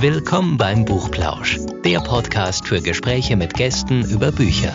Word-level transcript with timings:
Willkommen 0.00 0.56
beim 0.56 0.86
Buchplausch, 0.86 1.58
der 1.84 2.00
Podcast 2.00 2.66
für 2.66 2.80
Gespräche 2.80 3.36
mit 3.36 3.52
Gästen 3.52 4.02
über 4.10 4.32
Bücher. 4.32 4.72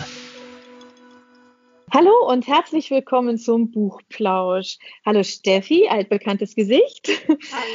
Hallo 1.92 2.12
und 2.30 2.46
herzlich 2.46 2.92
willkommen 2.92 3.36
zum 3.36 3.72
Buchplausch. 3.72 4.78
Hallo 5.04 5.24
Steffi, 5.24 5.88
altbekanntes 5.88 6.54
Gesicht. 6.54 7.08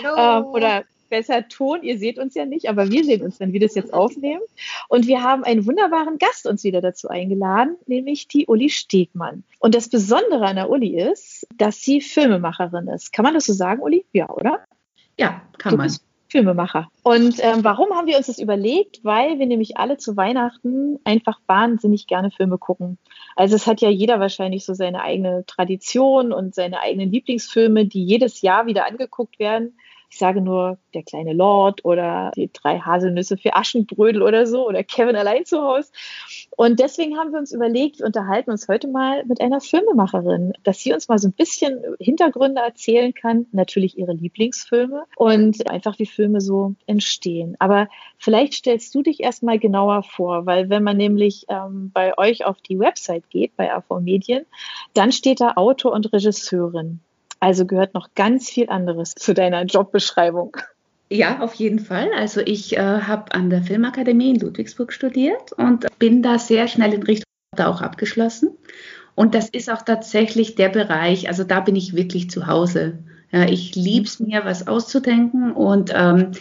Hallo. 0.03 0.45
ähm, 0.45 0.45
oder 0.53 0.83
besser 1.09 1.45
Ton, 1.49 1.83
ihr 1.83 1.97
seht 1.99 2.19
uns 2.19 2.35
ja 2.35 2.45
nicht, 2.45 2.69
aber 2.69 2.89
wir 2.89 3.03
sehen 3.03 3.21
uns, 3.21 3.41
wenn 3.41 3.51
wir 3.51 3.59
das 3.59 3.75
jetzt 3.75 3.93
aufnehmen. 3.93 4.41
Und 4.87 5.07
wir 5.07 5.21
haben 5.21 5.43
einen 5.43 5.65
wunderbaren 5.65 6.19
Gast 6.19 6.47
uns 6.47 6.63
wieder 6.63 6.79
dazu 6.79 7.09
eingeladen, 7.09 7.75
nämlich 7.85 8.29
die 8.29 8.45
Uli 8.45 8.69
Stegmann. 8.69 9.43
Und 9.59 9.75
das 9.75 9.89
Besondere 9.89 10.45
an 10.45 10.55
der 10.55 10.69
Uli 10.69 10.97
ist, 10.97 11.45
dass 11.57 11.81
sie 11.81 11.99
Filmemacherin 11.99 12.87
ist. 12.87 13.11
Kann 13.11 13.23
man 13.23 13.33
das 13.33 13.45
so 13.45 13.51
sagen, 13.53 13.81
Uli? 13.81 14.05
Ja, 14.13 14.29
oder? 14.29 14.63
Ja, 15.17 15.41
kann 15.57 15.71
Du 15.71 15.77
man. 15.77 15.87
bist 15.87 16.01
Filmemacher. 16.31 16.87
Und 17.03 17.35
ähm, 17.39 17.63
warum 17.63 17.91
haben 17.91 18.07
wir 18.07 18.15
uns 18.15 18.27
das 18.27 18.39
überlegt? 18.39 19.03
Weil 19.03 19.37
wir 19.37 19.45
nämlich 19.45 19.75
alle 19.75 19.97
zu 19.97 20.15
Weihnachten 20.15 20.97
einfach 21.03 21.41
wahnsinnig 21.45 22.07
gerne 22.07 22.31
Filme 22.31 22.57
gucken. 22.57 22.97
Also 23.35 23.55
es 23.55 23.67
hat 23.67 23.81
ja 23.81 23.89
jeder 23.89 24.21
wahrscheinlich 24.21 24.65
so 24.65 24.73
seine 24.73 25.01
eigene 25.01 25.43
Tradition 25.45 26.31
und 26.31 26.55
seine 26.55 26.79
eigenen 26.79 27.11
Lieblingsfilme, 27.11 27.85
die 27.85 28.05
jedes 28.05 28.41
Jahr 28.41 28.65
wieder 28.65 28.87
angeguckt 28.87 29.39
werden. 29.39 29.77
Ich 30.11 30.17
sage 30.17 30.41
nur 30.41 30.77
Der 30.93 31.03
kleine 31.03 31.31
Lord 31.31 31.85
oder 31.85 32.33
die 32.35 32.51
drei 32.51 32.79
Haselnüsse 32.79 33.37
für 33.37 33.55
Aschenbrödel 33.55 34.21
oder 34.21 34.45
so 34.45 34.67
oder 34.67 34.83
Kevin 34.83 35.15
allein 35.15 35.45
zu 35.45 35.61
Hause. 35.61 35.89
Und 36.57 36.81
deswegen 36.81 37.17
haben 37.17 37.31
wir 37.31 37.39
uns 37.39 37.53
überlegt, 37.53 37.99
wir 37.99 38.07
unterhalten 38.07 38.51
uns 38.51 38.67
heute 38.67 38.89
mal 38.89 39.23
mit 39.25 39.39
einer 39.39 39.61
Filmemacherin, 39.61 40.51
dass 40.63 40.79
sie 40.79 40.93
uns 40.93 41.07
mal 41.07 41.17
so 41.17 41.29
ein 41.29 41.31
bisschen 41.31 41.81
Hintergründe 41.97 42.61
erzählen 42.61 43.13
kann, 43.13 43.45
natürlich 43.53 43.97
ihre 43.97 44.11
Lieblingsfilme 44.11 45.05
und 45.15 45.69
einfach 45.69 45.97
wie 45.97 46.05
Filme 46.05 46.41
so 46.41 46.75
entstehen. 46.87 47.55
Aber 47.59 47.87
vielleicht 48.17 48.53
stellst 48.53 48.93
du 48.93 49.03
dich 49.03 49.21
erstmal 49.21 49.59
genauer 49.59 50.03
vor, 50.03 50.45
weil 50.45 50.69
wenn 50.69 50.83
man 50.83 50.97
nämlich 50.97 51.45
ähm, 51.47 51.89
bei 51.93 52.17
euch 52.17 52.43
auf 52.43 52.59
die 52.61 52.77
Website 52.77 53.29
geht, 53.29 53.55
bei 53.55 53.73
AV 53.73 54.01
Medien, 54.01 54.45
dann 54.93 55.13
steht 55.13 55.39
da 55.39 55.53
Autor 55.55 55.93
und 55.93 56.11
Regisseurin. 56.11 56.99
Also 57.41 57.65
gehört 57.65 57.95
noch 57.95 58.13
ganz 58.15 58.49
viel 58.49 58.69
anderes 58.69 59.15
zu 59.15 59.33
deiner 59.33 59.63
Jobbeschreibung. 59.63 60.57
Ja, 61.09 61.41
auf 61.41 61.55
jeden 61.55 61.79
Fall. 61.79 62.09
Also 62.15 62.39
ich 62.39 62.77
äh, 62.77 62.79
habe 62.79 63.33
an 63.33 63.49
der 63.49 63.63
Filmakademie 63.63 64.29
in 64.29 64.39
Ludwigsburg 64.39 64.93
studiert 64.93 65.51
und 65.53 65.85
bin 65.99 66.21
da 66.21 66.39
sehr 66.39 66.69
schnell 66.69 66.93
in 66.93 67.03
Richtung 67.03 67.25
auch 67.57 67.81
abgeschlossen. 67.81 68.51
Und 69.15 69.35
das 69.35 69.49
ist 69.49 69.69
auch 69.69 69.81
tatsächlich 69.81 70.55
der 70.55 70.69
Bereich, 70.69 71.27
also 71.27 71.43
da 71.43 71.59
bin 71.59 71.75
ich 71.75 71.95
wirklich 71.95 72.29
zu 72.29 72.47
Hause. 72.47 72.99
Ja, 73.31 73.43
ich 73.43 73.75
liebe 73.75 74.05
es 74.05 74.19
mir, 74.19 74.45
was 74.45 74.67
auszudenken 74.67 75.51
und 75.51 75.91
ähm, 75.93 76.31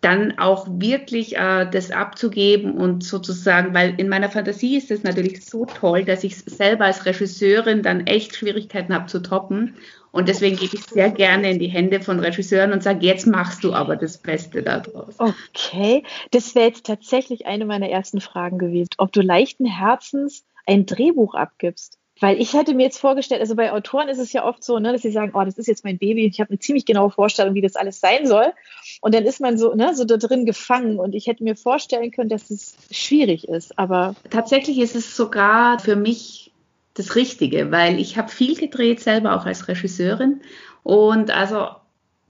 dann 0.00 0.38
auch 0.38 0.66
wirklich 0.68 1.36
äh, 1.36 1.68
das 1.70 1.92
abzugeben 1.92 2.72
und 2.72 3.04
sozusagen, 3.04 3.72
weil 3.72 3.94
in 3.98 4.08
meiner 4.08 4.30
Fantasie 4.30 4.76
ist 4.76 4.90
es 4.90 5.04
natürlich 5.04 5.44
so 5.44 5.64
toll, 5.64 6.04
dass 6.04 6.24
ich 6.24 6.36
selber 6.38 6.86
als 6.86 7.06
Regisseurin 7.06 7.82
dann 7.82 8.06
echt 8.06 8.34
Schwierigkeiten 8.34 8.92
habe 8.92 9.06
zu 9.06 9.20
toppen. 9.20 9.76
Und 10.12 10.28
deswegen 10.28 10.56
gebe 10.56 10.76
ich 10.76 10.84
sehr 10.84 11.10
gerne 11.10 11.50
in 11.50 11.58
die 11.58 11.68
Hände 11.68 12.00
von 12.00 12.20
Regisseuren 12.20 12.72
und 12.72 12.82
sage, 12.82 13.04
jetzt 13.04 13.26
machst 13.26 13.64
du 13.64 13.72
aber 13.72 13.96
das 13.96 14.18
Beste 14.18 14.62
daraus. 14.62 15.14
Okay, 15.18 16.04
das 16.30 16.54
wäre 16.54 16.66
jetzt 16.66 16.86
tatsächlich 16.86 17.46
eine 17.46 17.64
meiner 17.64 17.88
ersten 17.88 18.20
Fragen 18.20 18.58
gewesen, 18.58 18.90
ob 18.98 19.12
du 19.12 19.22
leichten 19.22 19.64
Herzens 19.64 20.44
ein 20.66 20.86
Drehbuch 20.86 21.34
abgibst. 21.34 21.98
Weil 22.20 22.40
ich 22.40 22.52
hatte 22.52 22.74
mir 22.74 22.84
jetzt 22.84 22.98
vorgestellt, 22.98 23.40
also 23.40 23.56
bei 23.56 23.72
Autoren 23.72 24.08
ist 24.08 24.18
es 24.18 24.32
ja 24.32 24.44
oft 24.44 24.62
so, 24.62 24.78
ne, 24.78 24.92
dass 24.92 25.02
sie 25.02 25.10
sagen, 25.10 25.32
oh, 25.34 25.42
das 25.44 25.58
ist 25.58 25.66
jetzt 25.66 25.82
mein 25.82 25.98
Baby, 25.98 26.24
ich 26.26 26.40
habe 26.40 26.50
eine 26.50 26.58
ziemlich 26.60 26.84
genaue 26.84 27.10
Vorstellung, 27.10 27.54
wie 27.54 27.62
das 27.62 27.74
alles 27.74 27.98
sein 27.98 28.28
soll. 28.28 28.52
Und 29.00 29.12
dann 29.12 29.24
ist 29.24 29.40
man 29.40 29.58
so, 29.58 29.74
ne, 29.74 29.94
so 29.96 30.04
da 30.04 30.18
drin 30.18 30.46
gefangen. 30.46 31.00
Und 31.00 31.16
ich 31.16 31.26
hätte 31.26 31.42
mir 31.42 31.56
vorstellen 31.56 32.12
können, 32.12 32.28
dass 32.28 32.50
es 32.50 32.76
schwierig 32.92 33.48
ist. 33.48 33.76
Aber 33.76 34.14
Tatsächlich 34.30 34.78
ist 34.78 34.94
es 34.94 35.16
sogar 35.16 35.80
für 35.80 35.96
mich 35.96 36.51
das 36.94 37.16
Richtige, 37.16 37.70
weil 37.70 37.98
ich 37.98 38.16
habe 38.16 38.28
viel 38.28 38.56
gedreht, 38.56 39.00
selber 39.00 39.36
auch 39.36 39.46
als 39.46 39.68
Regisseurin. 39.68 40.40
Und 40.82 41.30
also 41.30 41.68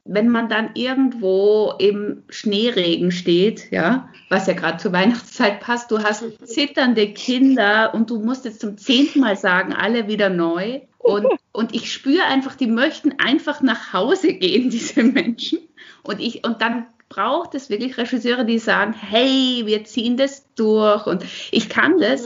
wenn 0.05 0.29
man 0.29 0.49
dann 0.49 0.71
irgendwo 0.75 1.75
im 1.79 2.25
Schneeregen 2.29 3.13
steht, 3.13 3.71
ja, 3.71 4.09
was 4.29 4.47
ja 4.47 4.55
gerade 4.55 4.79
zur 4.79 4.93
Weihnachtszeit 4.93 5.61
passt, 5.61 5.91
du 5.91 6.01
hast 6.01 6.25
zitternde 6.47 7.13
Kinder 7.13 7.95
und 7.95 8.11
du 8.11 8.19
musst 8.19 8.45
jetzt 8.45 8.61
zum 8.61 8.77
zehnten 8.77 9.21
Mal 9.21 9.37
sagen, 9.37 9.73
alle 9.73 10.09
wieder 10.09 10.29
neu. 10.29 10.81
Und, 10.99 11.27
und 11.53 11.75
ich 11.75 11.93
spüre 11.93 12.25
einfach, 12.25 12.57
die 12.57 12.67
möchten 12.67 13.15
einfach 13.19 13.63
nach 13.63 13.93
Hause 13.93 14.35
gehen, 14.35 14.71
diese 14.71 15.05
Menschen. 15.05 15.61
Und 16.03 16.21
ich, 16.21 16.45
und 16.45 16.61
dann 16.63 16.87
braucht 17.09 17.55
es 17.55 17.69
wirklich 17.71 17.99
Regisseure, 17.99 18.45
die 18.45 18.59
sagen, 18.59 18.95
hey, 18.95 19.63
wir 19.67 19.85
ziehen 19.85 20.17
das 20.17 20.47
durch 20.55 21.07
und 21.07 21.25
ich 21.51 21.69
kann 21.69 21.99
das. 21.99 22.23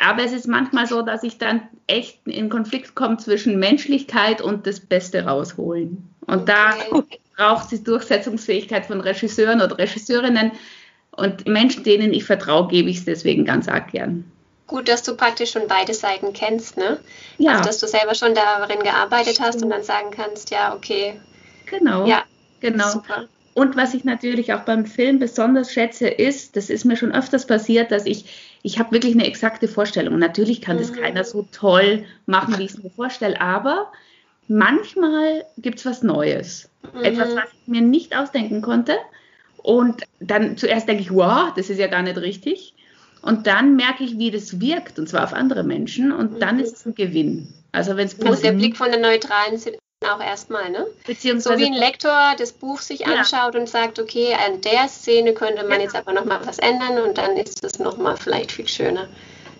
Aber 0.00 0.24
es 0.24 0.32
ist 0.32 0.46
manchmal 0.46 0.86
so, 0.86 1.02
dass 1.02 1.22
ich 1.24 1.38
dann 1.38 1.62
echt 1.86 2.26
in 2.26 2.48
Konflikt 2.48 2.94
komme 2.94 3.16
zwischen 3.18 3.58
Menschlichkeit 3.58 4.40
und 4.40 4.66
das 4.66 4.80
Beste 4.80 5.24
rausholen. 5.24 6.08
Und 6.26 6.48
da 6.48 6.74
braucht 7.36 7.64
es 7.64 7.78
die 7.80 7.84
Durchsetzungsfähigkeit 7.84 8.86
von 8.86 9.00
Regisseuren 9.00 9.60
oder 9.60 9.76
Regisseurinnen. 9.78 10.52
Und 11.10 11.48
Menschen, 11.48 11.82
denen 11.82 12.12
ich 12.12 12.24
vertraue, 12.24 12.68
gebe 12.68 12.90
ich 12.90 12.98
es 12.98 13.04
deswegen 13.04 13.44
ganz 13.44 13.66
arg 13.66 13.90
gern. 13.90 14.24
Gut, 14.68 14.88
dass 14.88 15.02
du 15.02 15.16
praktisch 15.16 15.52
schon 15.52 15.66
beide 15.66 15.94
Seiten 15.94 16.32
kennst, 16.32 16.76
ne? 16.76 17.00
Ja, 17.38 17.52
Also, 17.52 17.64
dass 17.64 17.78
du 17.78 17.88
selber 17.88 18.14
schon 18.14 18.34
darin 18.34 18.80
gearbeitet 18.80 19.40
hast 19.40 19.62
und 19.62 19.70
dann 19.70 19.82
sagen 19.82 20.10
kannst, 20.10 20.50
ja, 20.50 20.74
okay, 20.74 21.18
genau. 21.66 22.06
ja, 22.06 22.22
genau. 22.60 22.88
super. 22.88 23.24
Und 23.54 23.76
was 23.76 23.94
ich 23.94 24.04
natürlich 24.04 24.52
auch 24.52 24.60
beim 24.60 24.86
Film 24.86 25.18
besonders 25.18 25.72
schätze, 25.72 26.06
ist, 26.06 26.54
das 26.54 26.70
ist 26.70 26.84
mir 26.84 26.96
schon 26.96 27.12
öfters 27.12 27.46
passiert, 27.46 27.90
dass 27.90 28.06
ich, 28.06 28.47
ich 28.62 28.78
habe 28.78 28.92
wirklich 28.92 29.14
eine 29.14 29.26
exakte 29.26 29.68
Vorstellung. 29.68 30.18
Natürlich 30.18 30.60
kann 30.60 30.78
das 30.78 30.90
Mhm. 30.92 30.96
keiner 30.96 31.24
so 31.24 31.46
toll 31.52 32.04
machen, 32.26 32.58
wie 32.58 32.64
ich 32.64 32.72
es 32.72 32.82
mir 32.82 32.90
vorstelle, 32.90 33.40
aber 33.40 33.92
manchmal 34.48 35.44
gibt 35.58 35.78
es 35.78 35.86
was 35.86 36.02
Neues. 36.02 36.70
Etwas, 37.02 37.30
Mhm. 37.34 37.36
was 37.36 37.44
ich 37.52 37.68
mir 37.68 37.80
nicht 37.82 38.16
ausdenken 38.16 38.62
konnte. 38.62 38.96
Und 39.58 40.02
dann 40.20 40.56
zuerst 40.56 40.88
denke 40.88 41.02
ich, 41.02 41.12
wow, 41.12 41.52
das 41.54 41.68
ist 41.70 41.78
ja 41.78 41.86
gar 41.88 42.02
nicht 42.02 42.16
richtig. 42.18 42.74
Und 43.20 43.46
dann 43.46 43.76
merke 43.76 44.04
ich, 44.04 44.18
wie 44.18 44.30
das 44.30 44.60
wirkt, 44.60 44.98
und 44.98 45.08
zwar 45.08 45.24
auf 45.24 45.32
andere 45.34 45.64
Menschen. 45.64 46.12
Und 46.12 46.40
dann 46.40 46.56
Mhm. 46.56 46.62
ist 46.62 46.76
es 46.76 46.86
ein 46.86 46.94
Gewinn. 46.94 47.52
Also 47.72 47.96
wenn 47.96 48.06
es 48.06 48.14
Also 48.14 48.22
der 48.22 48.30
positiv 48.30 48.58
Blick 48.58 48.76
von 48.76 48.90
der 48.90 49.00
neutralen 49.00 49.58
auch 50.08 50.20
erstmal, 50.20 50.70
ne? 50.70 50.86
So 50.86 51.02
beziehungsweise 51.06 51.58
wie 51.62 51.66
ein 51.66 51.72
Lektor 51.74 52.34
das 52.38 52.52
Buch 52.52 52.80
sich 52.80 53.00
Ja. 53.00 53.14
anschaut 53.14 53.56
und 53.56 53.68
sagt, 53.68 53.98
okay, 53.98 54.34
an 54.34 54.60
der 54.60 54.88
Szene 54.88 55.34
könnte 55.34 55.62
man 55.64 55.78
Ja. 55.78 55.84
jetzt 55.84 55.96
aber 55.96 56.12
nochmal 56.12 56.40
was 56.44 56.58
ändern 56.58 56.98
und 56.98 57.18
dann 57.18 57.36
ist 57.36 57.64
es 57.64 57.78
nochmal 57.78 58.16
vielleicht 58.16 58.52
viel 58.52 58.68
schöner. 58.68 59.08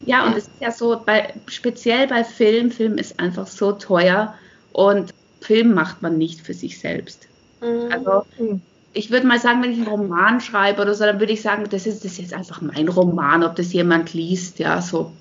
Ja, 0.04 0.24
und 0.24 0.32
Ja. 0.32 0.38
es 0.38 0.44
ist 0.44 0.60
ja 0.60 0.70
so, 0.70 1.02
bei, 1.04 1.34
speziell 1.48 2.06
bei 2.06 2.24
Film, 2.24 2.70
Film 2.70 2.98
ist 2.98 3.18
einfach 3.20 3.46
so 3.46 3.72
teuer 3.72 4.34
und 4.72 5.10
Film 5.42 5.74
macht 5.74 6.02
man 6.02 6.18
nicht 6.18 6.40
für 6.40 6.54
sich 6.54 6.80
selbst. 6.80 7.28
Mhm. 7.60 7.92
Also 7.92 8.24
Mhm. 8.38 8.62
ich 8.92 9.10
würde 9.10 9.26
mal 9.26 9.38
sagen, 9.38 9.62
wenn 9.62 9.72
ich 9.72 9.78
einen 9.78 9.86
Roman 9.86 10.40
schreibe 10.40 10.82
oder 10.82 10.94
so, 10.94 11.04
dann 11.04 11.20
würde 11.20 11.32
ich 11.32 11.42
sagen, 11.42 11.64
das 11.70 11.86
ist, 11.86 12.04
das 12.04 12.12
ist 12.12 12.18
jetzt 12.18 12.34
einfach 12.34 12.60
mein 12.62 12.88
Roman, 12.88 13.44
ob 13.44 13.56
das 13.56 13.72
jemand 13.72 14.14
liest, 14.14 14.58
ja, 14.58 14.80
so. 14.80 15.12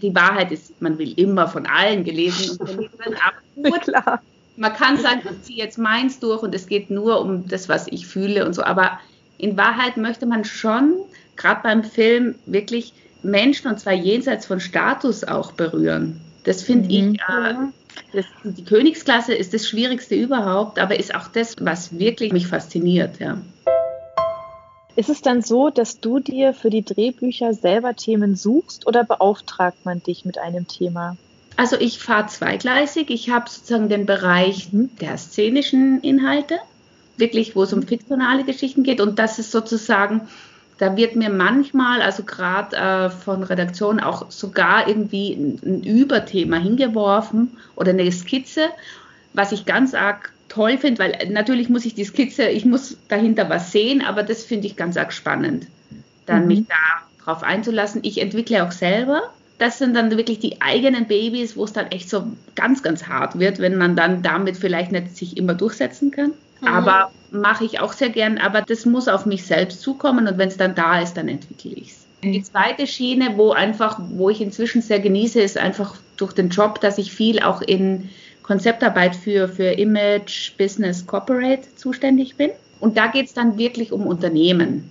Die 0.00 0.14
Wahrheit 0.14 0.52
ist, 0.52 0.80
man 0.80 0.98
will 0.98 1.18
immer 1.18 1.48
von 1.48 1.66
allen 1.66 2.04
gelesen 2.04 2.50
und 2.50 2.58
gelesen 2.66 2.98
werden, 2.98 3.16
aber 3.24 3.70
gut, 3.70 3.82
klar. 3.82 4.22
Man 4.56 4.72
kann 4.72 4.98
sagen, 4.98 5.22
ich 5.30 5.42
ziehe 5.42 5.58
jetzt 5.58 5.78
meins 5.78 6.20
durch 6.20 6.42
und 6.42 6.54
es 6.54 6.66
geht 6.66 6.90
nur 6.90 7.20
um 7.20 7.48
das, 7.48 7.68
was 7.68 7.86
ich 7.88 8.06
fühle 8.06 8.46
und 8.46 8.54
so. 8.54 8.62
Aber 8.62 8.98
in 9.38 9.56
Wahrheit 9.56 9.96
möchte 9.96 10.26
man 10.26 10.44
schon, 10.44 10.94
gerade 11.36 11.60
beim 11.62 11.82
Film, 11.84 12.36
wirklich 12.46 12.92
Menschen 13.22 13.68
und 13.68 13.80
zwar 13.80 13.94
jenseits 13.94 14.46
von 14.46 14.60
Status 14.60 15.24
auch 15.24 15.52
berühren. 15.52 16.20
Das 16.44 16.62
finde 16.62 16.84
Mhm. 16.88 17.14
ich, 17.14 17.20
äh, 17.20 17.54
das, 18.12 18.26
die 18.44 18.64
Königsklasse 18.64 19.34
ist 19.34 19.54
das 19.54 19.66
Schwierigste 19.66 20.14
überhaupt, 20.14 20.78
aber 20.78 20.98
ist 20.98 21.14
auch 21.14 21.28
das, 21.28 21.54
was 21.60 21.98
wirklich 21.98 22.32
mich 22.32 22.46
fasziniert. 22.46 23.18
Ja. 23.18 23.38
Ist 24.96 25.08
es 25.08 25.22
dann 25.22 25.42
so, 25.42 25.70
dass 25.70 26.00
du 26.00 26.20
dir 26.20 26.54
für 26.54 26.70
die 26.70 26.84
Drehbücher 26.84 27.54
selber 27.54 27.94
Themen 27.96 28.36
suchst 28.36 28.86
oder 28.86 29.02
beauftragt 29.02 29.84
man 29.84 30.02
dich 30.02 30.24
mit 30.24 30.38
einem 30.38 30.68
Thema? 30.68 31.16
Also 31.56 31.76
ich 31.78 31.98
fahre 31.98 32.26
zweigleisig. 32.26 33.10
Ich 33.10 33.30
habe 33.30 33.48
sozusagen 33.48 33.88
den 33.88 34.06
Bereich 34.06 34.72
Mhm. 34.72 34.90
der 35.00 35.16
szenischen 35.18 36.00
Inhalte, 36.00 36.58
wirklich, 37.16 37.54
wo 37.54 37.62
es 37.62 37.72
um 37.72 37.82
fiktionale 37.82 38.44
Geschichten 38.44 38.82
geht. 38.82 39.00
Und 39.00 39.18
das 39.18 39.38
ist 39.38 39.52
sozusagen, 39.52 40.22
da 40.78 40.96
wird 40.96 41.14
mir 41.14 41.30
manchmal, 41.30 42.02
also 42.02 42.24
gerade 42.24 42.76
äh, 42.76 43.10
von 43.10 43.44
Redaktion 43.44 44.00
auch 44.00 44.30
sogar 44.30 44.88
irgendwie 44.88 45.32
ein, 45.34 45.60
ein 45.64 45.82
Überthema 45.84 46.56
hingeworfen 46.56 47.56
oder 47.76 47.90
eine 47.90 48.10
Skizze, 48.10 48.68
was 49.32 49.52
ich 49.52 49.64
ganz 49.64 49.94
arg 49.94 50.32
toll 50.48 50.78
finde, 50.78 50.98
weil 51.00 51.28
natürlich 51.30 51.68
muss 51.68 51.84
ich 51.84 51.94
die 51.94 52.04
Skizze, 52.04 52.48
ich 52.48 52.64
muss 52.64 52.96
dahinter 53.08 53.48
was 53.48 53.72
sehen, 53.72 54.02
aber 54.02 54.22
das 54.22 54.44
finde 54.44 54.66
ich 54.66 54.76
ganz 54.76 54.96
arg 54.96 55.12
spannend, 55.12 55.66
dann 56.26 56.42
Mhm. 56.42 56.48
mich 56.48 56.64
da 56.68 57.24
drauf 57.24 57.42
einzulassen. 57.42 58.00
Ich 58.04 58.20
entwickle 58.20 58.64
auch 58.64 58.72
selber 58.72 59.22
das 59.58 59.78
sind 59.78 59.94
dann 59.94 60.10
wirklich 60.16 60.40
die 60.40 60.60
eigenen 60.60 61.06
Babys, 61.06 61.56
wo 61.56 61.64
es 61.64 61.72
dann 61.72 61.86
echt 61.86 62.10
so 62.10 62.24
ganz, 62.54 62.82
ganz 62.82 63.06
hart 63.06 63.38
wird, 63.38 63.58
wenn 63.60 63.76
man 63.76 63.94
dann 63.96 64.22
damit 64.22 64.56
vielleicht 64.56 64.92
nicht 64.92 65.16
sich 65.16 65.36
immer 65.36 65.54
durchsetzen 65.54 66.10
kann. 66.10 66.32
Mhm. 66.60 66.68
Aber 66.68 67.10
mache 67.30 67.64
ich 67.64 67.80
auch 67.80 67.92
sehr 67.92 68.10
gern, 68.10 68.38
aber 68.38 68.62
das 68.62 68.86
muss 68.86 69.08
auf 69.08 69.26
mich 69.26 69.44
selbst 69.44 69.80
zukommen 69.82 70.26
und 70.26 70.38
wenn 70.38 70.48
es 70.48 70.56
dann 70.56 70.74
da 70.74 71.00
ist, 71.00 71.14
dann 71.14 71.28
entwickle 71.28 71.72
ich 71.72 71.90
es. 71.90 72.04
Die 72.22 72.42
zweite 72.42 72.86
Schiene, 72.86 73.36
wo 73.36 73.52
einfach, 73.52 74.00
wo 74.00 74.30
ich 74.30 74.40
inzwischen 74.40 74.80
sehr 74.80 74.98
genieße, 74.98 75.40
ist 75.40 75.58
einfach 75.58 75.96
durch 76.16 76.32
den 76.32 76.48
Job, 76.48 76.80
dass 76.80 76.96
ich 76.96 77.12
viel 77.12 77.40
auch 77.40 77.60
in 77.60 78.08
Konzeptarbeit 78.42 79.14
für, 79.14 79.48
für 79.48 79.72
Image, 79.72 80.56
Business, 80.56 81.06
Corporate 81.06 81.62
zuständig 81.76 82.36
bin. 82.36 82.50
Und 82.80 82.96
da 82.96 83.08
geht 83.08 83.26
es 83.26 83.34
dann 83.34 83.58
wirklich 83.58 83.92
um 83.92 84.06
Unternehmen. 84.06 84.90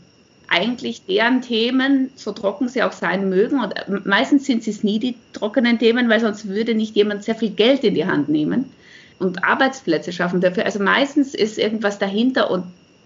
Eigentlich 0.55 1.05
deren 1.05 1.41
Themen, 1.41 2.11
so 2.15 2.31
trocken 2.31 2.67
sie 2.69 2.83
auch 2.83 2.91
sein 2.91 3.27
mögen. 3.27 3.59
Und 3.59 4.05
meistens 4.05 4.45
sind 4.45 4.67
es 4.67 4.83
nie 4.83 4.99
die 4.99 5.15
trockenen 5.33 5.79
Themen, 5.79 6.09
weil 6.09 6.19
sonst 6.19 6.47
würde 6.47 6.75
nicht 6.75 6.95
jemand 6.95 7.23
sehr 7.23 7.33
viel 7.33 7.49
Geld 7.49 7.83
in 7.83 7.95
die 7.95 8.05
Hand 8.05 8.29
nehmen 8.29 8.71
und 9.17 9.43
Arbeitsplätze 9.43 10.11
schaffen 10.11 10.41
dafür. 10.41 10.65
Also 10.65 10.79
meistens 10.79 11.33
ist 11.33 11.57
irgendwas 11.57 11.97
dahinter 11.97 12.51
und 12.51 12.65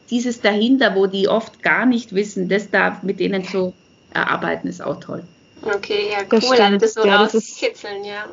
dieses 0.10 0.42
dahinter, 0.42 0.96
wo 0.96 1.06
die 1.06 1.28
oft 1.28 1.64
gar 1.64 1.86
nicht 1.86 2.14
wissen, 2.14 2.50
das 2.50 2.70
da 2.70 3.00
mit 3.02 3.20
denen 3.20 3.46
zu 3.46 3.74
erarbeiten, 4.14 4.68
ist 4.68 4.82
auch 4.82 5.00
toll. 5.00 5.24
Okay, 5.62 6.10
ja, 6.12 6.20
cool. 6.32 6.40
Das, 6.40 6.60
also 6.60 6.78
das 6.78 6.94
so 6.94 7.06
ja, 7.06 7.24
rauskitzeln, 7.24 8.04
ja. 8.04 8.26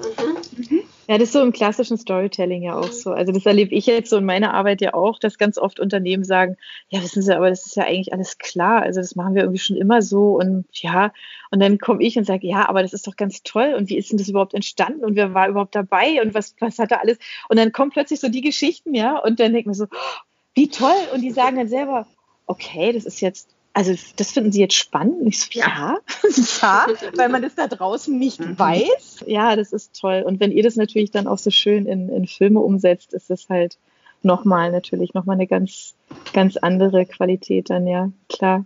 Mhm. 0.57 0.83
Ja, 1.06 1.19
das 1.19 1.29
ist 1.29 1.33
so 1.33 1.43
im 1.43 1.53
klassischen 1.53 1.99
Storytelling 1.99 2.62
ja 2.62 2.77
auch 2.77 2.87
mhm. 2.87 2.93
so. 2.93 3.11
Also 3.12 3.33
das 3.33 3.45
erlebe 3.45 3.75
ich 3.75 3.87
jetzt 3.87 4.09
so 4.09 4.17
in 4.17 4.25
meiner 4.25 4.55
Arbeit 4.55 4.81
ja 4.81 4.95
auch, 4.95 5.19
dass 5.19 5.37
ganz 5.37 5.59
oft 5.59 5.79
Unternehmen 5.79 6.25
sagen, 6.25 6.56
ja, 6.89 7.03
wissen 7.03 7.23
Sie, 7.23 7.37
aber 7.37 7.51
das 7.51 7.67
ist 7.67 7.77
ja 7.77 7.85
eigentlich 7.85 8.12
alles 8.12 8.39
klar. 8.39 8.83
Also 8.83 9.01
das 9.01 9.15
machen 9.15 9.35
wir 9.35 9.43
irgendwie 9.43 9.61
schon 9.61 9.77
immer 9.77 10.01
so 10.01 10.39
und 10.39 10.67
ja, 10.73 11.12
und 11.51 11.61
dann 11.61 11.79
komme 11.79 12.03
ich 12.03 12.17
und 12.17 12.25
sage, 12.25 12.47
ja, 12.47 12.69
aber 12.69 12.83
das 12.83 12.95
ist 12.95 13.06
doch 13.06 13.17
ganz 13.17 13.43
toll 13.43 13.75
und 13.77 13.91
wie 13.91 13.99
ist 13.99 14.11
denn 14.11 14.19
das 14.19 14.29
überhaupt 14.29 14.55
entstanden 14.55 15.05
und 15.05 15.15
wer 15.15 15.35
war 15.35 15.49
überhaupt 15.49 15.75
dabei 15.75 16.23
und 16.23 16.33
was, 16.33 16.55
was 16.59 16.79
hat 16.79 16.91
da 16.91 16.97
alles? 16.97 17.19
Und 17.49 17.59
dann 17.59 17.73
kommen 17.73 17.91
plötzlich 17.91 18.21
so 18.21 18.29
die 18.29 18.41
Geschichten, 18.41 18.95
ja, 18.95 19.19
und 19.19 19.41
dann 19.41 19.53
denkt 19.53 19.67
man 19.67 19.75
so, 19.75 19.87
wie 20.55 20.69
toll 20.69 20.95
und 21.12 21.21
die 21.21 21.33
sagen 21.33 21.56
dann 21.56 21.69
selber, 21.69 22.06
okay, 22.47 22.93
das 22.93 23.05
ist 23.05 23.21
jetzt 23.21 23.54
also 23.75 23.93
das 24.17 24.31
finden 24.31 24.53
Sie 24.53 24.61
jetzt 24.61 24.76
spannend? 24.76 25.26
Ich 25.26 25.41
so, 25.41 25.49
ja, 25.53 25.99
ja, 26.62 26.87
weil 27.17 27.29
man 27.29 27.43
das 27.43 27.56
da 27.56 27.67
draußen 27.67 28.17
nicht 28.17 28.41
mhm. 28.41 28.59
weiß. 28.59 29.25
Ja, 29.26 29.56
das 29.56 29.73
ist 29.73 30.00
toll. 30.00 30.23
Und 30.25 30.41
wenn 30.41 30.53
ihr 30.53 30.62
das 30.62 30.76
natürlich 30.76 31.11
dann 31.11 31.26
auch 31.26 31.38
so 31.38 31.50
schön 31.50 31.87
in, 31.87 32.09
in 32.09 32.26
Filme 32.26 32.61
umsetzt, 32.61 33.12
ist 33.12 33.31
das 33.31 33.49
halt 33.49 33.76
nochmal 34.23 34.71
natürlich 34.71 35.12
nochmal 35.12 35.35
eine 35.35 35.49
ganz, 35.49 35.94
ganz 36.32 36.56
andere 36.56 37.05
Qualität 37.05 37.69
dann, 37.69 37.87
ja, 37.87 38.11
klar. 38.29 38.65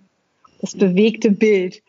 Das 0.61 0.77
bewegte 0.77 1.31
Bild. 1.31 1.83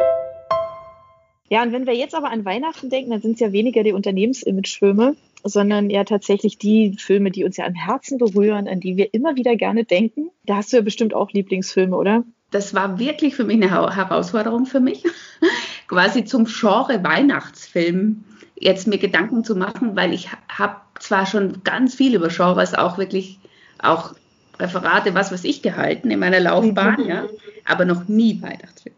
Ja, 1.50 1.64
und 1.64 1.72
wenn 1.72 1.88
wir 1.88 1.96
jetzt 1.96 2.14
aber 2.14 2.30
an 2.30 2.46
Weihnachten 2.46 2.90
denken, 2.90 3.12
dann 3.12 3.22
sind 3.22 3.34
es 3.34 3.40
ja 3.40 3.52
weniger 3.52 3.84
die 3.84 3.94
Unternehmensimagefilme, 3.94 5.16
sondern 5.44 5.90
ja 5.90 6.04
tatsächlich 6.04 6.58
die 6.58 6.96
Filme, 7.00 7.32
die 7.32 7.44
uns 7.44 7.58
ja 7.58 7.66
am 7.66 7.74
Herzen 7.74 8.20
berühren, 8.20 8.68
an 8.68 8.80
die 8.80 8.96
wir 8.98 9.14
immer 9.14 9.36
wieder 9.36 9.56
gerne 9.56 9.84
denken. 9.84 10.30
Da 10.46 10.58
hast 10.58 10.72
du 10.72 10.78
ja 10.78 10.84
bestimmt 10.84 11.16
auch 11.16 11.32
Lieblingsfilme, 11.32 11.98
oder? 11.98 12.24
Das 12.52 12.74
war 12.74 13.00
wirklich 13.00 13.36
für 13.36 13.44
mich 13.44 13.62
eine 13.62 13.72
Herausforderung 13.72 14.66
für 14.66 14.80
mich, 14.80 15.04
quasi 15.88 16.26
zum 16.26 16.46
Genre 16.46 17.04
Weihnachtsfilm 17.04 18.24
jetzt 18.56 18.88
mir 18.88 18.98
Gedanken 18.98 19.44
zu 19.44 19.56
machen, 19.56 19.96
weil 19.96 20.14
ich 20.14 20.30
habe 20.50 20.78
zwar 21.00 21.26
schon 21.26 21.64
ganz 21.64 21.96
viel 21.96 22.16
über 22.16 22.28
Genres 22.28 22.74
auch 22.74 22.98
wirklich 22.98 23.40
auch 23.80 24.14
Referate, 24.60 25.14
was 25.14 25.32
weiß 25.32 25.46
ich, 25.46 25.62
gehalten 25.62 26.12
in 26.12 26.20
meiner 26.20 26.42
Laufbahn, 26.42 27.02
mhm. 27.02 27.10
ja, 27.10 27.26
aber 27.66 27.86
noch 27.86 28.08
nie 28.10 28.42
Weihnachtsfilm. 28.42 28.96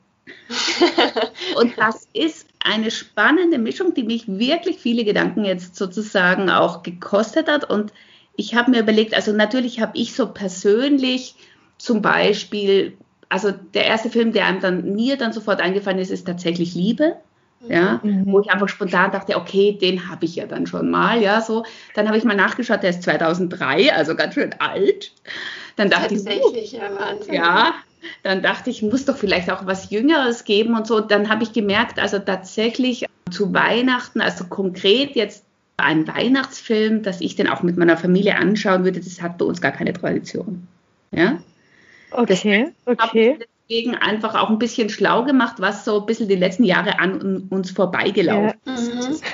Und 1.56 1.78
das 1.78 2.08
ist 2.14 2.48
eine 2.64 2.90
spannende 2.90 3.60
Mischung, 3.60 3.94
die 3.94 4.04
mich 4.04 4.28
wirklich 4.28 4.80
viele 4.80 5.04
Gedanken 5.04 5.46
jetzt 5.46 5.76
sozusagen 5.76 6.50
auch 6.50 6.84
gekostet 6.84 7.48
hat. 7.48 7.70
Und 7.70 7.94
ich 8.36 8.56
habe 8.56 8.72
mir 8.72 8.80
überlegt, 8.80 9.14
also 9.14 9.34
natürlich 9.34 9.82
habe 9.82 9.98
ich 9.98 10.14
so 10.14 10.28
persönlich 10.28 11.36
zum 11.78 12.02
Beispiel 12.02 12.98
also 13.32 13.52
der 13.52 13.86
erste 13.86 14.10
Film, 14.10 14.34
der 14.34 14.46
einem 14.46 14.60
dann 14.60 14.94
mir 14.94 15.18
dann 15.18 15.32
sofort 15.32 15.62
eingefallen 15.62 16.00
ist, 16.00 16.12
ist 16.12 16.28
tatsächlich 16.28 16.76
Liebe. 16.76 17.16
Ja, 17.68 18.00
mhm. 18.02 18.24
wo 18.26 18.40
ich 18.40 18.50
einfach 18.50 18.70
spontan 18.70 19.12
dachte, 19.12 19.36
okay, 19.36 19.78
den 19.80 20.10
habe 20.10 20.26
ich 20.26 20.36
ja 20.36 20.48
dann 20.48 20.66
schon 20.66 20.90
mal, 20.90 21.22
ja, 21.22 21.42
so. 21.42 21.64
Dann 21.94 22.08
habe 22.08 22.18
ich 22.18 22.24
mal 22.24 22.36
nachgeschaut, 22.36 22.82
der 22.82 22.90
ist 22.90 23.04
2003, 23.04 23.94
also 23.94 24.16
ganz 24.16 24.34
schön 24.34 24.56
alt. 24.58 25.12
Dann 25.76 25.92
dachte 25.92 26.16
Tatsächlich, 26.16 26.64
ich, 26.64 26.72
ja, 26.72 26.90
Wahnsinn. 26.98 27.36
Ja, 27.36 27.76
dann 28.24 28.42
dachte 28.42 28.72
ich, 28.72 28.82
muss 28.82 29.06
doch 29.06 29.16
vielleicht 29.16 29.52
auch 29.52 29.64
was 29.68 29.92
Jüngeres 29.92 30.44
geben 30.44 30.76
und 30.76 30.88
so. 30.88 31.02
Dann 31.02 31.30
habe 31.30 31.44
ich 31.44 31.54
gemerkt, 31.54 32.00
also 32.00 32.18
tatsächlich 32.18 33.06
zu 33.30 33.54
Weihnachten, 33.54 34.22
also 34.22 34.46
konkret 34.46 35.16
jetzt 35.16 35.46
ein 35.78 36.08
Weihnachtsfilm, 36.08 37.04
dass 37.04 37.22
ich 37.22 37.36
den 37.36 37.48
auch 37.48 37.62
mit 37.62 37.78
meiner 37.78 37.96
Familie 37.96 38.38
anschauen 38.38 38.84
würde, 38.86 39.00
das 39.00 39.22
hat 39.22 39.38
bei 39.38 39.46
uns 39.46 39.62
gar 39.62 39.72
keine 39.72 39.94
Tradition. 39.94 40.68
Ja, 41.12 41.38
Okay, 42.12 42.72
okay. 42.86 43.40
Deswegen 43.70 43.96
einfach 43.96 44.36
auch 44.36 44.50
ein 44.50 44.60
bisschen 44.60 44.90
schlau 44.90 45.24
gemacht, 45.24 45.56
was 45.60 45.86
so 45.86 46.02
ein 46.02 46.06
bisschen 46.06 46.28
die 46.28 46.36
letzten 46.36 46.66
Jahre 46.66 47.00
an 47.00 47.48
uns 47.50 47.72
vorbeigelaufen 47.72 48.60
ja. 48.66 48.74
ist. 48.74 48.94
Mhm. 48.94 49.28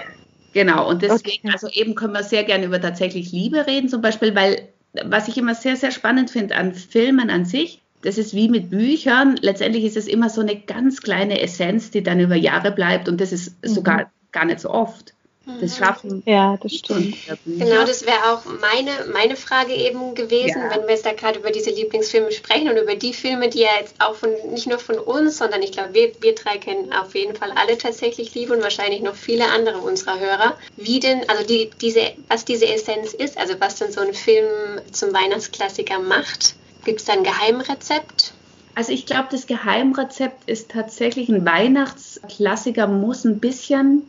Genau, 0.54 0.90
und 0.90 1.02
deswegen, 1.02 1.48
okay. 1.48 1.54
also 1.54 1.68
eben 1.70 1.96
können 1.96 2.14
wir 2.14 2.24
sehr 2.24 2.44
gerne 2.44 2.66
über 2.66 2.80
tatsächlich 2.80 3.32
Liebe 3.32 3.68
reden, 3.68 3.90
zum 3.90 4.02
Beispiel, 4.02 4.36
weil 4.36 4.70
was 5.06 5.28
ich 5.28 5.38
immer 5.38 5.54
sehr, 5.54 5.76
sehr 5.76 5.92
spannend 5.92 6.30
finde 6.30 6.56
an 6.56 6.74
Filmen 6.74 7.30
an 7.30 7.46
sich, 7.46 7.82
das 8.02 8.18
ist 8.18 8.34
wie 8.34 8.50
mit 8.50 8.70
Büchern. 8.70 9.38
Letztendlich 9.42 9.84
ist 9.84 9.98
es 9.98 10.08
immer 10.08 10.30
so 10.30 10.42
eine 10.42 10.56
ganz 10.56 11.02
kleine 11.02 11.42
Essenz, 11.42 11.92
die 11.92 12.04
dann 12.04 12.20
über 12.20 12.36
Jahre 12.36 12.72
bleibt 12.72 13.10
und 13.10 13.20
das 13.20 13.32
ist 13.32 13.62
mhm. 13.64 13.68
sogar 13.68 14.12
gar 14.32 14.46
nicht 14.46 14.60
so 14.60 14.70
oft 14.70 15.14
das 15.60 15.78
schaffen. 15.78 16.24
Ja, 16.26 16.58
das 16.58 16.74
stimmt. 16.74 17.16
Genau, 17.46 17.86
das 17.86 18.06
wäre 18.06 18.34
auch 18.34 18.44
meine, 18.46 18.92
meine 19.14 19.36
Frage 19.36 19.74
eben 19.74 20.14
gewesen, 20.14 20.62
ja. 20.62 20.72
wenn 20.72 20.84
wir 20.84 20.92
jetzt 20.92 21.06
da 21.06 21.14
gerade 21.14 21.40
über 21.40 21.52
diese 21.52 21.70
Lieblingsfilme 21.70 22.32
sprechen 22.32 22.70
und 22.70 22.78
über 22.78 22.96
die 22.96 23.14
Filme, 23.14 23.50
die 23.50 23.60
ja 23.60 23.70
jetzt 23.80 23.96
auch 24.00 24.16
von 24.16 24.30
nicht 24.52 24.68
nur 24.68 24.80
von 24.80 25.00
uns, 25.00 25.38
sondern 25.38 25.62
ich 25.62 25.72
glaube, 25.72 25.94
wir, 25.94 26.12
wir 26.22 26.36
drei 26.36 26.58
kennen 26.58 26.92
auf 26.94 27.16
jeden 27.16 27.36
Fall 27.36 27.52
alle 27.52 27.78
tatsächlich 27.78 28.34
Liebe 28.36 28.54
und 28.54 28.62
wahrscheinlich 28.62 29.02
noch 29.02 29.16
viele 29.16 29.46
andere 29.46 29.80
unserer 29.80 30.20
Hörer. 30.20 30.58
Wie 30.76 31.00
denn, 31.00 31.28
also 31.30 31.46
die, 31.46 31.70
diese, 31.82 32.02
was 32.28 32.46
diese 32.46 32.68
Essenz 32.68 33.14
ist, 33.14 33.38
also 33.38 33.56
was 33.60 33.76
denn 33.76 33.92
so 33.92 34.02
ein 34.02 34.14
Film 34.14 34.82
zum 34.92 35.14
Weihnachtsklassiker 35.14 36.00
macht. 36.00 36.56
Gibt 36.84 37.00
es 37.00 37.06
da 37.06 37.14
ein 37.14 37.24
Geheimrezept? 37.24 38.34
Also 38.76 38.92
ich 38.92 39.06
glaube, 39.06 39.28
das 39.32 39.48
Geheimrezept 39.48 40.48
ist 40.48 40.70
tatsächlich 40.70 41.30
ein 41.30 41.46
Weihnachtsklassiker 41.46 42.86
muss 42.86 43.26
ein 43.26 43.40
bisschen 43.40 44.04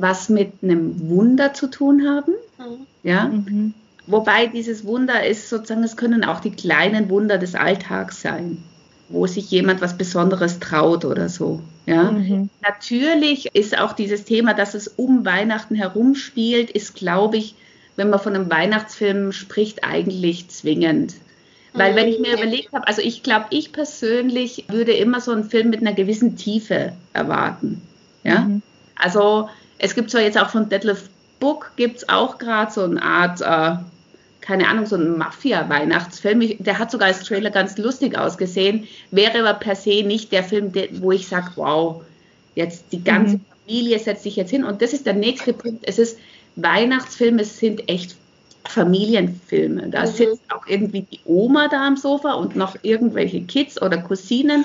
was 0.00 0.28
mit 0.28 0.52
einem 0.62 1.08
Wunder 1.08 1.54
zu 1.54 1.68
tun 1.68 2.06
haben. 2.08 2.32
Mhm. 2.58 2.86
Ja. 3.02 3.28
Mhm. 3.28 3.74
Wobei 4.06 4.46
dieses 4.46 4.84
Wunder 4.84 5.26
ist 5.26 5.50
sozusagen, 5.50 5.84
es 5.84 5.96
können 5.96 6.24
auch 6.24 6.40
die 6.40 6.52
kleinen 6.52 7.10
Wunder 7.10 7.36
des 7.36 7.54
Alltags 7.54 8.22
sein, 8.22 8.58
wo 9.10 9.26
sich 9.26 9.50
jemand 9.50 9.82
was 9.82 9.98
Besonderes 9.98 10.60
traut 10.60 11.04
oder 11.04 11.28
so. 11.28 11.60
Ja. 11.84 12.10
Mhm. 12.10 12.48
Natürlich 12.62 13.54
ist 13.54 13.78
auch 13.78 13.92
dieses 13.92 14.24
Thema, 14.24 14.54
dass 14.54 14.74
es 14.74 14.88
um 14.88 15.26
Weihnachten 15.26 15.74
herum 15.74 16.14
spielt, 16.14 16.70
ist, 16.70 16.94
glaube 16.94 17.36
ich, 17.36 17.54
wenn 17.96 18.10
man 18.10 18.20
von 18.20 18.34
einem 18.34 18.50
Weihnachtsfilm 18.50 19.32
spricht, 19.32 19.84
eigentlich 19.84 20.48
zwingend. 20.48 21.14
Weil 21.74 21.94
wenn 21.94 22.08
ich 22.08 22.18
mir 22.18 22.36
mhm. 22.36 22.42
überlegt 22.42 22.72
habe, 22.72 22.88
also 22.88 23.02
ich 23.02 23.22
glaube, 23.22 23.46
ich 23.50 23.72
persönlich 23.72 24.64
würde 24.68 24.92
immer 24.92 25.20
so 25.20 25.32
einen 25.32 25.44
Film 25.44 25.70
mit 25.70 25.80
einer 25.80 25.92
gewissen 25.92 26.36
Tiefe 26.36 26.92
erwarten. 27.12 27.82
Ja. 28.24 28.40
Mhm. 28.40 28.62
Also 28.96 29.48
es 29.78 29.94
gibt 29.94 30.10
zwar 30.10 30.22
jetzt 30.22 30.38
auch 30.38 30.50
von 30.50 30.68
Detlef 30.68 31.08
Book, 31.40 31.72
gibt 31.76 31.98
es 31.98 32.08
auch 32.08 32.38
gerade 32.38 32.72
so 32.72 32.82
eine 32.82 33.00
Art, 33.00 33.40
äh, 33.40 33.82
keine 34.40 34.68
Ahnung, 34.68 34.86
so 34.86 34.96
ein 34.96 35.18
Mafia-Weihnachtsfilm. 35.18 36.56
Der 36.58 36.78
hat 36.78 36.90
sogar 36.90 37.08
als 37.08 37.22
Trailer 37.22 37.50
ganz 37.50 37.78
lustig 37.78 38.18
ausgesehen, 38.18 38.88
wäre 39.10 39.38
aber 39.40 39.58
per 39.58 39.76
se 39.76 40.02
nicht 40.02 40.32
der 40.32 40.42
Film, 40.42 40.72
wo 41.00 41.12
ich 41.12 41.28
sage, 41.28 41.52
wow, 41.56 42.02
jetzt 42.54 42.86
die 42.92 43.04
ganze 43.04 43.36
mhm. 43.36 43.44
Familie 43.64 43.98
setzt 43.98 44.24
sich 44.24 44.36
jetzt 44.36 44.50
hin. 44.50 44.64
Und 44.64 44.82
das 44.82 44.92
ist 44.92 45.06
der 45.06 45.14
nächste 45.14 45.52
Punkt. 45.52 45.84
Es 45.86 45.98
ist 45.98 46.18
Weihnachtsfilme 46.56 47.44
sind 47.44 47.88
echt 47.88 48.16
Familienfilme. 48.66 49.88
Da 49.90 50.02
mhm. 50.02 50.06
sitzt 50.06 50.42
auch 50.52 50.66
irgendwie 50.66 51.02
die 51.02 51.20
Oma 51.24 51.68
da 51.68 51.86
am 51.86 51.96
Sofa 51.96 52.32
und 52.32 52.56
noch 52.56 52.76
irgendwelche 52.82 53.42
Kids 53.42 53.80
oder 53.80 53.98
Cousinen 53.98 54.64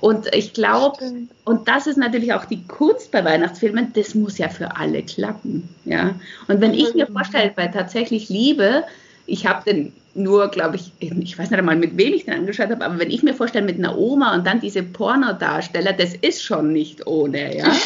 und 0.00 0.34
ich 0.34 0.52
glaube, 0.52 0.98
und 1.44 1.68
das 1.68 1.86
ist 1.86 1.96
natürlich 1.96 2.32
auch 2.32 2.44
die 2.44 2.64
Kunst 2.66 3.10
bei 3.10 3.24
Weihnachtsfilmen, 3.24 3.92
das 3.94 4.14
muss 4.14 4.38
ja 4.38 4.48
für 4.48 4.76
alle 4.76 5.02
klappen. 5.02 5.68
Ja? 5.84 6.14
Und 6.46 6.60
wenn 6.60 6.74
ich 6.74 6.94
mir 6.94 7.06
vorstelle, 7.06 7.52
bei 7.54 7.68
tatsächlich 7.68 8.28
Liebe, 8.28 8.84
ich 9.26 9.46
habe 9.46 9.70
den 9.70 9.92
nur, 10.14 10.48
glaube 10.48 10.76
ich, 10.76 10.92
ich 10.98 11.38
weiß 11.38 11.50
nicht 11.50 11.58
einmal, 11.58 11.76
mit 11.76 11.96
wem 11.96 12.12
ich 12.12 12.24
den 12.24 12.34
angeschaut 12.34 12.70
habe, 12.70 12.84
aber 12.84 12.98
wenn 12.98 13.10
ich 13.10 13.22
mir 13.22 13.34
vorstelle, 13.34 13.64
mit 13.64 13.78
einer 13.78 13.96
Oma 13.96 14.34
und 14.34 14.46
dann 14.46 14.60
diese 14.60 14.82
Pornodarsteller, 14.82 15.92
das 15.92 16.14
ist 16.14 16.42
schon 16.42 16.72
nicht 16.72 17.06
ohne, 17.06 17.56
ja. 17.56 17.66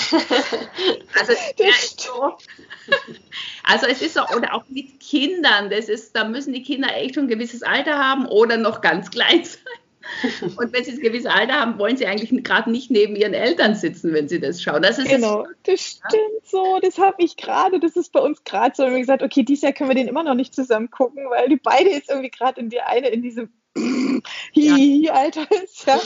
Also, 1.21 1.33
ja, 1.59 1.73
so, 1.97 2.37
also 3.65 3.87
es 3.87 4.03
ist 4.03 4.15
so, 4.15 4.23
oder 4.35 4.55
auch 4.55 4.65
mit 4.71 4.99
Kindern, 4.99 5.69
das 5.71 5.89
ist, 5.89 6.17
da 6.17 6.25
müssen 6.25 6.53
die 6.53 6.63
Kinder 6.63 6.89
echt 6.97 7.15
schon 7.15 7.25
ein 7.25 7.29
gewisses 7.29 7.63
Alter 7.63 7.99
haben 7.99 8.27
oder 8.27 8.57
noch 8.57 8.81
ganz 8.81 9.11
klein 9.11 9.45
sein. 9.45 9.61
Und 10.57 10.73
wenn 10.73 10.85
sie 10.85 10.93
ein 10.93 11.01
gewisses 11.01 11.27
Alter 11.27 11.55
haben, 11.55 11.79
wollen 11.79 11.97
sie 11.97 12.07
eigentlich 12.07 12.45
gerade 12.45 12.71
nicht 12.71 12.91
neben 12.91 13.17
ihren 13.17 13.35
Eltern 13.35 13.75
sitzen, 13.75 14.13
wenn 14.13 14.29
sie 14.29 14.41
das 14.41 14.63
schauen. 14.63 14.83
Das 14.83 14.99
ist 14.99 15.09
genau, 15.09 15.47
das 15.65 15.81
stimmt 15.81 16.45
so. 16.45 16.79
Das 16.83 16.99
habe 16.99 17.17
ich 17.19 17.37
gerade. 17.37 17.81
Das 17.81 17.97
ist 17.97 18.13
bei 18.13 18.21
uns 18.21 18.45
gerade 18.45 18.75
so. 18.77 18.85
Wir 18.85 18.91
haben 18.93 19.01
gesagt, 19.01 19.23
okay, 19.23 19.43
dieses 19.43 19.63
Jahr 19.63 19.73
können 19.73 19.91
wir 19.91 19.95
den 19.95 20.09
immer 20.09 20.23
noch 20.23 20.35
nicht 20.35 20.55
zusammen 20.55 20.91
gucken, 20.91 21.25
weil 21.31 21.49
die 21.49 21.57
beide 21.57 21.91
jetzt 21.91 22.11
irgendwie 22.11 22.31
gerade 22.31 22.61
in 22.61 22.71
die 22.71 22.81
eine 22.81 23.09
in 23.09 23.23
diesem 23.23 23.51
Hihi, 23.75 24.23
ja. 25.07 25.13
Alter 25.15 25.47
ist, 25.63 25.87
ja. 25.87 25.99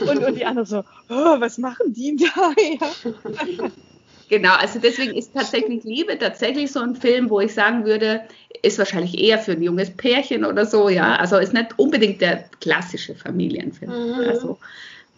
Und, 0.10 0.24
und 0.24 0.34
die 0.34 0.44
andere 0.44 0.66
so, 0.66 0.78
oh, 1.08 1.40
was 1.40 1.58
machen 1.58 1.92
die 1.92 2.16
da? 2.16 2.52
Ja. 2.58 3.70
Genau, 4.30 4.54
also 4.54 4.78
deswegen 4.78 5.14
ist 5.14 5.34
tatsächlich 5.34 5.84
Liebe 5.84 6.18
tatsächlich 6.18 6.72
so 6.72 6.80
ein 6.80 6.96
Film, 6.96 7.28
wo 7.28 7.40
ich 7.40 7.52
sagen 7.52 7.84
würde, 7.84 8.22
ist 8.64 8.78
wahrscheinlich 8.78 9.18
eher 9.18 9.38
für 9.38 9.52
ein 9.52 9.62
junges 9.62 9.90
Pärchen 9.90 10.44
oder 10.44 10.66
so, 10.66 10.88
ja. 10.88 11.16
Also 11.16 11.36
ist 11.36 11.52
nicht 11.52 11.78
unbedingt 11.78 12.20
der 12.20 12.44
klassische 12.60 13.14
Familienfilm. 13.14 13.90
Mhm. 13.90 14.28
Also 14.28 14.58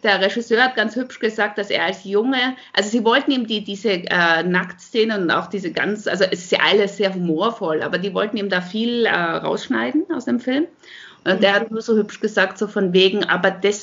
der 0.03 0.21
Regisseur 0.21 0.63
hat 0.63 0.77
ganz 0.77 0.95
hübsch 0.95 1.19
gesagt, 1.19 1.59
dass 1.59 1.71
er 1.71 1.85
als 1.85 2.05
Junge, 2.05 2.55
also 2.73 2.89
sie 2.89 3.05
wollten 3.05 3.31
ihm 3.31 3.47
die, 3.47 3.65
diese 3.65 3.91
äh, 3.91 4.43
Nacktszenen 4.43 5.25
und 5.25 5.31
auch 5.31 5.47
diese 5.47 5.73
ganz, 5.73 6.07
also 6.07 6.25
es 6.25 6.45
ist 6.45 6.53
ja 6.53 6.61
alles 6.61 6.97
sehr 6.97 7.15
humorvoll, 7.15 7.83
aber 7.83 7.99
die 7.99 8.15
wollten 8.15 8.37
ihm 8.37 8.49
da 8.49 8.61
viel 8.61 9.07
äh, 9.07 9.11
rausschneiden 9.11 10.05
aus 10.15 10.27
dem 10.27 10.39
Film. 10.39 10.67
Und 11.25 11.43
der 11.43 11.55
hat 11.55 11.71
nur 11.73 11.83
so 11.83 11.97
hübsch 11.97 12.21
gesagt, 12.21 12.57
so 12.57 12.69
von 12.69 12.93
wegen, 12.93 13.25
aber 13.25 13.51
das 13.51 13.83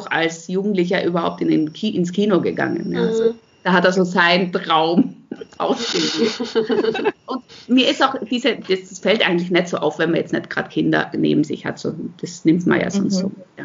auch 0.00 0.10
als 0.10 0.48
Jugendlicher 0.48 1.04
überhaupt 1.04 1.40
in 1.40 1.72
Ki 1.72 1.90
ins 1.90 2.12
Kino 2.12 2.40
gegangen. 2.40 2.92
Ja. 2.92 3.02
Also, 3.02 3.32
mhm. 3.32 3.38
da 3.62 3.72
hat 3.72 3.84
er 3.84 3.92
so 3.92 4.04
seinen 4.04 4.52
Traum 4.52 5.15
ausgelebt. 5.58 7.14
und 7.26 7.42
mir 7.68 7.90
ist 7.90 8.02
auch 8.02 8.16
diese, 8.30 8.56
das 8.56 8.98
fällt 8.98 9.26
eigentlich 9.26 9.50
nicht 9.50 9.68
so 9.68 9.78
auf, 9.78 9.98
wenn 9.98 10.10
man 10.10 10.20
jetzt 10.20 10.32
nicht 10.32 10.50
gerade 10.50 10.68
Kinder 10.68 11.10
neben 11.16 11.44
sich 11.44 11.66
hat. 11.66 11.78
So, 11.78 11.94
das 12.20 12.44
nimmt 12.44 12.66
man 12.66 12.80
ja 12.80 12.90
sonst 12.90 13.16
mhm. 13.16 13.20
so. 13.20 13.32
Ja. 13.58 13.64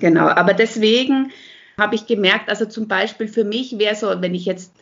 Genau, 0.00 0.26
aber 0.28 0.54
deswegen 0.54 1.30
habe 1.78 1.94
ich 1.94 2.06
gemerkt, 2.06 2.48
also 2.48 2.66
zum 2.66 2.88
Beispiel 2.88 3.28
für 3.28 3.44
mich 3.44 3.78
wäre 3.78 3.94
so, 3.94 4.08
wenn 4.20 4.34
ich 4.34 4.44
jetzt 4.44 4.72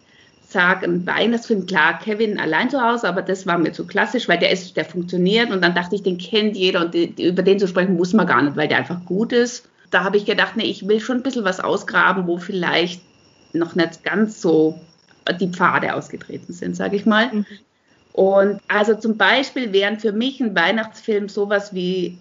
sage, 0.49 0.87
ein 0.87 1.06
Weihnachtsfilm, 1.06 1.66
klar, 1.66 1.99
Kevin 1.99 2.38
allein 2.38 2.70
zu 2.70 2.80
Hause, 2.80 3.08
aber 3.08 3.23
das 3.23 3.46
war 3.46 3.58
mir 3.58 3.73
zu 3.73 3.87
klassisch, 3.87 4.28
weil 4.28 4.38
der 4.38 4.50
ist, 4.50 4.76
der 4.76 4.85
funktioniert 4.85 5.50
und 5.50 5.62
dann 5.62 5.75
dachte 5.75 5.96
ich, 5.96 6.02
den 6.02 6.18
kennt 6.18 6.56
jeder 6.56 6.82
und 6.82 6.94
die, 6.94 7.12
über 7.26 7.42
den 7.42 7.58
zu 7.58 7.66
sprechen 7.66 7.96
muss 7.96 8.12
man 8.12 8.26
gar 8.26 8.42
nicht, 8.42 8.56
weil 8.56 8.68
der 8.68 8.78
einfach 8.78 9.04
gut 9.04 9.32
ist. 9.32 9.68
Da 9.90 10.04
habe 10.04 10.16
ich 10.16 10.25
gedacht, 10.25 10.56
nee, 10.56 10.64
ich 10.64 10.87
will 10.87 11.00
schon 11.00 11.18
ein 11.18 11.23
bisschen 11.23 11.44
was 11.44 11.61
ausgraben, 11.61 12.26
wo 12.26 12.38
vielleicht 12.38 13.00
noch 13.52 13.75
nicht 13.75 14.04
ganz 14.04 14.40
so 14.40 14.80
die 15.40 15.49
Pfade 15.49 15.95
ausgetreten 15.95 16.52
sind, 16.52 16.76
sage 16.76 16.97
ich 16.97 17.06
mal. 17.06 17.33
Mhm. 17.33 17.47
Und 18.12 18.61
also 18.68 18.95
zum 18.95 19.16
Beispiel 19.16 19.73
wären 19.73 20.00
für 20.00 20.12
mich 20.12 20.40
ein 20.40 20.54
Weihnachtsfilm 20.54 21.28
sowas 21.28 21.75
wie, 21.75 22.16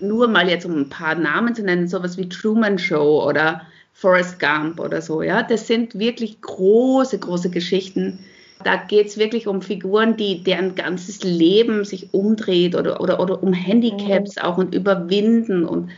nur 0.00 0.26
mal 0.28 0.48
jetzt 0.48 0.64
um 0.64 0.74
ein 0.74 0.88
paar 0.88 1.14
Namen 1.14 1.54
zu 1.54 1.62
nennen, 1.62 1.86
sowas 1.86 2.16
wie 2.16 2.28
Truman 2.28 2.78
Show 2.78 3.22
oder 3.26 3.62
Forrest 3.92 4.40
Gump 4.40 4.80
oder 4.80 5.02
so, 5.02 5.22
ja. 5.22 5.42
Das 5.42 5.66
sind 5.66 5.98
wirklich 5.98 6.40
große, 6.40 7.18
große 7.18 7.50
Geschichten. 7.50 8.20
Da 8.64 8.76
geht 8.76 9.08
es 9.08 9.18
wirklich 9.18 9.46
um 9.46 9.60
Figuren, 9.60 10.16
die 10.16 10.42
deren 10.42 10.74
ganzes 10.74 11.22
Leben 11.22 11.84
sich 11.84 12.14
umdreht 12.14 12.74
oder, 12.74 13.00
oder, 13.00 13.20
oder 13.20 13.42
um 13.42 13.52
Handicaps 13.52 14.38
auch 14.38 14.56
und 14.56 14.74
überwinden 14.74 15.64
und, 15.64 15.90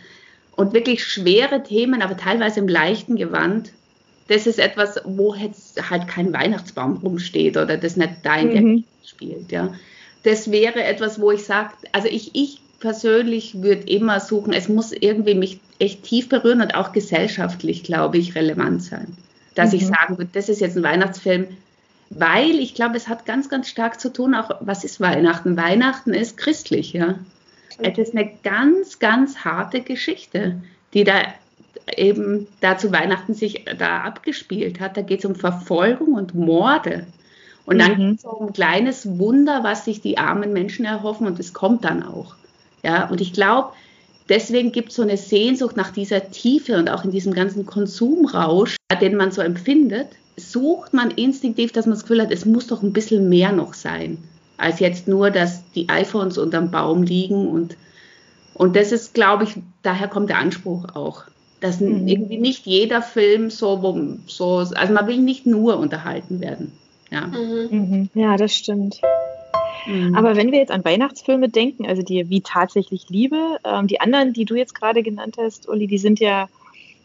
und 0.56 0.72
wirklich 0.72 1.04
schwere 1.04 1.62
Themen, 1.62 2.02
aber 2.02 2.16
teilweise 2.16 2.60
im 2.60 2.68
leichten 2.68 3.16
Gewand. 3.16 3.72
Das 4.28 4.46
ist 4.46 4.58
etwas, 4.58 5.00
wo 5.04 5.34
jetzt 5.34 5.90
halt 5.90 6.08
kein 6.08 6.32
Weihnachtsbaum 6.32 6.96
rumsteht 6.98 7.56
oder 7.56 7.76
das 7.76 7.96
nicht 7.96 8.14
dein 8.22 8.48
mhm. 8.48 8.84
spielt, 9.04 9.52
ja. 9.52 9.74
Das 10.22 10.50
wäre 10.50 10.82
etwas, 10.82 11.20
wo 11.20 11.30
ich 11.30 11.44
sage, 11.44 11.74
also 11.92 12.08
ich, 12.08 12.34
ich 12.34 12.60
persönlich 12.80 13.62
würde 13.62 13.82
immer 13.88 14.20
suchen, 14.20 14.52
es 14.52 14.68
muss 14.68 14.92
irgendwie 14.92 15.34
mich 15.34 15.60
echt 15.78 16.02
tief 16.04 16.28
berühren 16.28 16.62
und 16.62 16.74
auch 16.74 16.92
gesellschaftlich, 16.92 17.82
glaube 17.82 18.18
ich, 18.18 18.34
relevant 18.34 18.82
sein. 18.82 19.16
Dass 19.54 19.72
mhm. 19.72 19.78
ich 19.78 19.86
sagen 19.86 20.18
würde, 20.18 20.30
das 20.32 20.48
ist 20.48 20.60
jetzt 20.60 20.76
ein 20.76 20.82
Weihnachtsfilm, 20.82 21.48
weil 22.10 22.58
ich 22.58 22.74
glaube, 22.74 22.96
es 22.96 23.08
hat 23.08 23.26
ganz, 23.26 23.48
ganz 23.48 23.68
stark 23.68 24.00
zu 24.00 24.12
tun, 24.12 24.34
auch 24.34 24.50
was 24.60 24.84
ist 24.84 25.00
Weihnachten? 25.00 25.56
Weihnachten 25.56 26.14
ist 26.14 26.36
christlich, 26.36 26.92
ja. 26.92 27.18
Es 27.78 27.98
ist 27.98 28.14
eine 28.14 28.30
ganz, 28.42 28.98
ganz 28.98 29.38
harte 29.38 29.80
Geschichte, 29.80 30.62
die 30.92 31.04
da 31.04 31.22
eben 31.96 32.46
da 32.60 32.78
zu 32.78 32.92
Weihnachten 32.92 33.34
sich 33.34 33.64
da 33.78 34.02
abgespielt 34.02 34.80
hat. 34.80 34.96
Da 34.96 35.02
geht 35.02 35.20
es 35.20 35.24
um 35.24 35.34
Verfolgung 35.34 36.14
und 36.14 36.34
Morde. 36.34 37.06
Und 37.66 37.78
dann 37.78 37.92
mhm. 37.92 38.10
geht 38.10 38.18
es 38.18 38.24
um 38.24 38.46
ein 38.46 38.52
kleines 38.52 39.18
Wunder, 39.18 39.64
was 39.64 39.84
sich 39.84 40.00
die 40.00 40.18
armen 40.18 40.52
Menschen 40.52 40.84
erhoffen 40.84 41.26
und 41.26 41.38
es 41.40 41.52
kommt 41.52 41.84
dann 41.84 42.02
auch. 42.02 42.34
Ja, 42.82 43.08
und 43.08 43.20
ich 43.20 43.32
glaube, 43.32 43.70
deswegen 44.28 44.72
gibt 44.72 44.90
es 44.90 44.96
so 44.96 45.02
eine 45.02 45.16
Sehnsucht 45.16 45.76
nach 45.76 45.90
dieser 45.90 46.30
Tiefe 46.30 46.76
und 46.76 46.90
auch 46.90 47.04
in 47.04 47.10
diesem 47.10 47.32
ganzen 47.32 47.64
Konsumrausch, 47.64 48.76
den 49.00 49.16
man 49.16 49.32
so 49.32 49.40
empfindet, 49.40 50.08
sucht 50.36 50.92
man 50.92 51.10
instinktiv, 51.10 51.72
dass 51.72 51.86
man 51.86 51.94
das 51.94 52.02
Gefühl 52.02 52.20
hat, 52.20 52.32
es 52.32 52.44
muss 52.44 52.66
doch 52.66 52.82
ein 52.82 52.92
bisschen 52.92 53.28
mehr 53.28 53.52
noch 53.52 53.72
sein, 53.72 54.18
als 54.58 54.80
jetzt 54.80 55.08
nur, 55.08 55.30
dass 55.30 55.62
die 55.72 55.88
iPhones 55.88 56.38
unterm 56.38 56.70
Baum 56.70 57.02
liegen 57.02 57.48
und 57.48 57.76
und 58.56 58.76
das 58.76 58.92
ist, 58.92 59.14
glaube 59.14 59.42
ich, 59.44 59.56
daher 59.82 60.06
kommt 60.06 60.30
der 60.30 60.38
Anspruch 60.38 60.94
auch, 60.94 61.24
dass 61.64 61.80
mhm. 61.80 62.06
irgendwie 62.06 62.36
nicht 62.36 62.66
jeder 62.66 63.00
Film 63.00 63.48
so, 63.48 63.96
so, 64.26 64.56
also 64.56 64.92
man 64.92 65.06
will 65.06 65.16
nicht 65.16 65.46
nur 65.46 65.78
unterhalten 65.78 66.40
werden. 66.40 66.72
Ja, 67.10 67.26
mhm. 67.26 67.68
mhm. 67.70 68.10
ja 68.12 68.36
das 68.36 68.54
stimmt. 68.54 69.00
Mhm. 69.86 70.14
Aber 70.14 70.36
wenn 70.36 70.52
wir 70.52 70.58
jetzt 70.58 70.70
an 70.70 70.84
Weihnachtsfilme 70.84 71.48
denken, 71.48 71.86
also 71.86 72.02
die 72.02 72.28
wie 72.28 72.42
tatsächlich 72.42 73.08
Liebe, 73.08 73.56
ähm, 73.64 73.86
die 73.86 73.98
anderen, 73.98 74.34
die 74.34 74.44
du 74.44 74.56
jetzt 74.56 74.74
gerade 74.74 75.02
genannt 75.02 75.36
hast, 75.38 75.66
Uli, 75.66 75.86
die 75.86 75.96
sind 75.96 76.20
ja, 76.20 76.50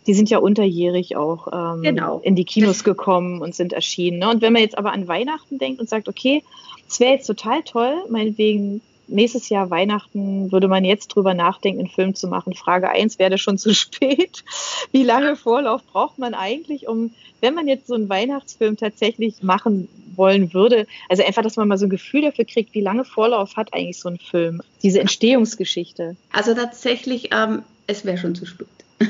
die 0.07 0.13
sind 0.13 0.29
ja 0.29 0.39
unterjährig 0.39 1.15
auch 1.15 1.47
ähm, 1.53 1.81
genau. 1.81 2.19
in 2.19 2.35
die 2.35 2.43
Kinos 2.43 2.83
gekommen 2.83 3.41
und 3.41 3.55
sind 3.55 3.71
erschienen. 3.71 4.19
Ne? 4.19 4.29
Und 4.29 4.41
wenn 4.41 4.51
man 4.51 4.61
jetzt 4.61 4.77
aber 4.77 4.91
an 4.91 5.07
Weihnachten 5.07 5.57
denkt 5.57 5.79
und 5.79 5.87
sagt, 5.87 6.09
okay, 6.09 6.43
es 6.85 6.99
wäre 6.99 7.13
jetzt 7.13 7.27
total 7.27 7.63
toll, 7.63 7.93
meinetwegen 8.09 8.81
nächstes 9.09 9.49
Jahr 9.49 9.69
Weihnachten 9.69 10.51
würde 10.51 10.67
man 10.67 10.85
jetzt 10.85 11.09
drüber 11.09 11.33
nachdenken, 11.33 11.81
einen 11.81 11.89
Film 11.89 12.15
zu 12.15 12.27
machen. 12.27 12.53
Frage 12.53 12.89
1, 12.89 13.19
wäre 13.19 13.31
das 13.31 13.41
schon 13.41 13.57
zu 13.57 13.73
spät? 13.75 14.43
Wie 14.91 15.03
lange 15.03 15.35
Vorlauf 15.35 15.83
braucht 15.85 16.17
man 16.17 16.33
eigentlich, 16.33 16.87
um, 16.87 17.13
wenn 17.41 17.53
man 17.53 17.67
jetzt 17.67 17.87
so 17.87 17.95
einen 17.95 18.09
Weihnachtsfilm 18.09 18.77
tatsächlich 18.77 19.43
machen 19.43 19.87
wollen 20.15 20.53
würde, 20.53 20.87
also 21.07 21.23
einfach, 21.23 21.43
dass 21.43 21.55
man 21.55 21.67
mal 21.67 21.77
so 21.77 21.85
ein 21.85 21.89
Gefühl 21.89 22.21
dafür 22.21 22.45
kriegt, 22.45 22.73
wie 22.73 22.81
lange 22.81 23.05
Vorlauf 23.05 23.55
hat 23.55 23.73
eigentlich 23.73 23.99
so 23.99 24.09
ein 24.09 24.17
Film, 24.17 24.61
diese 24.83 24.99
Entstehungsgeschichte? 24.99 26.15
Also 26.31 26.53
tatsächlich, 26.53 27.29
ähm, 27.33 27.63
es 27.87 28.05
wäre 28.05 28.17
schon 28.17 28.35
zu 28.35 28.45
spät. 28.45 28.67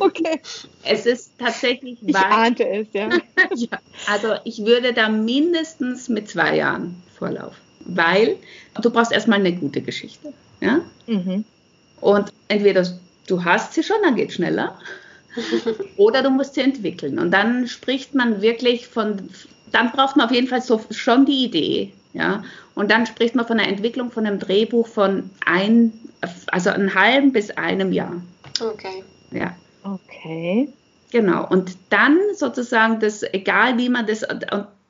okay. 0.00 0.40
Es 0.84 1.06
ist 1.06 1.32
tatsächlich. 1.38 1.98
Ich 2.04 2.14
ahnte 2.14 2.68
es, 2.68 2.86
ja. 2.92 3.08
ja. 3.54 3.78
Also 4.06 4.34
ich 4.44 4.64
würde 4.66 4.92
da 4.92 5.08
mindestens 5.08 6.10
mit 6.10 6.28
zwei 6.28 6.56
Jahren 6.56 7.02
Vorlauf 7.18 7.54
weil 7.80 8.36
du 8.80 8.90
brauchst 8.90 9.12
erstmal 9.12 9.40
eine 9.40 9.52
gute 9.52 9.80
Geschichte. 9.80 10.32
Ja? 10.60 10.80
Mhm. 11.06 11.44
Und 12.00 12.32
entweder 12.48 12.86
du 13.26 13.44
hast 13.44 13.74
sie 13.74 13.82
schon, 13.82 13.96
dann 14.02 14.16
geht 14.16 14.30
es 14.30 14.34
schneller, 14.36 14.78
oder 15.96 16.22
du 16.22 16.30
musst 16.30 16.54
sie 16.54 16.62
entwickeln. 16.62 17.18
Und 17.18 17.30
dann 17.30 17.66
spricht 17.66 18.14
man 18.14 18.40
wirklich 18.40 18.88
von, 18.88 19.28
dann 19.72 19.92
braucht 19.92 20.16
man 20.16 20.26
auf 20.26 20.32
jeden 20.32 20.48
Fall 20.48 20.62
so 20.62 20.80
schon 20.90 21.26
die 21.26 21.44
Idee. 21.44 21.92
Ja? 22.12 22.42
Und 22.74 22.90
dann 22.90 23.06
spricht 23.06 23.34
man 23.34 23.46
von 23.46 23.58
der 23.58 23.68
Entwicklung 23.68 24.10
von 24.10 24.26
einem 24.26 24.38
Drehbuch 24.38 24.86
von 24.86 25.30
ein, 25.44 25.92
also 26.50 26.70
einem 26.70 26.94
halben 26.94 27.32
bis 27.32 27.50
einem 27.50 27.92
Jahr. 27.92 28.22
Okay. 28.60 29.04
Ja. 29.30 29.54
Okay. 29.84 30.68
Genau. 31.10 31.46
Und 31.48 31.76
dann 31.90 32.18
sozusagen 32.34 33.00
das, 33.00 33.22
egal 33.22 33.78
wie 33.78 33.88
man 33.88 34.06
das, 34.06 34.22
und 34.22 34.44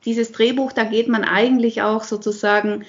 dieses 0.05 0.33
Drehbuch, 0.33 0.73
da 0.73 0.85
geht 0.85 1.09
man 1.09 1.25
eigentlich 1.25 1.83
auch 1.83 2.05
sozusagen, 2.05 2.85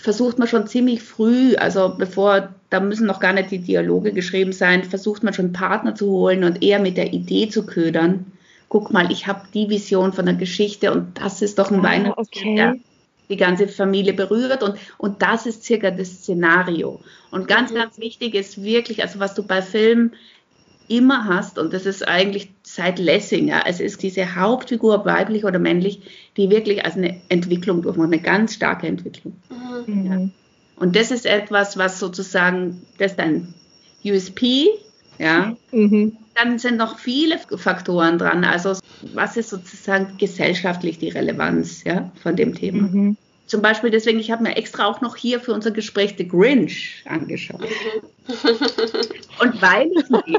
versucht 0.00 0.38
man 0.38 0.48
schon 0.48 0.66
ziemlich 0.66 1.02
früh, 1.02 1.56
also 1.56 1.94
bevor, 1.96 2.54
da 2.70 2.80
müssen 2.80 3.06
noch 3.06 3.20
gar 3.20 3.32
nicht 3.32 3.50
die 3.50 3.58
Dialoge 3.58 4.12
geschrieben 4.12 4.52
sein, 4.52 4.84
versucht 4.84 5.22
man 5.22 5.34
schon 5.34 5.52
Partner 5.52 5.94
zu 5.94 6.10
holen 6.10 6.44
und 6.44 6.62
eher 6.62 6.78
mit 6.78 6.96
der 6.96 7.12
Idee 7.12 7.48
zu 7.48 7.66
ködern. 7.66 8.32
Guck 8.68 8.92
mal, 8.92 9.10
ich 9.10 9.26
habe 9.26 9.42
die 9.54 9.68
Vision 9.70 10.12
von 10.12 10.26
der 10.26 10.34
Geschichte 10.34 10.92
und 10.92 11.18
das 11.20 11.42
ist 11.42 11.58
doch 11.58 11.70
ein 11.70 11.80
ah, 11.80 11.84
Weihnachtsfilm, 11.84 12.52
okay. 12.52 12.56
der 12.56 12.76
die 13.28 13.36
ganze 13.36 13.68
Familie 13.68 14.14
berührt 14.14 14.62
und, 14.62 14.78
und 14.96 15.22
das 15.22 15.46
ist 15.46 15.64
circa 15.64 15.90
das 15.90 16.08
Szenario. 16.08 17.00
Und 17.30 17.46
ganz, 17.46 17.70
mhm. 17.70 17.76
ganz 17.76 17.98
wichtig 17.98 18.34
ist 18.34 18.62
wirklich, 18.62 19.02
also 19.02 19.20
was 19.20 19.34
du 19.34 19.42
bei 19.42 19.62
Filmen 19.62 20.12
immer 20.88 21.26
hast, 21.26 21.58
und 21.58 21.72
das 21.72 21.86
ist 21.86 22.06
eigentlich 22.06 22.50
seit 22.62 22.98
Lessing, 22.98 23.48
ja, 23.48 23.62
es 23.66 23.80
ist 23.80 24.02
diese 24.02 24.34
Hauptfigur, 24.34 25.04
weiblich 25.04 25.44
oder 25.44 25.58
männlich, 25.58 26.00
die 26.36 26.50
wirklich 26.50 26.84
als 26.84 26.96
eine 26.96 27.20
Entwicklung 27.28 27.82
durchmacht, 27.82 28.12
eine 28.12 28.20
ganz 28.20 28.54
starke 28.54 28.86
Entwicklung. 28.86 29.36
Mhm. 29.86 30.06
Ja. 30.06 30.28
Und 30.76 30.96
das 30.96 31.10
ist 31.10 31.26
etwas, 31.26 31.76
was 31.76 31.98
sozusagen, 31.98 32.82
das 32.98 33.12
ist 33.12 33.18
ein 33.18 33.54
USP, 34.04 34.68
ja. 35.18 35.56
Mhm. 35.72 36.16
Dann 36.34 36.58
sind 36.58 36.76
noch 36.76 36.98
viele 36.98 37.38
Faktoren 37.38 38.16
dran. 38.18 38.44
Also 38.44 38.74
was 39.12 39.36
ist 39.36 39.50
sozusagen 39.50 40.16
gesellschaftlich 40.18 40.98
die 40.98 41.08
Relevanz 41.08 41.82
ja, 41.84 42.12
von 42.22 42.36
dem 42.36 42.54
Thema? 42.54 42.82
Mhm. 42.82 43.16
zum 43.48 43.62
Beispiel 43.62 43.90
deswegen, 43.90 44.20
ich 44.20 44.30
habe 44.30 44.42
mir 44.44 44.56
extra 44.56 44.86
auch 44.86 45.00
noch 45.00 45.16
hier 45.16 45.40
für 45.40 45.52
unser 45.52 45.70
Gespräch 45.72 46.14
The 46.16 46.28
Grinch 46.28 47.02
angeschaut. 47.06 47.66
Und 49.40 49.62
weil 49.62 49.90
ich, 50.26 50.36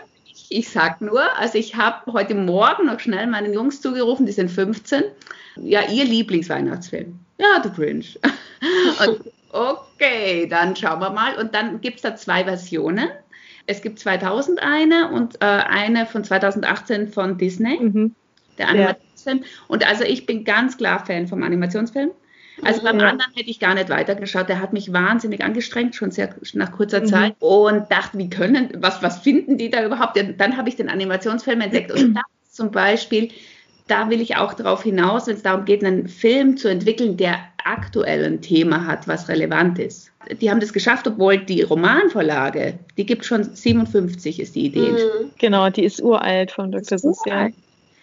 ich 0.50 0.70
sag 0.70 1.02
nur, 1.02 1.22
also 1.38 1.58
ich 1.58 1.76
habe 1.76 2.12
heute 2.12 2.36
Morgen 2.36 2.88
noch 2.88 3.00
schnell 3.00 3.28
meinen 3.28 3.54
Jungs 3.54 3.82
zugerufen, 3.82 4.26
die 4.26 4.32
sind 4.32 4.50
15, 4.50 5.04
ja, 5.58 5.82
ihr 5.90 6.04
Lieblingsweihnachtsfilm. 6.06 7.20
Ja, 7.38 7.62
The 7.64 7.70
Grinch. 7.70 8.20
Und 9.08 9.22
okay, 9.52 10.48
dann 10.48 10.76
schauen 10.76 11.00
wir 11.00 11.12
mal. 11.12 11.36
Und 11.38 11.54
dann 11.56 11.82
gibt 11.82 11.98
es 11.98 12.02
da 12.02 12.16
zwei 12.16 12.44
Versionen. 12.44 13.10
Es 13.66 13.82
gibt 13.82 14.00
2000 14.00 14.62
eine 14.64 15.12
und 15.12 15.36
äh, 15.42 15.46
eine 15.46 16.08
von 16.08 16.24
2018 16.24 17.08
von 17.08 17.38
Disney, 17.38 17.78
mhm. 17.80 18.16
der 18.58 18.70
Animationsfilm. 18.70 19.38
Ja. 19.38 19.46
Und 19.68 19.88
also 19.88 20.04
ich 20.04 20.26
bin 20.26 20.44
ganz 20.44 20.76
klar 20.76 21.06
Fan 21.06 21.28
vom 21.28 21.44
Animationsfilm. 21.44 22.10
Also 22.64 22.84
beim 22.84 23.00
ja. 23.00 23.10
anderen 23.10 23.32
hätte 23.36 23.50
ich 23.50 23.60
gar 23.60 23.74
nicht 23.74 23.90
weitergeschaut. 23.90 24.50
Der 24.50 24.62
hat 24.62 24.74
mich 24.74 24.92
wahnsinnig 24.92 25.44
angestrengt, 25.44 25.96
schon 25.96 26.12
sehr 26.12 26.34
nach 26.54 26.72
kurzer 26.72 27.02
mhm. 27.02 27.06
Zeit. 27.06 27.36
Und 27.40 27.92
dachte, 27.92 28.18
wie 28.18 28.30
können, 28.30 28.70
was, 28.78 29.02
was 29.02 29.20
finden 29.20 29.58
die 29.58 29.70
da 29.70 29.84
überhaupt? 29.84 30.18
Dann 30.38 30.58
habe 30.58 30.70
ich 30.70 30.76
den 30.76 30.90
Animationsfilm 30.90 31.62
entdeckt. 31.62 31.92
Und 31.92 32.16
das 32.16 32.24
zum 32.52 32.72
Beispiel, 32.72 33.30
da 33.88 34.10
will 34.10 34.22
ich 34.22 34.38
auch 34.38 34.54
darauf 34.54 34.84
hinaus, 34.84 35.28
wenn 35.28 35.36
es 35.36 35.44
darum 35.44 35.66
geht, 35.66 35.84
einen 35.84 36.08
Film 36.08 36.58
zu 36.58 36.68
entwickeln, 36.68 37.18
der 37.18 37.40
aktuell 37.64 38.26
ein 38.26 38.42
Thema 38.42 38.86
hat, 38.86 39.08
was 39.08 39.30
relevant 39.30 39.80
ist. 39.80 40.12
Die 40.42 40.50
haben 40.50 40.60
das 40.60 40.74
geschafft, 40.74 41.08
obwohl 41.08 41.38
die 41.38 41.62
Romanvorlage, 41.62 42.78
die 42.98 43.06
gibt 43.06 43.26
schon 43.26 43.44
57, 43.44 44.40
ist 44.40 44.56
die 44.56 44.66
Idee. 44.66 44.92
Mhm. 44.92 45.32
Genau, 45.38 45.70
die 45.70 45.84
ist 45.84 46.02
uralt 46.02 46.52
von 46.52 46.72
Dr. 46.72 46.98
Sozial. 46.98 47.52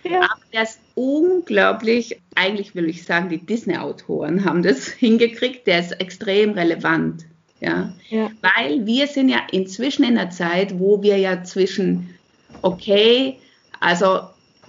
Ja. 0.03 0.21
Aber 0.21 0.41
der 0.53 0.63
ist 0.63 0.81
unglaublich, 0.97 2.21
eigentlich 2.35 2.75
will 2.75 2.89
ich 2.89 3.05
sagen, 3.05 3.29
die 3.29 3.39
Disney-Autoren 3.39 4.45
haben 4.45 4.63
das 4.63 4.89
hingekriegt, 4.89 5.67
der 5.69 5.79
ist 5.81 6.01
extrem 6.01 6.53
relevant. 6.53 7.27
Ja? 7.61 7.93
ja? 8.09 8.31
Weil 8.43 8.87
wir 8.87 9.07
sind 9.07 9.29
ja 9.29 9.39
inzwischen 9.53 10.05
in 10.05 10.19
einer 10.19 10.31
Zeit, 10.31 10.79
wo 10.81 11.03
wir 11.03 11.19
ja 11.19 11.45
zwischen, 11.45 12.15
okay, 12.63 13.39
also 13.79 14.21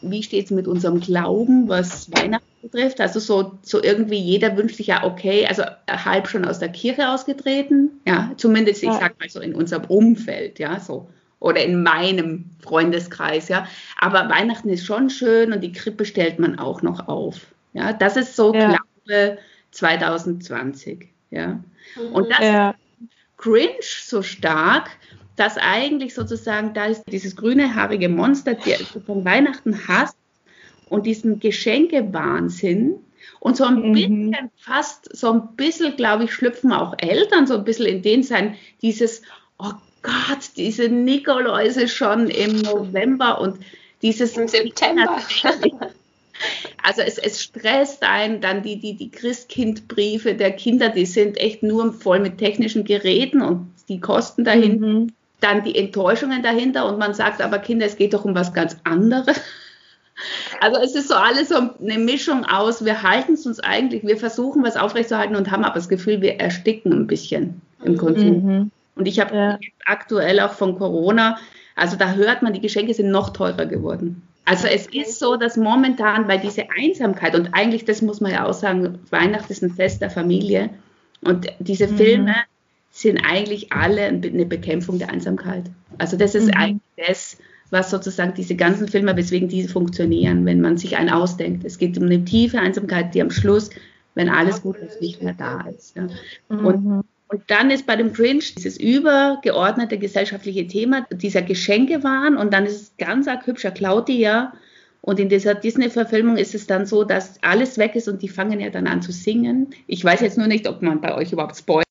wie 0.01 0.22
steht 0.22 0.46
es 0.46 0.51
mit 0.51 0.67
unserem 0.67 1.00
Glauben, 1.00 1.67
was 1.69 2.12
Weihnachten 2.12 2.46
betrifft? 2.62 3.01
Also 3.01 3.19
so, 3.19 3.57
so 3.62 3.81
irgendwie 3.81 4.19
jeder 4.19 4.55
wünscht 4.57 4.75
sich 4.75 4.88
ja, 4.88 5.03
okay, 5.05 5.48
also 5.48 5.63
halb 5.89 6.27
schon 6.27 6.46
aus 6.46 6.60
der 6.60 6.69
Kirche 6.69 7.10
ausgetreten, 7.10 8.01
ja, 8.05 8.31
zumindest, 8.38 8.84
ich 8.84 8.89
ja. 8.89 9.00
sag 9.00 9.19
mal 9.19 9.29
so 9.29 9.39
in 9.39 9.55
unserem 9.55 9.86
Umfeld, 9.86 10.60
ja, 10.60 10.79
so 10.79 11.07
oder 11.39 11.63
in 11.63 11.84
meinem 11.84 12.46
Freundeskreis, 12.60 13.48
ja. 13.50 13.67
Aber 14.00 14.29
Weihnachten 14.29 14.70
ist 14.70 14.86
schon 14.86 15.10
schön 15.10 15.53
und 15.53 15.62
die 15.62 15.72
Krippe 15.72 16.06
stellt 16.06 16.39
man 16.39 16.58
auch 16.58 16.82
noch 16.82 17.08
auf. 17.08 17.48
Ja, 17.74 17.94
das 17.94 18.17
ist 18.17 18.36
so 18.36 18.53
ja. 18.53 18.77
Glaube 19.06 19.38
2020, 19.72 21.10
ja. 21.29 21.60
Und 22.12 22.29
das 22.29 22.39
ja. 22.39 22.75
cringe 23.38 23.75
so 23.82 24.22
stark, 24.22 24.89
dass 25.36 25.58
eigentlich 25.58 26.15
sozusagen 26.15 26.74
da 26.74 26.86
ist 26.86 27.03
dieses 27.12 27.36
grüne 27.36 27.75
haarige 27.75 28.10
Monster, 28.10 28.56
der 28.56 28.79
du 28.79 29.00
von 29.00 29.24
Weihnachten 29.24 29.88
hast 29.88 30.17
und 30.89 31.06
diesen 31.06 31.39
Geschenkewahnsinn 31.39 32.96
und 33.39 33.56
so 33.56 33.65
ein 33.65 33.89
mhm. 33.89 33.94
bisschen 33.94 34.51
fast 34.58 35.15
so 35.15 35.32
ein 35.32 35.56
bisschen, 35.56 35.96
glaube 35.96 36.24
ich, 36.24 36.34
schlüpfen 36.34 36.74
auch 36.74 36.96
Eltern 36.98 37.46
so 37.46 37.56
ein 37.56 37.63
bisschen 37.63 37.86
in 37.86 38.01
den 38.01 38.24
sein, 38.24 38.56
dieses, 38.82 39.22
oh 39.60 39.74
Gott, 40.07 40.51
diese 40.55 40.87
Nikoläuse 40.87 41.87
schon 41.87 42.29
im 42.29 42.61
November 42.61 43.41
und 43.41 43.59
dieses 44.01 44.37
im 44.37 44.47
September. 44.47 45.19
Also 46.83 47.01
es, 47.01 47.17
es 47.17 47.41
stresst 47.41 48.03
einen, 48.03 48.41
dann 48.41 48.61
die, 48.63 48.79
die, 48.79 48.95
die 48.95 49.11
Christkindbriefe 49.11 50.35
der 50.35 50.51
Kinder, 50.51 50.89
die 50.89 51.05
sind 51.05 51.37
echt 51.37 51.63
nur 51.63 51.91
voll 51.93 52.19
mit 52.19 52.37
technischen 52.37 52.83
Geräten 52.83 53.41
und 53.41 53.73
die 53.89 53.99
Kosten 53.99 54.43
dahin. 54.43 54.79
Mhm. 54.79 55.13
Dann 55.39 55.63
die 55.63 55.75
Enttäuschungen 55.75 56.43
dahinter 56.43 56.87
und 56.87 56.97
man 56.97 57.13
sagt 57.13 57.41
aber, 57.41 57.59
Kinder, 57.59 57.85
es 57.85 57.97
geht 57.97 58.13
doch 58.13 58.25
um 58.25 58.35
was 58.35 58.53
ganz 58.53 58.77
anderes. 58.83 59.41
Also 60.61 60.81
es 60.81 60.95
ist 60.95 61.09
so 61.09 61.15
alles 61.15 61.49
so 61.49 61.55
eine 61.55 61.99
Mischung 61.99 62.45
aus, 62.45 62.83
wir 62.83 63.03
halten 63.03 63.33
es 63.33 63.45
uns 63.45 63.59
eigentlich, 63.59 64.03
wir 64.03 64.17
versuchen 64.17 64.63
was 64.63 64.75
aufrechtzuerhalten 64.75 65.35
und 65.35 65.51
haben 65.51 65.63
aber 65.63 65.75
das 65.75 65.89
Gefühl, 65.89 66.21
wir 66.21 66.39
ersticken 66.39 66.91
ein 66.91 67.07
bisschen 67.07 67.61
im 67.83 67.97
Konsum. 67.97 68.43
Mhm. 68.43 68.71
Und 68.98 69.08
ich 69.08 69.20
habe 69.20 69.36
ja. 69.36 69.60
aktuell 69.86 70.39
auch 70.39 70.54
von 70.54 70.77
Corona, 70.77 71.38
also 71.75 71.96
da 71.96 72.13
hört 72.13 72.42
man, 72.42 72.54
die 72.54 72.62
Geschenke 72.62 72.94
sind 72.94 73.12
noch 73.12 73.29
teurer 73.31 73.66
geworden. 73.66 74.24
Also 74.46 74.68
es 74.68 74.88
ist 74.88 75.20
so, 75.20 75.36
dass 75.36 75.57
momentan 75.57 76.25
bei 76.25 76.38
dieser 76.38 76.64
Einsamkeit 76.79 77.36
und 77.36 77.50
eigentlich, 77.53 77.83
das 77.83 78.01
muss 78.01 78.22
man 78.22 78.31
ja 78.31 78.46
auch 78.46 78.53
sagen, 78.53 79.00
Weihnachten 79.10 79.51
ist 79.51 79.62
ein 79.62 79.72
Fest 79.72 80.01
der 80.01 80.10
Familie 80.10 80.70
und 81.22 81.48
diese 81.60 81.88
mhm. 81.88 81.98
Filme 81.98 82.36
sind 82.90 83.20
eigentlich 83.20 83.74
alle 83.74 84.03
eine 84.03 84.46
Bekämpfung 84.46 85.00
der 85.00 85.10
Einsamkeit. 85.10 85.66
Also 85.98 86.18
das 86.18 86.33
ist 86.33 86.48
mhm. 86.48 86.53
eigentlich 86.53 87.07
das, 87.07 87.38
was 87.70 87.92
sozusagen 87.92 88.33
diese 88.33 88.55
ganzen 88.55 88.88
Filme, 88.88 89.16
weswegen 89.18 89.50
diese 89.50 89.68
funktionieren, 89.68 90.46
wenn 90.46 90.62
man 90.62 90.77
sich 90.77 90.96
einen 90.96 91.10
ausdenkt. 91.10 91.66
Es 91.66 91.77
geht 91.77 91.98
um 91.98 92.05
eine 92.05 92.24
tiefe 92.24 92.60
Einsamkeit, 92.60 93.14
die 93.14 93.22
am 93.22 93.31
Schluss, 93.31 93.70
wenn 94.16 94.29
alles 94.29 94.62
gut 94.62 94.77
ist, 94.77 95.01
nicht 95.01 95.22
mehr 95.22 95.36
da 95.38 95.68
ist. 95.68 95.96
Ja. 95.96 96.07
Mhm. 96.50 96.66
Und 96.66 97.03
und 97.29 97.44
dann 97.48 97.72
ist 97.72 97.85
bei 97.85 97.96
dem 97.96 98.13
Grinch 98.13 98.55
dieses 98.55 98.77
übergeordnete 98.77 99.98
gesellschaftliche 99.98 100.66
Thema 100.68 101.05
dieser 101.11 101.42
Geschenkewahn 101.42 102.37
und 102.37 102.53
dann 102.53 102.66
ist 102.66 102.81
es 102.81 102.98
ganz 102.98 103.27
arg 103.27 103.46
hübscher 103.46 103.72
Claudia. 103.72 104.53
Und 105.01 105.20
in 105.20 105.29
dieser 105.29 105.55
Disney-Verfilmung 105.55 106.37
ist 106.37 106.55
es 106.55 106.68
dann 106.68 106.85
so, 106.85 107.03
dass 107.03 107.42
alles 107.42 107.77
weg 107.77 107.96
ist 107.96 108.07
und 108.07 108.22
die 108.22 108.27
fangen 108.27 108.59
ja 108.59 108.70
dann 108.70 108.87
an 108.87 109.01
zu 109.01 109.11
singen. 109.11 109.74
Ich 109.87 110.03
weiß 110.03 110.22
jetzt 110.22 110.37
nur 110.37 110.48
nicht, 110.48 110.68
ob 110.68 110.81
man 110.81 111.00
bei 111.00 111.16
euch 111.16 111.31
überhaupt 111.31 111.55
spoilert, 111.55 111.87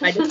weil 0.00 0.14
das 0.14 0.30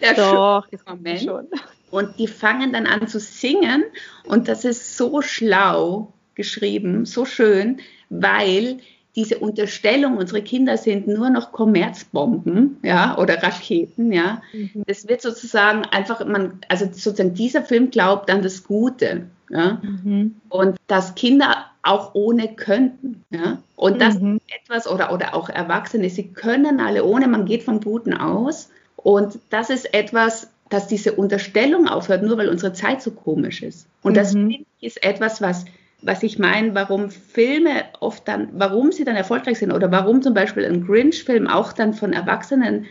der 0.00 0.14
Doch, 0.14 0.66
Moment. 0.86 1.22
Schon. 1.22 1.46
Und 1.90 2.18
die 2.18 2.26
fangen 2.26 2.72
dann 2.72 2.86
an 2.86 3.06
zu 3.06 3.20
singen 3.20 3.84
und 4.24 4.48
das 4.48 4.64
ist 4.64 4.96
so 4.96 5.22
schlau 5.22 6.12
geschrieben, 6.34 7.06
so 7.06 7.24
schön, 7.24 7.80
weil 8.10 8.78
diese 9.16 9.38
Unterstellung, 9.38 10.16
unsere 10.16 10.42
Kinder 10.42 10.76
sind 10.76 11.06
nur 11.06 11.30
noch 11.30 11.52
Kommerzbomben, 11.52 12.78
ja, 12.82 13.16
oder 13.16 13.42
Raketen, 13.42 14.12
ja, 14.12 14.42
mhm. 14.52 14.82
das 14.86 15.08
wird 15.08 15.22
sozusagen 15.22 15.84
einfach, 15.84 16.24
man, 16.26 16.58
also 16.68 16.86
sozusagen 16.86 17.34
dieser 17.34 17.62
Film 17.62 17.90
glaubt 17.90 18.30
an 18.30 18.42
das 18.42 18.64
Gute, 18.64 19.26
ja, 19.50 19.80
mhm. 19.82 20.36
und 20.48 20.76
dass 20.88 21.14
Kinder 21.14 21.66
auch 21.82 22.14
ohne 22.14 22.54
könnten, 22.54 23.22
ja, 23.30 23.58
und 23.76 24.00
das 24.00 24.18
mhm. 24.18 24.40
etwas, 24.62 24.88
oder, 24.88 25.12
oder 25.12 25.34
auch 25.34 25.48
Erwachsene, 25.48 26.10
sie 26.10 26.28
können 26.28 26.80
alle 26.80 27.04
ohne, 27.04 27.28
man 27.28 27.46
geht 27.46 27.62
vom 27.62 27.80
Guten 27.80 28.14
aus, 28.14 28.70
und 28.96 29.38
das 29.50 29.70
ist 29.70 29.94
etwas, 29.94 30.48
dass 30.70 30.88
diese 30.88 31.12
Unterstellung 31.12 31.86
aufhört, 31.86 32.22
nur 32.22 32.38
weil 32.38 32.48
unsere 32.48 32.72
Zeit 32.72 33.02
so 33.02 33.10
komisch 33.10 33.62
ist. 33.62 33.86
Und 34.02 34.16
das 34.16 34.34
mhm. 34.34 34.64
ist 34.80 35.04
etwas, 35.04 35.40
was 35.40 35.66
was 36.04 36.22
ich 36.22 36.38
meine, 36.38 36.74
warum 36.74 37.10
Filme 37.10 37.84
oft 38.00 38.28
dann, 38.28 38.48
warum 38.52 38.92
sie 38.92 39.04
dann 39.04 39.16
erfolgreich 39.16 39.58
sind 39.58 39.72
oder 39.72 39.90
warum 39.90 40.22
zum 40.22 40.34
Beispiel 40.34 40.64
ein 40.64 40.86
Grinch-Film 40.86 41.46
auch 41.46 41.72
dann 41.72 41.94
von 41.94 42.12
Erwachsenen, 42.12 42.86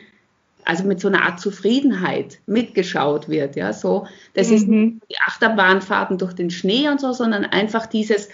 also 0.65 0.83
mit 0.83 0.99
so 0.99 1.09
einer 1.09 1.23
Art 1.23 1.39
Zufriedenheit 1.39 2.39
mitgeschaut 2.47 3.29
wird, 3.29 3.55
ja, 3.55 3.73
so, 3.73 4.07
das 4.33 4.49
mhm. 4.49 4.55
ist 4.55 4.67
nicht 4.67 4.93
die 5.11 5.19
Achterbahnfahrten 5.27 6.17
durch 6.17 6.33
den 6.33 6.49
Schnee 6.49 6.89
und 6.89 6.99
so, 6.99 7.13
sondern 7.13 7.45
einfach 7.45 7.85
dieses, 7.85 8.29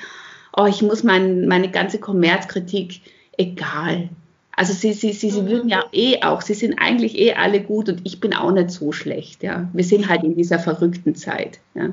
oh, 0.55 0.65
ich 0.65 0.81
muss 0.81 1.03
mein, 1.03 1.47
meine 1.47 1.69
ganze 1.69 1.99
Kommerzkritik, 1.99 3.01
egal. 3.37 4.09
Also 4.55 4.73
sie, 4.73 4.93
sie, 4.93 5.13
sie, 5.13 5.29
sie 5.29 5.45
würden 5.47 5.69
ja 5.69 5.85
eh 5.91 6.21
auch, 6.21 6.41
sie 6.41 6.53
sind 6.53 6.79
eigentlich 6.79 7.17
eh 7.17 7.33
alle 7.33 7.61
gut 7.61 7.89
und 7.89 8.01
ich 8.03 8.19
bin 8.19 8.33
auch 8.33 8.51
nicht 8.51 8.71
so 8.71 8.91
schlecht, 8.91 9.43
ja. 9.43 9.69
Wir 9.73 9.83
sind 9.83 10.09
halt 10.09 10.23
in 10.23 10.35
dieser 10.35 10.59
verrückten 10.59 11.15
Zeit, 11.15 11.59
ja. 11.75 11.89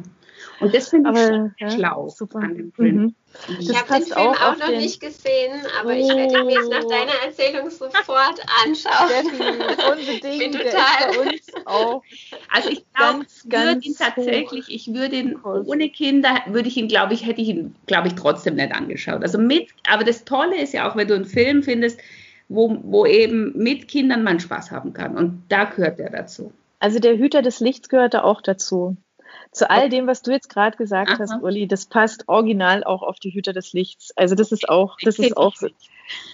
Und 0.60 0.74
das 0.74 0.88
finde 0.88 1.10
ich 1.10 1.18
aber, 1.18 1.52
ja, 1.58 1.70
schlau 1.70 2.08
super. 2.08 2.38
an 2.38 2.56
dem 2.56 2.72
Film. 2.72 2.96
Mhm. 2.96 3.14
Ich 3.60 3.68
habe 3.76 4.00
den 4.00 4.06
Film 4.06 4.28
auch, 4.28 4.40
auch 4.40 4.56
noch 4.58 4.68
den... 4.68 4.78
nicht 4.78 5.00
gesehen, 5.00 5.52
aber 5.78 5.90
oh. 5.90 5.92
ich 5.92 6.08
werde 6.08 6.38
ihn 6.38 6.48
jetzt 6.48 6.70
nach 6.70 6.84
deiner 6.84 7.12
Erzählung 7.26 7.68
sofort 7.70 8.40
anschauen. 8.64 9.26
unbedingt. 9.92 10.24
Ich 10.24 10.38
bin 10.38 10.52
total. 10.52 11.28
uns 11.28 11.66
auch 11.66 12.02
also 12.48 12.70
ich 12.70 12.84
glaube, 12.94 13.26
würde 13.44 13.80
ihn 13.86 13.94
tatsächlich, 13.96 14.64
ich 14.68 14.92
würde 14.94 15.16
ihn 15.16 15.36
ohne 15.42 15.88
Kinder, 15.90 16.40
würde 16.46 16.68
ich 16.68 16.76
ihn, 16.76 16.88
glaube 16.88 17.14
ich, 17.14 17.26
hätte 17.26 17.40
ich 17.40 17.48
ihn, 17.48 17.74
glaube 17.86 18.08
ich, 18.08 18.14
trotzdem 18.14 18.54
nicht 18.54 18.72
angeschaut. 18.72 19.22
Also 19.22 19.38
mit, 19.38 19.68
aber 19.88 20.04
das 20.04 20.24
Tolle 20.24 20.60
ist 20.60 20.72
ja 20.72 20.90
auch, 20.90 20.96
wenn 20.96 21.08
du 21.08 21.14
einen 21.14 21.24
Film 21.24 21.62
findest, 21.62 22.00
wo, 22.48 22.78
wo 22.82 23.06
eben 23.06 23.52
mit 23.56 23.88
Kindern 23.88 24.22
man 24.22 24.40
Spaß 24.40 24.70
haben 24.70 24.92
kann. 24.92 25.16
Und 25.16 25.42
da 25.48 25.64
gehört 25.64 25.98
er 25.98 26.10
dazu. 26.10 26.52
Also 26.78 26.98
der 26.98 27.16
Hüter 27.16 27.42
des 27.42 27.60
Lichts 27.60 27.88
gehört 27.88 28.14
da 28.14 28.22
auch 28.22 28.40
dazu. 28.40 28.96
Zu 29.56 29.70
all 29.70 29.88
dem, 29.88 30.06
was 30.06 30.20
du 30.20 30.32
jetzt 30.32 30.50
gerade 30.50 30.76
gesagt 30.76 31.12
Aha. 31.12 31.18
hast, 31.18 31.42
Uli, 31.42 31.66
das 31.66 31.86
passt 31.86 32.28
original 32.28 32.84
auch 32.84 33.02
auf 33.02 33.18
die 33.18 33.30
Hüter 33.30 33.54
des 33.54 33.72
Lichts. 33.72 34.12
Also 34.14 34.34
das 34.34 34.52
ist 34.52 34.68
auch, 34.68 34.98
das 35.02 35.18
ist 35.18 35.34
auch, 35.36 35.54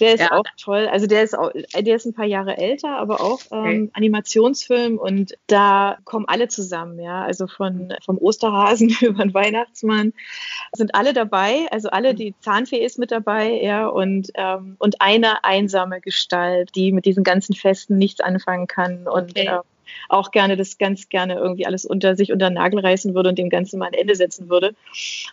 der 0.01 0.15
ist 0.15 0.21
ja. 0.21 0.33
auch 0.33 0.45
toll. 0.61 0.89
Also 0.91 1.07
der 1.07 1.23
ist 1.23 1.39
auch, 1.39 1.53
der 1.53 1.95
ist 1.95 2.05
ein 2.05 2.15
paar 2.15 2.27
Jahre 2.27 2.59
älter, 2.59 2.99
aber 2.99 3.21
auch 3.21 3.41
ähm. 3.53 3.91
Animationsfilm 3.93 4.99
und 4.99 5.35
da 5.47 5.99
kommen 6.05 6.27
alle 6.27 6.49
zusammen, 6.49 6.99
ja. 6.99 7.23
Also 7.23 7.47
von 7.47 7.95
vom 8.05 8.19
Osterhasen 8.19 8.89
über 9.01 9.23
den 9.23 9.35
Weihnachtsmann 9.35 10.13
sind 10.73 10.97
alle 10.97 11.13
dabei. 11.13 11.69
Also 11.71 11.91
alle, 11.91 12.15
die 12.15 12.35
Zahnfee 12.41 12.85
ist 12.85 12.99
mit 12.99 13.13
dabei, 13.13 13.63
ja, 13.63 13.87
und 13.87 14.31
ähm, 14.35 14.75
und 14.81 15.01
eine 15.01 15.45
einsame 15.45 16.01
Gestalt, 16.01 16.71
die 16.75 16.91
mit 16.91 17.07
diesen 17.07 17.23
ganzen 17.23 17.55
Festen 17.55 17.99
nichts 17.99 18.21
anfangen 18.21 18.67
kann 18.67 19.07
und 19.07 19.31
okay. 19.31 19.47
äh, 19.47 19.59
auch 20.09 20.31
gerne 20.31 20.57
das 20.57 20.79
ganz 20.79 21.09
gerne 21.09 21.35
irgendwie 21.35 21.67
alles 21.67 21.85
unter 21.85 22.17
sich 22.17 22.33
unter 22.33 22.51
den 22.51 22.55
Nagel 22.55 22.81
reißen 22.81 23.15
würde 23.15 23.31
und 23.31 23.39
dem 23.39 23.51
Ganzen 23.51 23.79
mal 23.79 23.87
ein 23.87 23.95
Ende 23.95 24.15
setzen 24.15 24.49
würde. 24.49 24.75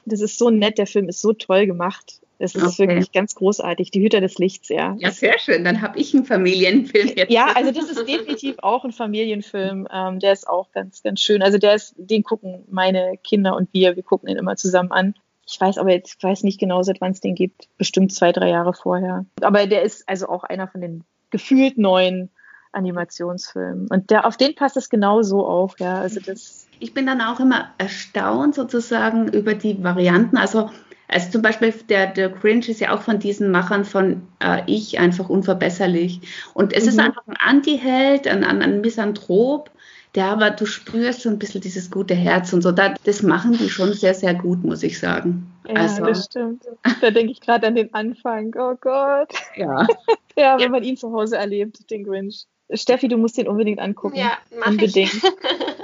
Das 0.05 0.21
ist 0.21 0.37
so 0.37 0.49
nett, 0.49 0.77
der 0.77 0.87
Film 0.87 1.09
ist 1.09 1.21
so 1.21 1.33
toll 1.33 1.65
gemacht. 1.65 2.21
Es 2.41 2.55
ist 2.55 2.79
okay. 2.79 2.87
wirklich 2.87 3.11
ganz 3.11 3.35
großartig. 3.35 3.91
Die 3.91 4.01
Hüter 4.01 4.21
des 4.21 4.37
Lichts, 4.37 4.69
ja. 4.69 4.95
Ja, 4.97 5.11
sehr 5.11 5.37
schön. 5.39 5.65
Dann 5.65 5.81
habe 5.81 5.99
ich 5.99 6.15
einen 6.15 6.23
Familienfilm 6.23 7.11
jetzt. 7.15 7.31
Ja, 7.31 7.47
also 7.53 7.71
das 7.71 7.89
ist 7.89 8.07
definitiv 8.07 8.55
auch 8.59 8.85
ein 8.85 8.93
Familienfilm. 8.93 9.89
Ähm, 9.91 10.19
der 10.19 10.31
ist 10.31 10.47
auch 10.47 10.71
ganz, 10.71 11.03
ganz 11.03 11.19
schön. 11.19 11.41
Also 11.41 11.57
der 11.57 11.75
ist, 11.75 11.95
den 11.97 12.23
gucken 12.23 12.63
meine 12.71 13.15
Kinder 13.21 13.57
und 13.57 13.67
wir, 13.73 13.97
wir 13.97 14.03
gucken 14.03 14.29
ihn 14.29 14.37
immer 14.37 14.55
zusammen 14.55 14.91
an. 14.91 15.15
Ich 15.45 15.59
weiß 15.59 15.77
aber 15.79 15.91
jetzt, 15.91 16.15
ich 16.17 16.23
weiß 16.23 16.43
nicht 16.43 16.59
genau, 16.59 16.81
seit 16.81 17.01
wann 17.01 17.11
es 17.11 17.19
den 17.19 17.35
gibt. 17.35 17.67
Bestimmt 17.77 18.13
zwei, 18.13 18.31
drei 18.31 18.49
Jahre 18.49 18.73
vorher. 18.73 19.25
Aber 19.41 19.67
der 19.67 19.81
ist 19.81 20.07
also 20.07 20.29
auch 20.29 20.45
einer 20.45 20.69
von 20.69 20.79
den 20.79 21.03
gefühlt 21.31 21.77
neuen 21.77 22.29
Animationsfilmen. 22.71 23.87
Und 23.89 24.09
der, 24.09 24.25
auf 24.25 24.37
den 24.37 24.55
passt 24.55 24.77
es 24.77 24.89
genau 24.89 25.21
so 25.21 25.45
auch, 25.45 25.77
ja. 25.79 25.99
Also 25.99 26.19
das. 26.19 26.67
Ich 26.79 26.93
bin 26.93 27.05
dann 27.05 27.21
auch 27.21 27.39
immer 27.39 27.69
erstaunt 27.77 28.55
sozusagen 28.55 29.27
über 29.29 29.53
die 29.53 29.83
Varianten. 29.83 30.37
Also 30.37 30.69
also 31.09 31.31
zum 31.31 31.41
Beispiel 31.41 31.73
der, 31.89 32.07
der 32.07 32.31
Cringe 32.31 32.67
ist 32.67 32.79
ja 32.79 32.95
auch 32.95 33.01
von 33.01 33.17
diesen 33.17 33.49
Machern 33.49 33.83
von 33.83 34.27
äh, 34.39 34.61
Ich 34.67 34.99
einfach 34.99 35.27
unverbesserlich. 35.27 36.21
Und 36.53 36.71
es 36.71 36.83
mhm. 36.83 36.89
ist 36.89 36.99
einfach 36.99 37.27
ein 37.27 37.37
Anti-Held, 37.37 38.27
ein, 38.27 38.43
ein, 38.43 38.61
ein 38.61 38.81
Misanthrop, 38.81 39.71
der 40.13 40.25
aber 40.25 40.51
du 40.51 40.67
spürst 40.67 41.21
so 41.21 41.29
ein 41.29 41.39
bisschen 41.39 41.61
dieses 41.61 41.89
gute 41.89 42.13
Herz 42.13 42.53
und 42.53 42.61
so. 42.61 42.71
Da, 42.71 42.93
das 43.03 43.23
machen 43.23 43.53
die 43.53 43.69
schon 43.69 43.93
sehr, 43.93 44.13
sehr 44.13 44.35
gut, 44.35 44.63
muss 44.63 44.83
ich 44.83 44.99
sagen. 44.99 45.51
Ja, 45.67 45.75
also, 45.75 46.05
das 46.05 46.25
stimmt. 46.25 46.63
Da 47.01 47.09
denke 47.09 47.31
ich 47.31 47.41
gerade 47.41 47.65
an 47.67 47.75
den 47.75 47.91
Anfang. 47.93 48.55
Oh 48.55 48.75
Gott. 48.79 49.33
Ja. 49.55 49.87
ja, 50.37 50.55
wenn 50.55 50.59
ja. 50.59 50.69
man 50.69 50.83
ihn 50.83 50.97
zu 50.97 51.11
Hause 51.11 51.37
erlebt, 51.37 51.89
den 51.89 52.03
Grinch. 52.03 52.45
Steffi, 52.73 53.07
du 53.07 53.17
musst 53.17 53.37
den 53.37 53.47
unbedingt 53.47 53.79
angucken. 53.79 54.17
Ja, 54.17 54.37
mach 54.57 54.67
unbedingt. 54.67 55.13
Ich. 55.13 55.21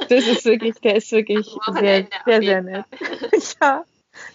Das 0.08 0.28
ist 0.28 0.46
wirklich, 0.46 0.76
der 0.82 0.98
ist 0.98 1.12
wirklich 1.12 1.48
sehr, 1.80 2.08
sehr, 2.26 2.42
sehr 2.42 2.62
nett. 2.62 2.86
ja. 3.62 3.84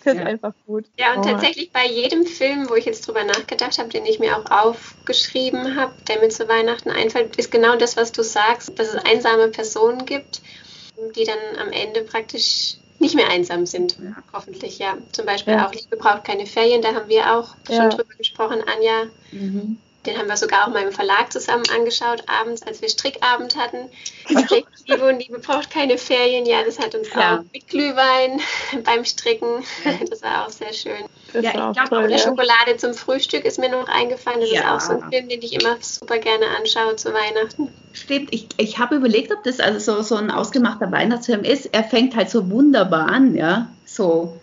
Das 0.04 0.14
ja. 0.14 0.20
ist 0.20 0.26
einfach 0.26 0.52
gut. 0.66 0.84
Ja, 0.98 1.14
und 1.14 1.20
oh. 1.20 1.22
tatsächlich 1.22 1.72
bei 1.72 1.86
jedem 1.86 2.26
Film, 2.26 2.68
wo 2.68 2.74
ich 2.74 2.84
jetzt 2.84 3.06
drüber 3.06 3.24
nachgedacht 3.24 3.78
habe, 3.78 3.88
den 3.88 4.04
ich 4.04 4.18
mir 4.18 4.36
auch 4.36 4.50
aufgeschrieben 4.50 5.76
habe, 5.76 5.94
der 6.08 6.20
mir 6.20 6.28
zu 6.28 6.48
Weihnachten 6.48 6.90
einfällt, 6.90 7.36
ist 7.36 7.50
genau 7.50 7.76
das, 7.76 7.96
was 7.96 8.12
du 8.12 8.22
sagst, 8.22 8.78
dass 8.78 8.94
es 8.94 9.04
einsame 9.04 9.48
Personen 9.48 10.04
gibt, 10.04 10.42
die 11.16 11.24
dann 11.24 11.38
am 11.58 11.72
Ende 11.72 12.02
praktisch 12.02 12.76
nicht 12.98 13.14
mehr 13.14 13.30
einsam 13.30 13.64
sind, 13.64 13.96
ja. 13.98 14.16
hoffentlich, 14.34 14.78
ja. 14.78 14.98
Zum 15.12 15.24
Beispiel 15.24 15.54
ja. 15.54 15.66
auch 15.66 15.72
Liebe 15.72 15.96
braucht 15.96 16.24
keine 16.24 16.44
Ferien, 16.44 16.82
da 16.82 16.94
haben 16.94 17.08
wir 17.08 17.34
auch 17.34 17.56
schon 17.66 17.88
drüber 17.88 18.14
gesprochen, 18.18 18.62
Anja. 18.66 19.06
Mhm. 19.32 19.78
Den 20.06 20.16
haben 20.16 20.28
wir 20.28 20.36
sogar 20.36 20.64
auch 20.64 20.72
mal 20.72 20.82
im 20.82 20.92
Verlag 20.92 21.30
zusammen 21.30 21.64
angeschaut, 21.76 22.24
abends, 22.26 22.62
als 22.62 22.80
wir 22.80 22.88
Strickabend 22.88 23.56
hatten. 23.56 23.90
Liebe 24.86 25.06
und 25.06 25.18
Liebe 25.18 25.38
braucht 25.40 25.70
keine 25.70 25.98
Ferien. 25.98 26.46
Ja, 26.46 26.64
das 26.64 26.78
hat 26.78 26.94
uns 26.94 27.12
ja. 27.14 27.36
auch 27.36 27.44
mit 27.52 27.68
Glühwein 27.68 28.40
beim 28.84 29.04
Stricken. 29.04 29.62
Das 30.08 30.22
war 30.22 30.46
auch 30.46 30.50
sehr 30.50 30.72
schön. 30.72 31.04
Das 31.34 31.44
ja, 31.44 31.50
ich 31.50 31.76
glaube, 31.76 31.98
auch 31.98 32.08
die 32.08 32.18
Schokolade 32.18 32.78
zum 32.78 32.94
Frühstück 32.94 33.44
ist 33.44 33.58
mir 33.58 33.68
noch 33.68 33.88
eingefallen. 33.88 34.40
Das 34.40 34.50
ja. 34.50 34.60
ist 34.60 34.66
auch 34.66 34.80
so 34.80 34.92
ein 35.02 35.10
Film, 35.10 35.28
den 35.28 35.42
ich 35.42 35.52
immer 35.52 35.76
super 35.80 36.18
gerne 36.18 36.46
anschaue 36.58 36.96
zu 36.96 37.12
Weihnachten. 37.12 37.68
Stimmt, 37.92 38.32
ich, 38.32 38.48
ich 38.56 38.78
habe 38.78 38.96
überlegt, 38.96 39.32
ob 39.32 39.44
das 39.44 39.60
also 39.60 39.96
so, 39.96 40.02
so 40.02 40.16
ein 40.16 40.30
ausgemachter 40.30 40.90
Weihnachtsfilm 40.90 41.44
ist. 41.44 41.66
Er 41.72 41.84
fängt 41.84 42.16
halt 42.16 42.30
so 42.30 42.50
wunderbar 42.50 43.08
an, 43.08 43.36
ja. 43.36 43.68
So 43.84 44.39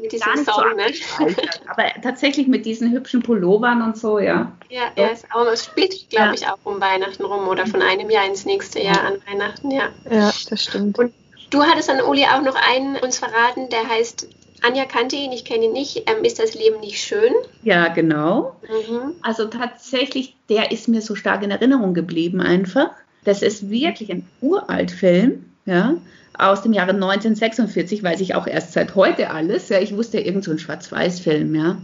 mit 0.00 0.12
diesem 0.12 0.44
Song, 0.44 0.76
ne? 0.76 0.86
Aber 1.68 1.84
tatsächlich 2.02 2.46
mit 2.46 2.66
diesen 2.66 2.92
hübschen 2.92 3.22
Pullovern 3.22 3.82
und 3.82 3.96
so, 3.96 4.18
ja. 4.18 4.52
Ja, 4.68 4.90
er 4.96 5.12
ist 5.12 5.26
auch, 5.32 5.46
es 5.46 5.64
spielt, 5.64 6.10
glaube 6.10 6.28
ja. 6.28 6.34
ich, 6.34 6.46
auch 6.46 6.58
um 6.64 6.80
Weihnachten 6.80 7.24
rum 7.24 7.48
oder 7.48 7.66
von 7.66 7.82
einem 7.82 8.10
Jahr 8.10 8.26
ins 8.26 8.44
nächste 8.44 8.80
Jahr 8.80 9.02
an 9.04 9.14
Weihnachten, 9.26 9.70
ja. 9.70 9.88
Ja, 10.10 10.32
das 10.48 10.62
stimmt. 10.62 10.98
Und 10.98 11.12
du 11.50 11.62
hattest 11.62 11.90
an 11.90 12.00
Uli 12.00 12.24
auch 12.24 12.42
noch 12.42 12.56
einen 12.56 12.96
uns 12.96 13.18
verraten, 13.18 13.68
der 13.70 13.88
heißt 13.88 14.28
Anja 14.60 14.86
kannte 14.86 15.14
ihn, 15.14 15.30
ich 15.30 15.44
kenne 15.44 15.66
ihn 15.66 15.72
nicht. 15.72 16.10
Ähm, 16.10 16.24
ist 16.24 16.40
das 16.40 16.54
Leben 16.54 16.80
nicht 16.80 17.00
schön? 17.00 17.32
Ja, 17.62 17.88
genau. 17.88 18.56
Mhm. 18.62 19.14
Also 19.22 19.44
tatsächlich, 19.44 20.36
der 20.48 20.72
ist 20.72 20.88
mir 20.88 21.00
so 21.00 21.14
stark 21.14 21.44
in 21.44 21.52
Erinnerung 21.52 21.94
geblieben 21.94 22.40
einfach. 22.40 22.90
Das 23.24 23.42
ist 23.42 23.70
wirklich 23.70 24.10
ein 24.10 24.26
Uraltfilm, 24.40 25.44
ja 25.64 25.94
aus 26.38 26.62
dem 26.62 26.72
Jahre 26.72 26.92
1946, 26.92 28.02
weiß 28.02 28.20
ich 28.20 28.34
auch 28.34 28.46
erst 28.46 28.72
seit 28.72 28.94
heute 28.94 29.30
alles. 29.30 29.68
Ja, 29.68 29.80
ich 29.80 29.94
wusste 29.94 30.20
irgend 30.20 30.44
so 30.44 30.52
ein 30.52 30.58
Schwarz-Weiß-Film, 30.58 31.54
ja. 31.54 31.78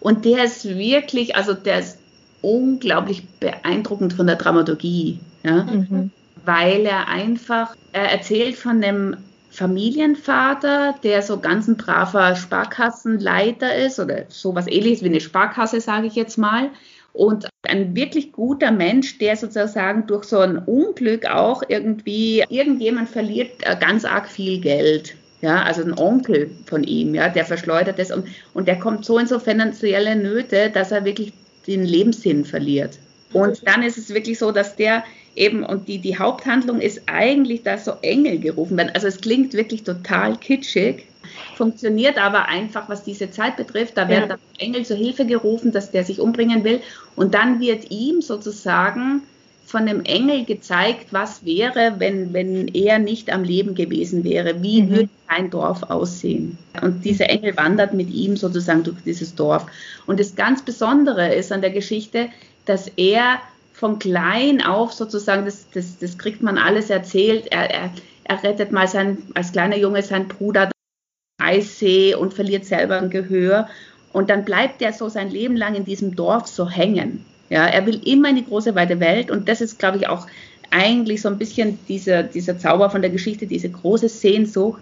Und 0.00 0.24
der 0.24 0.44
ist 0.44 0.64
wirklich, 0.64 1.36
also 1.36 1.52
der 1.52 1.80
ist 1.80 1.98
unglaublich 2.40 3.26
beeindruckend 3.40 4.12
von 4.12 4.26
der 4.26 4.36
Dramaturgie, 4.36 5.18
ja. 5.42 5.64
Mhm. 5.64 6.10
Weil 6.44 6.86
er 6.86 7.08
einfach, 7.08 7.74
er 7.92 8.12
erzählt 8.12 8.54
von 8.54 8.82
einem 8.82 9.16
Familienvater, 9.50 10.94
der 11.02 11.22
so 11.22 11.40
ganz 11.40 11.66
ein 11.66 11.76
braver 11.76 12.36
Sparkassenleiter 12.36 13.74
ist 13.74 13.98
oder 13.98 14.24
sowas 14.28 14.66
ähnliches 14.68 15.02
wie 15.02 15.08
eine 15.08 15.20
Sparkasse, 15.20 15.80
sage 15.80 16.06
ich 16.06 16.14
jetzt 16.14 16.36
mal. 16.36 16.70
Und 17.16 17.48
ein 17.62 17.96
wirklich 17.96 18.30
guter 18.32 18.70
Mensch, 18.70 19.16
der 19.18 19.36
sozusagen 19.36 20.06
durch 20.06 20.24
so 20.24 20.38
ein 20.38 20.58
Unglück 20.58 21.24
auch 21.24 21.62
irgendwie, 21.66 22.44
irgendjemand 22.50 23.08
verliert 23.08 23.50
äh, 23.62 23.74
ganz 23.80 24.04
arg 24.04 24.28
viel 24.28 24.60
Geld. 24.60 25.16
Ja, 25.40 25.62
also 25.62 25.82
ein 25.82 25.98
Onkel 25.98 26.50
von 26.66 26.84
ihm, 26.84 27.14
ja, 27.14 27.28
der 27.28 27.44
verschleudert 27.44 27.98
es 27.98 28.10
und, 28.10 28.26
und 28.54 28.68
der 28.68 28.78
kommt 28.78 29.04
so 29.04 29.18
in 29.18 29.26
so 29.26 29.38
finanzielle 29.38 30.16
Nöte, 30.16 30.70
dass 30.70 30.92
er 30.92 31.04
wirklich 31.04 31.32
den 31.66 31.84
Lebenssinn 31.84 32.44
verliert. 32.44 32.98
Und 33.32 33.66
dann 33.66 33.82
ist 33.82 33.98
es 33.98 34.12
wirklich 34.12 34.38
so, 34.38 34.52
dass 34.52 34.76
der 34.76 35.04
eben, 35.34 35.62
und 35.62 35.88
die, 35.88 35.98
die 35.98 36.18
Haupthandlung 36.18 36.80
ist 36.80 37.02
eigentlich, 37.06 37.62
dass 37.62 37.84
so 37.84 37.92
Engel 38.02 38.38
gerufen 38.38 38.76
werden. 38.76 38.92
Also 38.94 39.06
es 39.08 39.20
klingt 39.20 39.54
wirklich 39.54 39.84
total 39.84 40.36
kitschig, 40.36 41.06
funktioniert 41.56 42.18
aber 42.18 42.48
einfach, 42.48 42.88
was 42.88 43.02
diese 43.02 43.30
Zeit 43.30 43.56
betrifft. 43.56 43.96
Da 43.96 44.08
werden 44.08 44.30
ja. 44.30 44.36
Engel 44.58 44.84
zur 44.84 44.96
Hilfe 44.96 45.24
gerufen, 45.26 45.72
dass 45.72 45.90
der 45.90 46.04
sich 46.04 46.20
umbringen 46.20 46.64
will. 46.64 46.80
Und 47.16 47.34
dann 47.34 47.60
wird 47.60 47.90
ihm 47.90 48.20
sozusagen 48.20 49.22
von 49.64 49.86
dem 49.86 50.04
Engel 50.04 50.44
gezeigt, 50.44 51.06
was 51.10 51.44
wäre, 51.44 51.94
wenn, 51.98 52.32
wenn 52.32 52.68
er 52.68 53.00
nicht 53.00 53.32
am 53.32 53.42
Leben 53.42 53.74
gewesen 53.74 54.22
wäre. 54.22 54.62
Wie 54.62 54.82
mhm. 54.82 54.90
würde 54.90 55.08
sein 55.28 55.50
Dorf 55.50 55.82
aussehen? 55.84 56.56
Und 56.82 57.04
dieser 57.04 57.28
Engel 57.30 57.56
wandert 57.56 57.92
mit 57.92 58.10
ihm 58.10 58.36
sozusagen 58.36 58.84
durch 58.84 58.98
dieses 59.04 59.34
Dorf. 59.34 59.66
Und 60.06 60.20
das 60.20 60.36
ganz 60.36 60.62
Besondere 60.62 61.34
ist 61.34 61.50
an 61.50 61.62
der 61.62 61.70
Geschichte, 61.70 62.28
dass 62.64 62.88
er 62.96 63.40
von 63.72 63.98
klein 63.98 64.64
auf 64.64 64.92
sozusagen, 64.92 65.44
das, 65.44 65.66
das, 65.72 65.98
das 65.98 66.16
kriegt 66.16 66.42
man 66.42 66.58
alles 66.58 66.88
erzählt, 66.88 67.46
er, 67.50 67.70
er, 67.70 67.90
er 68.24 68.42
rettet 68.42 68.72
mal 68.72 68.86
sein, 68.86 69.18
als 69.34 69.52
kleiner 69.52 69.76
Junge 69.76 70.02
seinen 70.02 70.28
Bruder 70.28 70.70
Eissee 71.38 72.14
und 72.14 72.34
verliert 72.34 72.64
selber 72.64 72.98
ein 72.98 73.10
Gehör. 73.10 73.68
Und 74.12 74.30
dann 74.30 74.44
bleibt 74.44 74.80
er 74.80 74.92
so 74.92 75.08
sein 75.08 75.30
Leben 75.30 75.56
lang 75.56 75.74
in 75.74 75.84
diesem 75.84 76.16
Dorf 76.16 76.46
so 76.46 76.68
hängen. 76.68 77.24
Ja, 77.50 77.66
er 77.66 77.86
will 77.86 78.00
immer 78.04 78.30
in 78.30 78.36
die 78.36 78.46
große 78.46 78.74
weite 78.74 78.98
Welt 78.98 79.30
und 79.30 79.48
das 79.48 79.60
ist, 79.60 79.78
glaube 79.78 79.98
ich, 79.98 80.08
auch 80.08 80.26
eigentlich 80.70 81.22
so 81.22 81.28
ein 81.28 81.38
bisschen 81.38 81.78
dieser, 81.86 82.22
dieser 82.24 82.58
Zauber 82.58 82.90
von 82.90 83.02
der 83.02 83.10
Geschichte, 83.10 83.46
diese 83.46 83.68
große 83.68 84.08
Sehnsucht. 84.08 84.80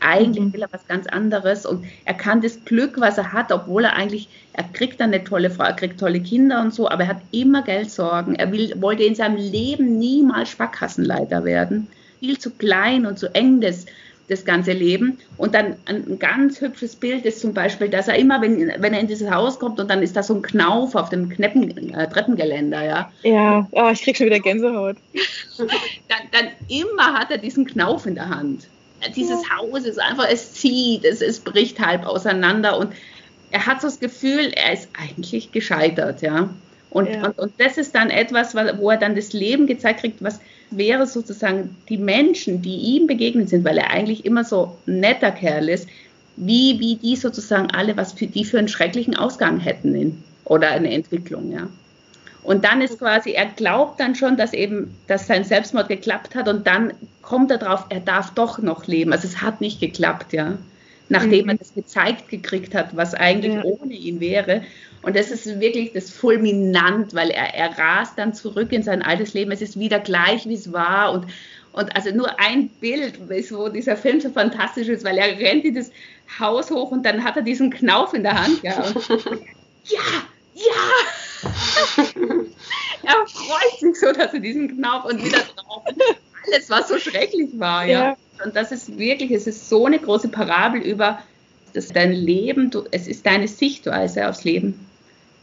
Eigentlich 0.00 0.44
mhm. 0.44 0.52
will 0.54 0.62
er 0.62 0.72
was 0.72 0.86
ganz 0.88 1.06
anderes 1.06 1.66
und 1.66 1.84
er 2.06 2.14
kann 2.14 2.40
das 2.40 2.64
Glück, 2.64 2.98
was 2.98 3.18
er 3.18 3.32
hat, 3.32 3.52
obwohl 3.52 3.84
er 3.84 3.94
eigentlich, 3.94 4.28
er 4.54 4.64
kriegt 4.64 4.98
dann 4.98 5.12
eine 5.12 5.22
tolle 5.22 5.50
Frau, 5.50 5.64
er 5.64 5.74
kriegt 5.74 6.00
tolle 6.00 6.20
Kinder 6.20 6.62
und 6.62 6.72
so, 6.72 6.88
aber 6.88 7.02
er 7.02 7.08
hat 7.10 7.22
immer 7.32 7.62
Geldsorgen. 7.62 8.34
Er 8.34 8.50
will, 8.50 8.72
wollte 8.80 9.02
in 9.04 9.14
seinem 9.14 9.36
Leben 9.36 9.98
niemals 9.98 10.48
Sparkassenleiter 10.50 11.44
werden. 11.44 11.86
Viel 12.18 12.38
zu 12.38 12.50
klein 12.50 13.04
und 13.04 13.18
zu 13.18 13.32
eng 13.34 13.60
das 13.60 13.84
das 14.30 14.44
ganze 14.44 14.72
Leben. 14.72 15.18
Und 15.36 15.54
dann 15.54 15.76
ein 15.86 16.18
ganz 16.18 16.60
hübsches 16.60 16.96
Bild 16.96 17.24
ist 17.24 17.40
zum 17.40 17.52
Beispiel, 17.52 17.88
dass 17.88 18.08
er 18.08 18.16
immer, 18.16 18.40
wenn, 18.40 18.72
wenn 18.78 18.94
er 18.94 19.00
in 19.00 19.08
dieses 19.08 19.30
Haus 19.30 19.58
kommt 19.58 19.80
und 19.80 19.90
dann 19.90 20.02
ist 20.02 20.16
da 20.16 20.22
so 20.22 20.34
ein 20.34 20.42
Knauf 20.42 20.94
auf 20.94 21.08
dem 21.08 21.28
Kneppen, 21.28 21.94
äh, 21.94 22.08
Treppengeländer, 22.08 22.84
ja. 22.84 23.12
Ja, 23.22 23.68
oh, 23.72 23.90
ich 23.92 24.02
krieg 24.02 24.16
schon 24.16 24.26
wieder 24.26 24.40
Gänsehaut. 24.40 24.96
dann, 25.58 26.18
dann 26.32 26.48
immer 26.68 27.14
hat 27.14 27.30
er 27.30 27.38
diesen 27.38 27.66
Knauf 27.66 28.06
in 28.06 28.14
der 28.14 28.28
Hand. 28.28 28.66
Dieses 29.16 29.42
ja. 29.42 29.56
Haus 29.56 29.84
ist 29.84 30.00
einfach, 30.00 30.28
es 30.30 30.52
zieht, 30.52 31.04
es, 31.04 31.22
es 31.22 31.40
bricht 31.40 31.80
halb 31.80 32.06
auseinander 32.06 32.78
und 32.78 32.92
er 33.50 33.66
hat 33.66 33.80
so 33.80 33.88
das 33.88 33.98
Gefühl, 33.98 34.52
er 34.54 34.74
ist 34.74 34.88
eigentlich 34.98 35.52
gescheitert, 35.52 36.22
ja. 36.22 36.50
Und, 36.90 37.08
ja. 37.08 37.26
und, 37.26 37.38
und 37.38 37.52
das 37.58 37.78
ist 37.78 37.94
dann 37.94 38.10
etwas, 38.10 38.54
wo 38.54 38.90
er 38.90 38.96
dann 38.96 39.14
das 39.14 39.32
Leben 39.32 39.66
gezeigt 39.66 40.00
kriegt, 40.00 40.22
was 40.22 40.40
wäre 40.70 41.06
sozusagen 41.06 41.76
die 41.88 41.98
Menschen, 41.98 42.62
die 42.62 42.76
ihm 42.76 43.06
begegnet 43.06 43.48
sind, 43.48 43.64
weil 43.64 43.78
er 43.78 43.90
eigentlich 43.90 44.24
immer 44.24 44.44
so 44.44 44.76
ein 44.86 45.00
netter 45.00 45.32
Kerl 45.32 45.68
ist, 45.68 45.88
wie, 46.36 46.78
wie 46.80 46.96
die 46.96 47.16
sozusagen 47.16 47.70
alle 47.70 47.96
was 47.96 48.12
für 48.12 48.26
die 48.26 48.44
für 48.44 48.58
einen 48.58 48.68
schrecklichen 48.68 49.16
Ausgang 49.16 49.60
hätten 49.60 49.94
in, 49.94 50.22
oder 50.44 50.70
eine 50.70 50.92
Entwicklung, 50.92 51.52
ja. 51.52 51.68
Und 52.42 52.64
dann 52.64 52.80
ist 52.80 52.98
quasi, 52.98 53.32
er 53.32 53.46
glaubt 53.46 54.00
dann 54.00 54.14
schon, 54.14 54.36
dass 54.36 54.54
eben, 54.54 54.96
dass 55.06 55.26
sein 55.26 55.44
Selbstmord 55.44 55.88
geklappt 55.88 56.34
hat 56.34 56.48
und 56.48 56.66
dann 56.66 56.94
kommt 57.20 57.50
er 57.50 57.58
drauf, 57.58 57.84
er 57.90 58.00
darf 58.00 58.30
doch 58.30 58.58
noch 58.58 58.86
leben. 58.86 59.12
Also 59.12 59.28
es 59.28 59.42
hat 59.42 59.60
nicht 59.60 59.78
geklappt, 59.78 60.32
ja. 60.32 60.56
Nachdem 61.10 61.44
mhm. 61.44 61.50
er 61.50 61.56
das 61.56 61.74
gezeigt 61.74 62.28
gekriegt 62.28 62.74
hat, 62.74 62.96
was 62.96 63.14
eigentlich 63.14 63.54
ja. 63.54 63.64
ohne 63.64 63.94
ihn 63.94 64.20
wäre. 64.20 64.62
Und 65.02 65.16
das 65.16 65.30
ist 65.30 65.60
wirklich 65.60 65.92
das 65.92 66.10
fulminant, 66.10 67.14
weil 67.14 67.30
er, 67.30 67.54
er 67.54 67.76
rast 67.76 68.16
dann 68.16 68.32
zurück 68.32 68.70
in 68.72 68.82
sein 68.82 69.02
altes 69.02 69.34
Leben. 69.34 69.50
Es 69.50 69.60
ist 69.60 69.78
wieder 69.78 69.98
gleich, 69.98 70.46
wie 70.46 70.54
es 70.54 70.72
war. 70.72 71.12
Und, 71.12 71.26
und 71.72 71.96
also 71.96 72.14
nur 72.14 72.38
ein 72.38 72.68
Bild, 72.68 73.18
wo 73.50 73.68
dieser 73.68 73.96
Film 73.96 74.20
so 74.20 74.30
fantastisch 74.30 74.88
ist, 74.88 75.04
weil 75.04 75.18
er 75.18 75.36
rennt 75.38 75.64
in 75.64 75.74
das 75.74 75.90
Haus 76.38 76.70
hoch 76.70 76.92
und 76.92 77.04
dann 77.04 77.24
hat 77.24 77.36
er 77.36 77.42
diesen 77.42 77.70
Knauf 77.70 78.14
in 78.14 78.22
der 78.22 78.40
Hand. 78.40 78.62
Ja, 78.62 78.84
ja, 79.84 80.00
ja! 80.54 81.42
er 83.02 83.26
freut 83.26 83.80
sich 83.80 83.98
so, 83.98 84.12
dass 84.12 84.32
er 84.32 84.40
diesen 84.40 84.76
Knauf 84.76 85.06
und 85.06 85.24
wieder 85.24 85.40
drauf. 85.56 85.82
Alles, 86.46 86.70
was 86.70 86.88
so 86.88 86.98
schrecklich 86.98 87.50
war, 87.54 87.84
ja. 87.84 88.10
ja. 88.10 88.16
Und 88.44 88.56
das 88.56 88.72
ist 88.72 88.98
wirklich, 88.98 89.30
es 89.30 89.46
ist 89.46 89.68
so 89.68 89.86
eine 89.86 89.98
große 89.98 90.28
Parabel 90.28 90.80
über 90.80 91.18
das 91.72 91.88
dein 91.88 92.12
Leben, 92.12 92.70
du, 92.70 92.84
es 92.90 93.06
ist 93.06 93.26
deine 93.26 93.46
Sichtweise 93.46 94.28
aufs 94.28 94.44
Leben 94.44 94.86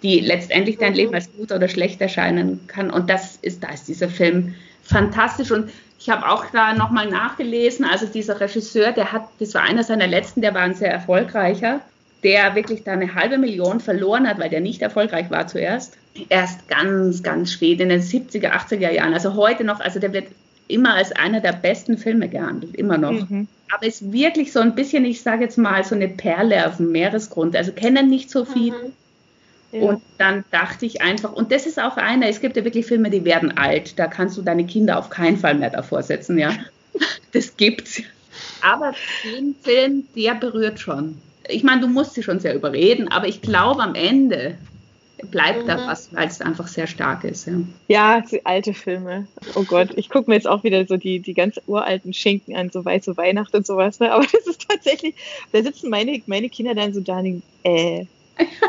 die 0.03 0.19
letztendlich 0.19 0.77
dein 0.77 0.93
Leben 0.93 1.13
als 1.13 1.31
gut 1.33 1.51
oder 1.51 1.67
schlecht 1.67 2.01
erscheinen 2.01 2.59
kann. 2.67 2.91
Und 2.91 3.09
das 3.09 3.37
ist, 3.37 3.63
da 3.63 3.69
ist 3.69 3.87
dieser 3.87 4.09
Film 4.09 4.53
fantastisch. 4.83 5.51
Und 5.51 5.71
ich 5.99 6.09
habe 6.09 6.29
auch 6.29 6.45
da 6.51 6.73
nochmal 6.73 7.09
nachgelesen, 7.09 7.85
also 7.85 8.05
dieser 8.05 8.39
Regisseur, 8.39 8.91
der 8.91 9.11
hat, 9.11 9.27
das 9.39 9.53
war 9.55 9.63
einer 9.63 9.83
seiner 9.83 10.07
letzten, 10.07 10.41
der 10.41 10.53
war 10.53 10.61
ein 10.61 10.75
sehr 10.75 10.91
erfolgreicher, 10.91 11.81
der 12.23 12.55
wirklich 12.55 12.83
da 12.83 12.93
eine 12.93 13.15
halbe 13.15 13.37
Million 13.37 13.79
verloren 13.79 14.27
hat, 14.27 14.39
weil 14.39 14.49
der 14.49 14.61
nicht 14.61 14.81
erfolgreich 14.81 15.31
war 15.31 15.47
zuerst. 15.47 15.97
Erst 16.29 16.67
ganz, 16.67 17.23
ganz 17.23 17.51
spät 17.51 17.79
in 17.79 17.89
den 17.89 18.01
70er, 18.01 18.51
80er 18.51 18.91
Jahren. 18.91 19.13
Also 19.13 19.33
heute 19.33 19.63
noch, 19.63 19.79
also 19.79 19.99
der 19.99 20.13
wird 20.13 20.27
immer 20.67 20.95
als 20.95 21.11
einer 21.11 21.39
der 21.41 21.53
besten 21.53 21.97
Filme 21.97 22.29
gehandelt, 22.29 22.75
immer 22.75 22.97
noch. 22.97 23.29
Mhm. 23.29 23.47
Aber 23.73 23.85
ist 23.85 24.11
wirklich 24.11 24.51
so 24.51 24.59
ein 24.59 24.75
bisschen, 24.75 25.05
ich 25.05 25.21
sage 25.21 25.43
jetzt 25.43 25.57
mal, 25.57 25.83
so 25.83 25.95
eine 25.95 26.07
Perle 26.07 26.67
auf 26.67 26.77
dem 26.77 26.91
Meeresgrund. 26.91 27.55
Also 27.55 27.71
kennen 27.71 28.09
nicht 28.09 28.29
so 28.29 28.45
viel. 28.45 28.71
Mhm 28.71 28.93
und 29.71 30.01
dann 30.17 30.45
dachte 30.51 30.85
ich 30.85 31.01
einfach, 31.01 31.33
und 31.33 31.51
das 31.51 31.65
ist 31.65 31.79
auch 31.79 31.97
einer, 31.97 32.27
es 32.27 32.39
gibt 32.39 32.55
ja 32.55 32.63
wirklich 32.63 32.85
Filme, 32.85 33.09
die 33.09 33.25
werden 33.25 33.57
alt, 33.57 33.99
da 33.99 34.07
kannst 34.07 34.37
du 34.37 34.41
deine 34.41 34.65
Kinder 34.65 34.97
auf 34.97 35.09
keinen 35.09 35.37
Fall 35.37 35.55
mehr 35.55 35.69
davor 35.69 36.03
setzen, 36.03 36.37
ja. 36.37 36.51
Das 37.33 37.55
gibt's. 37.57 38.01
Aber 38.61 38.93
den 39.23 39.53
Film, 39.61 40.07
der 40.15 40.33
berührt 40.33 40.79
schon. 40.79 41.17
Ich 41.47 41.61
meine, 41.63 41.81
du 41.81 41.87
musst 41.87 42.15
sie 42.15 42.23
schon 42.23 42.39
sehr 42.39 42.55
überreden, 42.55 43.07
aber 43.09 43.27
ich 43.27 43.41
glaube 43.41 43.83
am 43.83 43.93
Ende 43.93 44.57
bleibt 45.23 45.63
mhm. 45.63 45.67
da 45.67 45.87
was, 45.87 46.13
weil 46.13 46.27
es 46.27 46.41
einfach 46.41 46.67
sehr 46.67 46.87
stark 46.87 47.23
ist. 47.23 47.47
Ja, 47.47 47.59
ja 47.87 48.23
alte 48.43 48.73
Filme. 48.73 49.27
Oh 49.55 49.63
Gott, 49.63 49.89
ich 49.95 50.09
gucke 50.09 50.29
mir 50.29 50.35
jetzt 50.35 50.47
auch 50.47 50.63
wieder 50.63 50.85
so 50.85 50.97
die, 50.97 51.19
die 51.19 51.33
ganz 51.33 51.59
uralten 51.65 52.13
Schinken 52.13 52.55
an, 52.55 52.69
so 52.69 52.85
weiße 52.85 53.17
Weihnacht 53.17 53.53
und 53.55 53.65
sowas. 53.65 53.99
Ne? 53.99 54.11
Aber 54.11 54.25
das 54.31 54.45
ist 54.45 54.67
tatsächlich, 54.67 55.15
da 55.51 55.63
sitzen 55.63 55.89
meine, 55.89 56.21
meine 56.27 56.49
Kinder 56.49 56.75
dann 56.75 56.93
so 56.93 57.01
da 57.01 57.19
und 57.19 57.41
äh, 57.63 58.05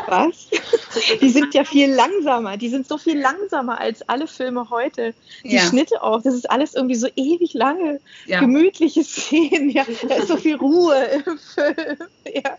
was? 0.07 0.49
Die 1.21 1.29
sind 1.29 1.53
ja 1.53 1.63
viel 1.63 1.91
langsamer. 1.91 2.57
Die 2.57 2.69
sind 2.69 2.87
so 2.87 2.97
viel 2.97 3.19
langsamer 3.19 3.79
als 3.79 4.07
alle 4.07 4.27
Filme 4.27 4.69
heute. 4.69 5.13
Die 5.43 5.55
ja. 5.55 5.61
Schnitte 5.61 6.01
auch. 6.01 6.21
Das 6.21 6.33
ist 6.33 6.49
alles 6.49 6.75
irgendwie 6.75 6.95
so 6.95 7.07
ewig 7.15 7.53
lange, 7.53 7.99
ja. 8.25 8.39
gemütliche 8.39 9.03
Szenen. 9.03 9.69
Ja, 9.69 9.85
da 10.07 10.15
ist 10.15 10.27
so 10.27 10.37
viel 10.37 10.55
Ruhe 10.55 10.95
im 11.25 11.37
Film. 11.37 11.97
Ja. 12.25 12.57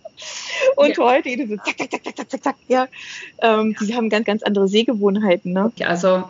Und 0.77 0.97
ja. 0.97 1.05
heute 1.05 1.49
so 1.49 1.57
zack, 1.57 1.79
zack, 1.79 1.91
zack, 1.91 2.17
zack, 2.17 2.31
zack, 2.31 2.45
zack. 2.45 2.57
Ja. 2.69 2.89
Ähm, 3.41 3.77
die 3.81 3.95
haben 3.95 4.09
ganz, 4.09 4.27
ganz 4.27 4.43
andere 4.43 4.69
Sehgewohnheiten. 4.69 5.53
Ne? 5.53 5.73
Also, 5.85 6.25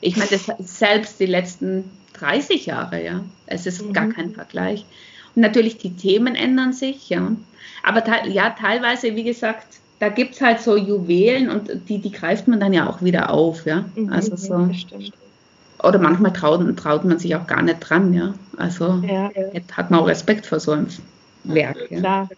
ich 0.00 0.16
meine, 0.16 0.38
selbst 0.58 1.20
die 1.20 1.26
letzten 1.26 1.90
30 2.14 2.66
Jahre, 2.66 3.02
ja. 3.02 3.24
Es 3.46 3.66
ist 3.66 3.82
mhm. 3.82 3.92
gar 3.92 4.08
kein 4.08 4.32
Vergleich. 4.32 4.84
Und 5.34 5.42
natürlich, 5.42 5.78
die 5.78 5.94
Themen 5.94 6.34
ändern 6.34 6.72
sich, 6.72 7.08
ja. 7.08 7.32
Aber 7.82 8.02
ja, 8.26 8.50
teilweise, 8.50 9.14
wie 9.16 9.24
gesagt, 9.24 9.66
da 9.98 10.08
gibt 10.08 10.34
es 10.34 10.40
halt 10.40 10.60
so 10.60 10.76
Juwelen 10.76 11.48
und 11.48 11.88
die, 11.88 11.98
die 11.98 12.12
greift 12.12 12.48
man 12.48 12.60
dann 12.60 12.72
ja 12.72 12.88
auch 12.88 13.02
wieder 13.02 13.30
auf, 13.30 13.66
ja. 13.66 13.84
Mhm, 13.94 14.12
also 14.12 14.36
so. 14.36 14.68
Oder 15.82 15.98
manchmal 15.98 16.32
traut, 16.32 16.76
traut 16.76 17.04
man 17.04 17.18
sich 17.18 17.36
auch 17.36 17.46
gar 17.46 17.62
nicht 17.62 17.80
dran, 17.80 18.12
ja. 18.14 18.34
Also 18.56 19.02
ja. 19.06 19.30
hat 19.72 19.90
man 19.90 20.00
auch 20.00 20.06
Respekt 20.06 20.46
vor 20.46 20.60
so 20.60 20.72
einem 20.72 20.88
Werk. 21.44 21.90
Ja. 21.90 21.98
Klar. 21.98 22.28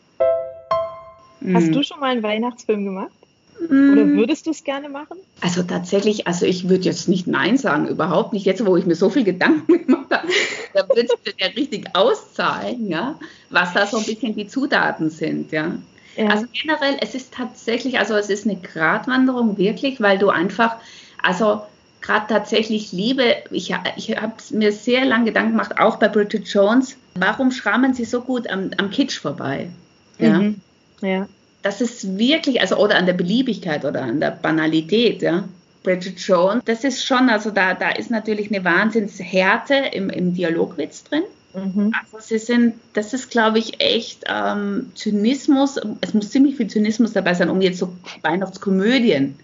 Hast 1.54 1.66
mhm. 1.68 1.72
du 1.72 1.82
schon 1.82 2.00
mal 2.00 2.10
einen 2.10 2.22
Weihnachtsfilm 2.22 2.84
gemacht? 2.84 3.12
Mhm. 3.60 3.92
Oder 3.92 4.06
würdest 4.06 4.46
du 4.46 4.50
es 4.50 4.64
gerne 4.64 4.88
machen? 4.88 5.18
Also 5.40 5.62
tatsächlich, 5.62 6.26
also 6.26 6.44
ich 6.44 6.68
würde 6.68 6.84
jetzt 6.84 7.08
nicht 7.08 7.26
Nein 7.26 7.56
sagen, 7.56 7.88
überhaupt 7.88 8.32
nicht. 8.32 8.46
Jetzt, 8.46 8.64
wo 8.66 8.76
ich 8.76 8.86
mir 8.86 8.96
so 8.96 9.10
viel 9.10 9.24
Gedanken 9.24 9.66
gemacht 9.86 10.10
habe, 10.10 10.28
da 10.74 10.88
würde 10.88 11.08
es 11.24 11.34
ja 11.38 11.46
richtig 11.48 11.86
auszahlen, 11.94 12.88
ja, 12.88 13.18
was 13.50 13.72
da 13.72 13.86
so 13.86 13.98
ein 13.98 14.04
bisschen 14.04 14.34
die 14.34 14.46
Zutaten 14.46 15.10
sind, 15.10 15.52
ja. 15.52 15.76
Ja. 16.16 16.28
Also 16.28 16.46
generell, 16.52 16.96
es 17.00 17.14
ist 17.14 17.34
tatsächlich, 17.34 17.98
also 17.98 18.14
es 18.14 18.30
ist 18.30 18.46
eine 18.46 18.56
Gratwanderung 18.56 19.58
wirklich, 19.58 20.00
weil 20.00 20.18
du 20.18 20.30
einfach, 20.30 20.76
also 21.22 21.62
gerade 22.00 22.26
tatsächlich 22.28 22.92
liebe, 22.92 23.36
ich, 23.50 23.74
ich 23.96 24.16
habe 24.16 24.34
mir 24.50 24.72
sehr 24.72 25.04
lange 25.04 25.26
Gedanken 25.26 25.52
gemacht, 25.52 25.78
auch 25.78 25.96
bei 25.96 26.08
Bridget 26.08 26.48
Jones, 26.48 26.96
warum 27.14 27.50
schrammen 27.50 27.94
sie 27.94 28.04
so 28.04 28.20
gut 28.22 28.48
am, 28.48 28.70
am 28.78 28.90
Kitsch 28.90 29.18
vorbei? 29.18 29.68
Ja. 30.18 30.38
Mhm. 30.38 30.60
ja. 31.02 31.28
Das 31.62 31.80
ist 31.80 32.16
wirklich, 32.16 32.60
also 32.60 32.76
oder 32.76 32.96
an 32.96 33.06
der 33.06 33.12
Beliebigkeit 33.12 33.84
oder 33.84 34.02
an 34.02 34.20
der 34.20 34.30
Banalität, 34.30 35.20
ja. 35.22 35.48
Bridget 35.82 36.18
Jones, 36.18 36.62
das 36.64 36.82
ist 36.82 37.04
schon, 37.04 37.28
also 37.28 37.50
da, 37.50 37.74
da 37.74 37.90
ist 37.90 38.10
natürlich 38.10 38.52
eine 38.52 38.64
Wahnsinnshärte 38.64 39.74
im, 39.92 40.10
im 40.10 40.34
Dialogwitz 40.34 41.04
drin. 41.04 41.22
Mhm. 41.56 41.92
Also 42.02 42.18
sie 42.20 42.38
sind, 42.38 42.74
das 42.92 43.14
ist, 43.14 43.30
glaube 43.30 43.58
ich, 43.58 43.80
echt 43.80 44.24
ähm, 44.28 44.90
Zynismus. 44.94 45.80
Es 46.00 46.14
muss 46.14 46.30
ziemlich 46.30 46.56
viel 46.56 46.68
Zynismus 46.68 47.12
dabei 47.12 47.34
sein, 47.34 47.48
um 47.48 47.60
jetzt 47.60 47.78
so 47.78 47.92
Weihnachtskomödien, 48.22 49.36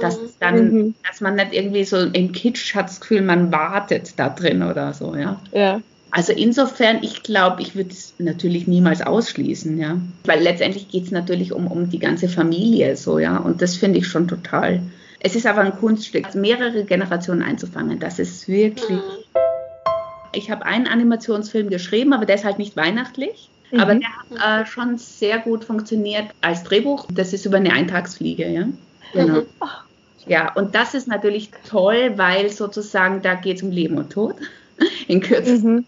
dass 0.00 0.18
mhm. 0.18 0.28
dann, 0.40 0.74
mhm. 0.74 0.94
dass 1.08 1.20
man 1.20 1.36
nicht 1.36 1.52
irgendwie 1.52 1.84
so 1.84 1.98
im 1.98 2.32
Kitsch 2.32 2.74
hat 2.74 2.88
das 2.88 3.00
Gefühl, 3.00 3.22
man 3.22 3.52
wartet 3.52 4.18
da 4.18 4.28
drin 4.28 4.62
oder 4.62 4.92
so, 4.92 5.14
ja. 5.14 5.40
Ja. 5.52 5.80
Also 6.10 6.32
insofern, 6.32 6.98
ich 7.02 7.22
glaube, 7.22 7.62
ich 7.62 7.74
würde 7.74 7.90
es 7.90 8.12
natürlich 8.18 8.66
niemals 8.66 9.00
ausschließen, 9.00 9.78
ja. 9.78 9.98
Weil 10.24 10.42
letztendlich 10.42 10.88
geht 10.88 11.04
es 11.04 11.10
natürlich 11.10 11.52
um, 11.52 11.66
um 11.66 11.88
die 11.88 11.98
ganze 11.98 12.28
Familie, 12.28 12.96
so, 12.96 13.18
ja. 13.18 13.38
Und 13.38 13.62
das 13.62 13.76
finde 13.76 13.98
ich 13.98 14.08
schon 14.08 14.28
total. 14.28 14.82
Es 15.20 15.36
ist 15.36 15.46
aber 15.46 15.60
ein 15.60 15.78
Kunststück, 15.78 16.34
mehrere 16.34 16.84
Generationen 16.84 17.42
einzufangen. 17.42 18.00
Das 18.00 18.18
ist 18.18 18.48
wirklich. 18.48 18.98
Mhm 18.98 19.42
ich 20.32 20.50
habe 20.50 20.64
einen 20.66 20.86
Animationsfilm 20.86 21.68
geschrieben, 21.68 22.12
aber 22.12 22.26
der 22.26 22.36
ist 22.36 22.44
halt 22.44 22.58
nicht 22.58 22.76
weihnachtlich. 22.76 23.48
Mhm. 23.70 23.80
Aber 23.80 23.94
der 23.94 24.08
hat 24.08 24.62
äh, 24.62 24.66
schon 24.66 24.98
sehr 24.98 25.38
gut 25.38 25.64
funktioniert 25.64 26.26
als 26.40 26.62
Drehbuch. 26.62 27.06
Das 27.12 27.32
ist 27.32 27.46
über 27.46 27.56
eine 27.56 27.72
Eintagsfliege, 27.72 28.48
ja. 28.48 28.68
Genau. 29.12 29.40
Mhm. 29.40 29.46
Ja, 30.26 30.52
und 30.54 30.74
das 30.74 30.94
ist 30.94 31.08
natürlich 31.08 31.50
toll, 31.68 32.12
weil 32.16 32.48
sozusagen 32.50 33.22
da 33.22 33.34
geht 33.34 33.56
es 33.56 33.62
um 33.62 33.70
Leben 33.70 33.98
und 33.98 34.10
Tod 34.10 34.36
in 35.08 35.20
Kürze. 35.20 35.58
Mhm. 35.58 35.84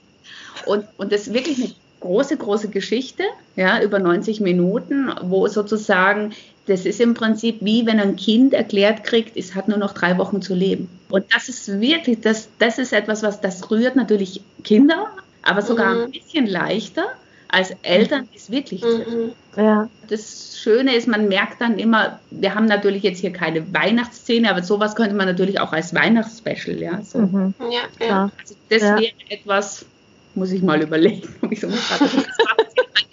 Und, 0.67 0.87
und 0.97 1.13
das 1.13 1.29
ist 1.29 1.35
wirklich 1.35 1.59
eine 1.63 1.73
große, 2.05 2.37
große 2.37 2.69
Geschichte, 2.69 3.23
ja, 3.57 3.81
über 3.81 3.99
90 3.99 4.41
Minuten, 4.41 5.11
wo 5.23 5.49
sozusagen, 5.49 6.35
das 6.67 6.85
ist 6.85 7.01
im 7.01 7.15
Prinzip 7.15 7.59
wie 7.61 7.87
wenn 7.87 7.99
ein 7.99 8.17
Kind 8.17 8.53
erklärt 8.53 9.05
kriegt, 9.05 9.39
es 9.39 9.55
hat 9.55 9.69
nur 9.69 9.79
noch 9.79 9.95
drei 9.95 10.19
Wochen 10.19 10.43
zu 10.43 10.55
leben. 10.55 10.89
Und 11.09 11.25
das 11.35 11.49
ist 11.49 11.81
wirklich, 11.81 12.21
das, 12.21 12.49
das 12.59 12.79
ist 12.79 12.93
etwas, 12.93 13.23
was 13.23 13.41
das 13.41 13.71
rührt 13.71 13.97
natürlich 13.97 14.43
Kinder, 14.65 15.07
aber 15.43 15.63
sogar 15.63 15.95
mhm. 15.95 16.01
ein 16.03 16.11
bisschen 16.11 16.47
leichter 16.47 17.07
als 17.49 17.75
Eltern, 17.83 18.29
die 18.33 18.37
es 18.37 18.51
wirklich 18.51 18.83
mhm. 18.83 19.33
Ja. 19.57 19.89
Das 20.09 20.59
Schöne 20.61 20.95
ist, 20.95 21.09
man 21.09 21.29
merkt 21.29 21.61
dann 21.61 21.79
immer, 21.79 22.19
wir 22.31 22.55
haben 22.55 22.67
natürlich 22.67 23.03
jetzt 23.03 23.21
hier 23.21 23.33
keine 23.33 23.73
Weihnachtsszene, 23.73 24.51
aber 24.51 24.63
sowas 24.63 24.95
könnte 24.95 25.15
man 25.15 25.27
natürlich 25.27 25.61
auch 25.61 25.73
als 25.73 25.95
Weihnachtsspecial, 25.95 26.83
ja. 26.83 27.01
So. 27.03 27.21
Mhm. 27.21 27.55
Ja, 27.71 28.07
ja. 28.07 28.31
Also 28.41 28.57
das 28.69 28.83
ja. 28.83 28.99
wäre 28.99 29.13
etwas, 29.31 29.87
muss 30.35 30.53
ich 30.53 30.63
mal 30.63 30.83
überlegen, 30.83 31.29
ob 31.43 31.53
ich 31.53 31.61
so 31.61 31.69
gerade 31.69 32.11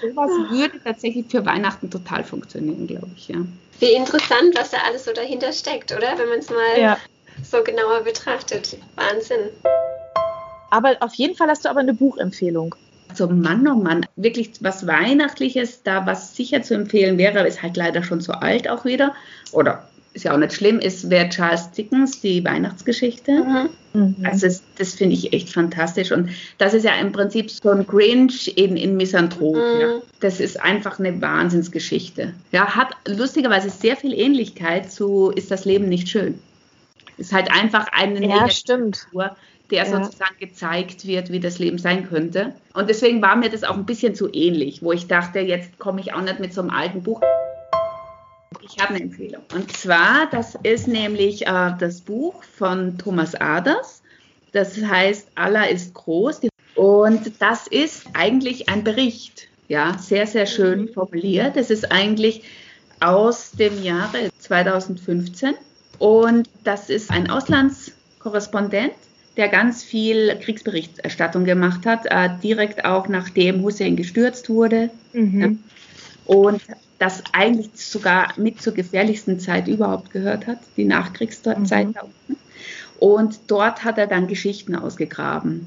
sowas 0.00 0.30
würde 0.50 0.80
tatsächlich 0.82 1.26
für 1.28 1.44
Weihnachten 1.44 1.90
total 1.90 2.24
funktionieren, 2.24 2.86
glaube 2.86 3.10
ich, 3.16 3.28
ja. 3.28 3.38
Wie 3.80 3.92
interessant, 3.92 4.54
was 4.54 4.70
da 4.70 4.78
alles 4.86 5.04
so 5.04 5.12
dahinter 5.12 5.52
steckt, 5.52 5.92
oder? 5.92 6.16
Wenn 6.16 6.28
man 6.28 6.38
es 6.38 6.50
mal 6.50 6.80
ja. 6.80 6.98
so 7.42 7.62
genauer 7.64 8.02
betrachtet. 8.02 8.76
Wahnsinn. 8.94 9.48
Aber 10.70 10.96
auf 11.00 11.14
jeden 11.14 11.34
Fall 11.34 11.48
hast 11.48 11.64
du 11.64 11.68
aber 11.68 11.80
eine 11.80 11.94
Buchempfehlung. 11.94 12.74
Also 13.08 13.28
Mann, 13.28 13.66
oh 13.68 13.74
Mann, 13.74 14.06
wirklich 14.16 14.52
was 14.60 14.86
Weihnachtliches, 14.86 15.82
da 15.82 16.06
was 16.06 16.34
sicher 16.34 16.62
zu 16.62 16.74
empfehlen 16.74 17.18
wäre, 17.18 17.46
ist 17.46 17.62
halt 17.62 17.76
leider 17.76 18.02
schon 18.02 18.20
so 18.20 18.32
alt 18.32 18.70
auch 18.70 18.84
wieder. 18.84 19.14
Oder 19.52 19.86
ist 20.14 20.24
ja 20.24 20.34
auch 20.34 20.38
nicht 20.38 20.52
schlimm, 20.52 20.78
ist 20.78 21.08
wäre 21.10 21.28
Charles 21.28 21.70
Dickens, 21.70 22.20
die 22.20 22.44
Weihnachtsgeschichte. 22.44 23.68
Mhm. 23.92 24.16
Also 24.24 24.46
das, 24.46 24.62
das 24.76 24.94
finde 24.94 25.14
ich 25.14 25.32
echt 25.32 25.50
fantastisch. 25.50 26.12
Und 26.12 26.30
das 26.58 26.74
ist 26.74 26.84
ja 26.84 26.94
im 26.96 27.12
Prinzip 27.12 27.50
so 27.50 27.70
ein 27.70 27.86
Grinch 27.86 28.56
in, 28.56 28.76
in 28.76 28.96
Misanthrop. 28.96 29.56
Mhm. 29.56 29.80
Ja. 29.80 30.00
Das 30.20 30.40
ist 30.40 30.60
einfach 30.60 30.98
eine 30.98 31.20
Wahnsinnsgeschichte. 31.20 32.34
Ja, 32.52 32.74
hat 32.74 32.94
lustigerweise 33.06 33.70
sehr 33.70 33.96
viel 33.96 34.12
Ähnlichkeit 34.12 34.90
zu 34.92 35.30
Ist 35.34 35.50
das 35.50 35.64
Leben 35.64 35.88
nicht 35.88 36.08
schön? 36.08 36.38
Ist 37.18 37.32
halt 37.32 37.50
einfach 37.50 37.86
eine 37.92 38.26
ja, 38.26 38.48
stimmt. 38.48 39.06
Figur, 39.08 39.36
der 39.70 39.86
ja. 39.86 40.02
sozusagen 40.04 40.36
gezeigt 40.38 41.06
wird, 41.06 41.30
wie 41.30 41.40
das 41.40 41.58
Leben 41.58 41.78
sein 41.78 42.08
könnte. 42.08 42.54
Und 42.74 42.90
deswegen 42.90 43.22
war 43.22 43.36
mir 43.36 43.48
das 43.48 43.64
auch 43.64 43.76
ein 43.76 43.86
bisschen 43.86 44.14
zu 44.14 44.32
ähnlich, 44.32 44.82
wo 44.82 44.92
ich 44.92 45.06
dachte, 45.06 45.40
jetzt 45.40 45.78
komme 45.78 46.00
ich 46.00 46.12
auch 46.12 46.22
nicht 46.22 46.40
mit 46.40 46.52
so 46.52 46.60
einem 46.60 46.70
alten 46.70 47.02
Buch. 47.02 47.20
Ich 48.62 48.80
habe 48.80 48.94
eine 48.94 49.02
Empfehlung. 49.02 49.42
Und 49.54 49.76
zwar, 49.76 50.28
das 50.30 50.56
ist 50.62 50.86
nämlich 50.86 51.46
äh, 51.46 51.72
das 51.78 52.00
Buch 52.00 52.42
von 52.44 52.96
Thomas 52.98 53.34
Aders. 53.34 54.02
Das 54.52 54.76
heißt, 54.76 55.28
Allah 55.34 55.64
ist 55.64 55.94
groß. 55.94 56.42
Und 56.74 57.40
das 57.40 57.66
ist 57.66 58.06
eigentlich 58.14 58.68
ein 58.68 58.84
Bericht. 58.84 59.48
Ja, 59.68 59.96
sehr, 59.98 60.26
sehr 60.26 60.46
schön 60.46 60.82
mhm. 60.82 60.88
formuliert. 60.88 61.56
Es 61.56 61.70
ist 61.70 61.90
eigentlich 61.90 62.42
aus 63.00 63.52
dem 63.52 63.82
Jahre 63.82 64.30
2015. 64.38 65.54
Und 65.98 66.48
das 66.64 66.90
ist 66.90 67.10
ein 67.10 67.30
Auslandskorrespondent, 67.30 68.92
der 69.36 69.48
ganz 69.48 69.82
viel 69.82 70.38
Kriegsberichterstattung 70.40 71.44
gemacht 71.44 71.86
hat, 71.86 72.06
äh, 72.06 72.30
direkt 72.42 72.84
auch 72.84 73.08
nachdem 73.08 73.62
Hussein 73.62 73.96
gestürzt 73.96 74.48
wurde. 74.48 74.90
Mhm. 75.12 75.40
Ja. 75.40 76.34
Und 76.34 76.62
das 77.02 77.24
eigentlich 77.32 77.70
sogar 77.74 78.32
mit 78.36 78.62
zur 78.62 78.74
gefährlichsten 78.74 79.40
Zeit 79.40 79.66
überhaupt 79.66 80.12
gehört 80.12 80.46
hat, 80.46 80.58
die 80.76 80.84
Nachkriegszeit 80.84 81.58
mhm. 81.58 81.92
da 81.94 82.02
unten. 82.02 82.36
Und 83.00 83.40
dort 83.48 83.82
hat 83.82 83.98
er 83.98 84.06
dann 84.06 84.28
Geschichten 84.28 84.76
ausgegraben. 84.76 85.66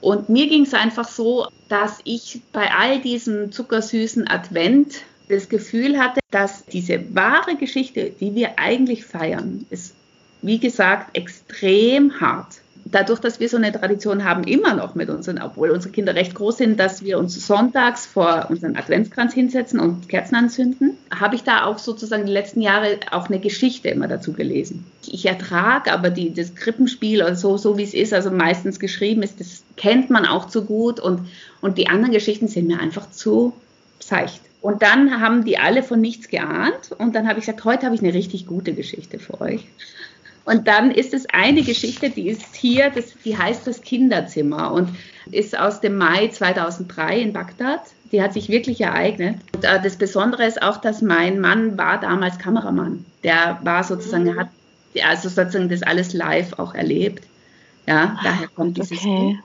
Und 0.00 0.28
mir 0.28 0.48
ging 0.48 0.62
es 0.62 0.72
einfach 0.72 1.08
so, 1.08 1.48
dass 1.68 1.98
ich 2.04 2.42
bei 2.52 2.70
all 2.70 3.00
diesem 3.00 3.50
zuckersüßen 3.50 4.28
Advent 4.28 5.02
das 5.28 5.48
Gefühl 5.48 5.98
hatte, 5.98 6.20
dass 6.30 6.64
diese 6.66 7.14
wahre 7.16 7.56
Geschichte, 7.56 8.12
die 8.20 8.36
wir 8.36 8.60
eigentlich 8.60 9.04
feiern, 9.04 9.66
ist, 9.70 9.94
wie 10.40 10.60
gesagt, 10.60 11.16
extrem 11.16 12.20
hart 12.20 12.59
dadurch, 12.90 13.20
dass 13.20 13.40
wir 13.40 13.48
so 13.48 13.56
eine 13.56 13.72
Tradition 13.72 14.24
haben, 14.24 14.44
immer 14.44 14.74
noch 14.74 14.94
mit 14.94 15.08
unseren, 15.08 15.40
obwohl 15.40 15.70
unsere 15.70 15.92
Kinder 15.92 16.14
recht 16.14 16.34
groß 16.34 16.58
sind, 16.58 16.80
dass 16.80 17.02
wir 17.02 17.18
uns 17.18 17.46
sonntags 17.46 18.06
vor 18.06 18.46
unseren 18.48 18.76
Adventskranz 18.76 19.32
hinsetzen 19.32 19.80
und 19.80 20.08
Kerzen 20.08 20.34
anzünden, 20.34 20.96
habe 21.14 21.36
ich 21.36 21.42
da 21.42 21.64
auch 21.64 21.78
sozusagen 21.78 22.26
die 22.26 22.32
letzten 22.32 22.60
Jahre 22.60 22.98
auch 23.10 23.28
eine 23.28 23.40
Geschichte 23.40 23.88
immer 23.88 24.08
dazu 24.08 24.32
gelesen. 24.32 24.84
Ich 25.06 25.26
ertrage 25.26 25.92
aber 25.92 26.10
die, 26.10 26.32
das 26.32 26.54
Krippenspiel 26.54 27.22
oder 27.22 27.36
so, 27.36 27.56
so 27.56 27.78
wie 27.78 27.84
es 27.84 27.94
ist, 27.94 28.12
also 28.12 28.30
meistens 28.30 28.78
geschrieben 28.78 29.22
ist, 29.22 29.40
das 29.40 29.62
kennt 29.76 30.10
man 30.10 30.26
auch 30.26 30.46
zu 30.46 30.64
gut 30.64 31.00
und, 31.00 31.28
und 31.60 31.78
die 31.78 31.88
anderen 31.88 32.12
Geschichten 32.12 32.48
sind 32.48 32.66
mir 32.66 32.80
einfach 32.80 33.10
zu 33.10 33.52
seicht. 33.98 34.40
Und 34.62 34.82
dann 34.82 35.20
haben 35.20 35.44
die 35.44 35.58
alle 35.58 35.82
von 35.82 36.00
nichts 36.00 36.28
geahnt 36.28 36.92
und 36.98 37.14
dann 37.14 37.26
habe 37.26 37.38
ich 37.38 37.46
gesagt, 37.46 37.64
heute 37.64 37.86
habe 37.86 37.94
ich 37.94 38.02
eine 38.02 38.12
richtig 38.12 38.46
gute 38.46 38.74
Geschichte 38.74 39.18
für 39.18 39.40
euch. 39.40 39.66
Und 40.44 40.66
dann 40.66 40.90
ist 40.90 41.14
es 41.14 41.26
eine 41.26 41.62
Geschichte, 41.62 42.10
die 42.10 42.28
ist 42.28 42.54
hier, 42.54 42.90
das, 42.90 43.14
die 43.24 43.36
heißt 43.36 43.66
das 43.66 43.82
Kinderzimmer 43.82 44.72
und 44.72 44.88
ist 45.30 45.58
aus 45.58 45.80
dem 45.80 45.96
Mai 45.96 46.28
2003 46.28 47.20
in 47.20 47.32
Bagdad. 47.32 47.80
Die 48.10 48.22
hat 48.22 48.32
sich 48.32 48.48
wirklich 48.48 48.80
ereignet. 48.80 49.36
Und 49.54 49.64
äh, 49.64 49.80
das 49.80 49.96
Besondere 49.96 50.44
ist 50.44 50.62
auch, 50.62 50.78
dass 50.78 51.02
mein 51.02 51.40
Mann 51.40 51.78
war 51.78 52.00
damals 52.00 52.38
Kameramann. 52.38 53.04
Der 53.22 53.60
war 53.62 53.84
sozusagen, 53.84 54.26
er 54.26 54.36
hat 54.36 54.48
also 55.04 55.28
sozusagen 55.28 55.68
das 55.68 55.82
alles 55.82 56.12
live 56.12 56.58
auch 56.58 56.74
erlebt. 56.74 57.24
Ja, 57.86 58.18
daher 58.22 58.48
kommt 58.48 58.76
dieses 58.76 58.98
okay. 58.98 59.38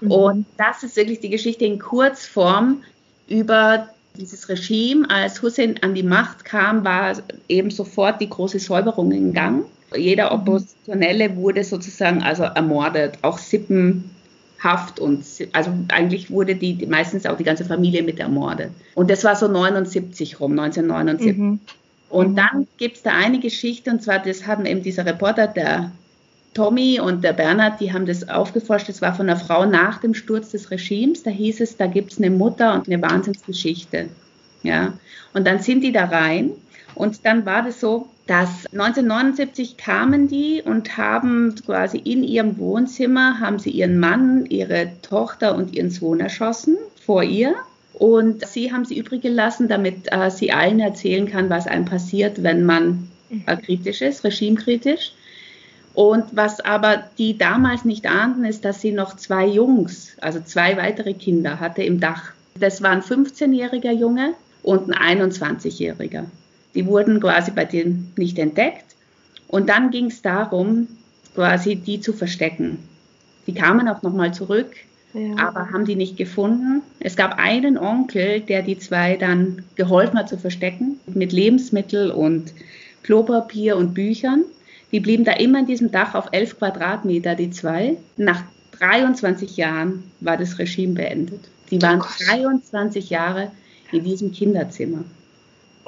Mhm. 0.00 0.10
Und 0.10 0.46
das 0.56 0.82
ist 0.82 0.96
wirklich 0.96 1.20
die 1.20 1.30
Geschichte 1.30 1.64
in 1.64 1.78
Kurzform 1.78 2.82
über 3.28 3.88
dieses 4.16 4.48
Regime. 4.48 5.08
Als 5.10 5.42
Hussein 5.42 5.76
an 5.82 5.94
die 5.94 6.02
Macht 6.02 6.44
kam, 6.44 6.84
war 6.84 7.16
eben 7.48 7.70
sofort 7.70 8.20
die 8.20 8.28
große 8.28 8.58
Säuberung 8.58 9.12
in 9.12 9.32
Gang. 9.32 9.64
Jeder 9.96 10.26
mhm. 10.26 10.40
Oppositionelle 10.40 11.36
wurde 11.36 11.64
sozusagen 11.64 12.22
also 12.22 12.44
ermordet, 12.44 13.18
auch 13.22 13.38
sippenhaft 13.38 15.00
und 15.00 15.24
also 15.52 15.72
eigentlich 15.88 16.30
wurde 16.30 16.54
die, 16.54 16.86
meistens 16.86 17.26
auch 17.26 17.36
die 17.36 17.44
ganze 17.44 17.64
Familie 17.64 18.02
mit 18.02 18.18
ermordet. 18.18 18.70
Und 18.94 19.10
das 19.10 19.24
war 19.24 19.36
so 19.36 19.48
79 19.48 20.38
rum, 20.40 20.52
1979. 20.52 21.36
Mhm. 21.36 21.60
Und 22.08 22.32
mhm. 22.32 22.36
dann 22.36 22.66
gibt 22.76 22.96
es 22.96 23.02
da 23.02 23.12
eine 23.12 23.38
Geschichte, 23.38 23.90
und 23.90 24.02
zwar, 24.02 24.18
das 24.18 24.46
haben 24.46 24.66
eben 24.66 24.82
dieser 24.82 25.06
Reporter, 25.06 25.46
der 25.46 25.92
Tommy 26.54 27.00
und 27.00 27.22
der 27.22 27.32
Bernhard, 27.32 27.80
die 27.80 27.92
haben 27.92 28.06
das 28.06 28.28
aufgeforscht. 28.28 28.88
Das 28.88 29.02
war 29.02 29.14
von 29.14 29.28
einer 29.28 29.38
Frau 29.38 29.66
nach 29.66 29.98
dem 29.98 30.14
Sturz 30.14 30.50
des 30.50 30.70
Regimes. 30.70 31.22
Da 31.22 31.30
hieß 31.30 31.60
es, 31.60 31.76
da 31.76 31.86
gibt 31.86 32.12
es 32.12 32.18
eine 32.18 32.30
Mutter 32.30 32.74
und 32.74 32.88
eine 32.88 33.00
Wahnsinnsgeschichte. 33.00 34.08
Ja. 34.62 34.94
Und 35.32 35.46
dann 35.46 35.60
sind 35.60 35.82
die 35.82 35.92
da 35.92 36.06
rein. 36.06 36.50
Und 36.94 37.24
dann 37.24 37.46
war 37.46 37.62
das 37.62 37.80
so, 37.80 38.08
dass 38.26 38.66
1979 38.72 39.76
kamen 39.76 40.28
die 40.28 40.62
und 40.64 40.96
haben 40.96 41.54
quasi 41.66 41.98
in 41.98 42.22
ihrem 42.22 42.58
Wohnzimmer, 42.58 43.40
haben 43.40 43.58
sie 43.58 43.70
ihren 43.70 43.98
Mann, 43.98 44.46
ihre 44.46 44.90
Tochter 45.02 45.54
und 45.54 45.74
ihren 45.74 45.90
Sohn 45.90 46.20
erschossen 46.20 46.76
vor 47.04 47.22
ihr. 47.22 47.54
Und 47.94 48.46
sie 48.46 48.72
haben 48.72 48.84
sie 48.84 48.98
übrig 48.98 49.22
gelassen, 49.22 49.68
damit 49.68 50.12
äh, 50.12 50.30
sie 50.30 50.52
allen 50.52 50.80
erzählen 50.80 51.28
kann, 51.28 51.50
was 51.50 51.66
einem 51.66 51.84
passiert, 51.84 52.42
wenn 52.42 52.64
man 52.64 53.08
äh, 53.46 53.56
kritisch 53.56 54.00
ist, 54.00 54.24
regimekritisch. 54.24 55.12
Und 56.00 56.34
was 56.34 56.60
aber 56.60 57.04
die 57.18 57.36
damals 57.36 57.84
nicht 57.84 58.06
ahnten, 58.06 58.46
ist, 58.46 58.64
dass 58.64 58.80
sie 58.80 58.90
noch 58.90 59.16
zwei 59.16 59.46
Jungs, 59.46 60.16
also 60.22 60.40
zwei 60.40 60.78
weitere 60.78 61.12
Kinder 61.12 61.60
hatte 61.60 61.82
im 61.82 62.00
Dach. 62.00 62.32
Das 62.58 62.80
war 62.80 62.92
ein 62.92 63.02
15-jähriger 63.02 63.92
Junge 63.92 64.32
und 64.62 64.90
ein 64.94 65.20
21-jähriger. 65.20 66.24
Die 66.74 66.86
wurden 66.86 67.20
quasi 67.20 67.50
bei 67.50 67.66
denen 67.66 68.14
nicht 68.16 68.38
entdeckt. 68.38 68.86
Und 69.46 69.68
dann 69.68 69.90
ging 69.90 70.06
es 70.06 70.22
darum, 70.22 70.88
quasi 71.34 71.76
die 71.76 72.00
zu 72.00 72.14
verstecken. 72.14 72.78
Die 73.46 73.52
kamen 73.52 73.86
auch 73.86 74.00
nochmal 74.00 74.32
zurück, 74.32 74.72
ja. 75.12 75.36
aber 75.36 75.70
haben 75.70 75.84
die 75.84 75.96
nicht 75.96 76.16
gefunden. 76.16 76.80
Es 77.00 77.14
gab 77.14 77.36
einen 77.36 77.76
Onkel, 77.76 78.40
der 78.40 78.62
die 78.62 78.78
zwei 78.78 79.18
dann 79.18 79.64
geholfen 79.74 80.18
hat 80.18 80.30
zu 80.30 80.38
verstecken, 80.38 80.98
mit 81.08 81.34
Lebensmittel 81.34 82.10
und 82.10 82.54
Klopapier 83.02 83.76
und 83.76 83.92
Büchern. 83.92 84.44
Die 84.92 85.00
blieben 85.00 85.24
da 85.24 85.32
immer 85.32 85.60
in 85.60 85.66
diesem 85.66 85.90
Dach 85.90 86.14
auf 86.14 86.28
11 86.32 86.58
Quadratmeter, 86.58 87.34
die 87.34 87.50
zwei. 87.50 87.96
Nach 88.16 88.42
23 88.78 89.56
Jahren 89.56 90.04
war 90.20 90.36
das 90.36 90.58
Regime 90.58 90.94
beendet. 90.94 91.48
Die 91.70 91.80
waren 91.80 92.00
23 92.00 93.10
Jahre 93.10 93.52
in 93.92 94.04
diesem 94.04 94.32
Kinderzimmer. 94.32 95.04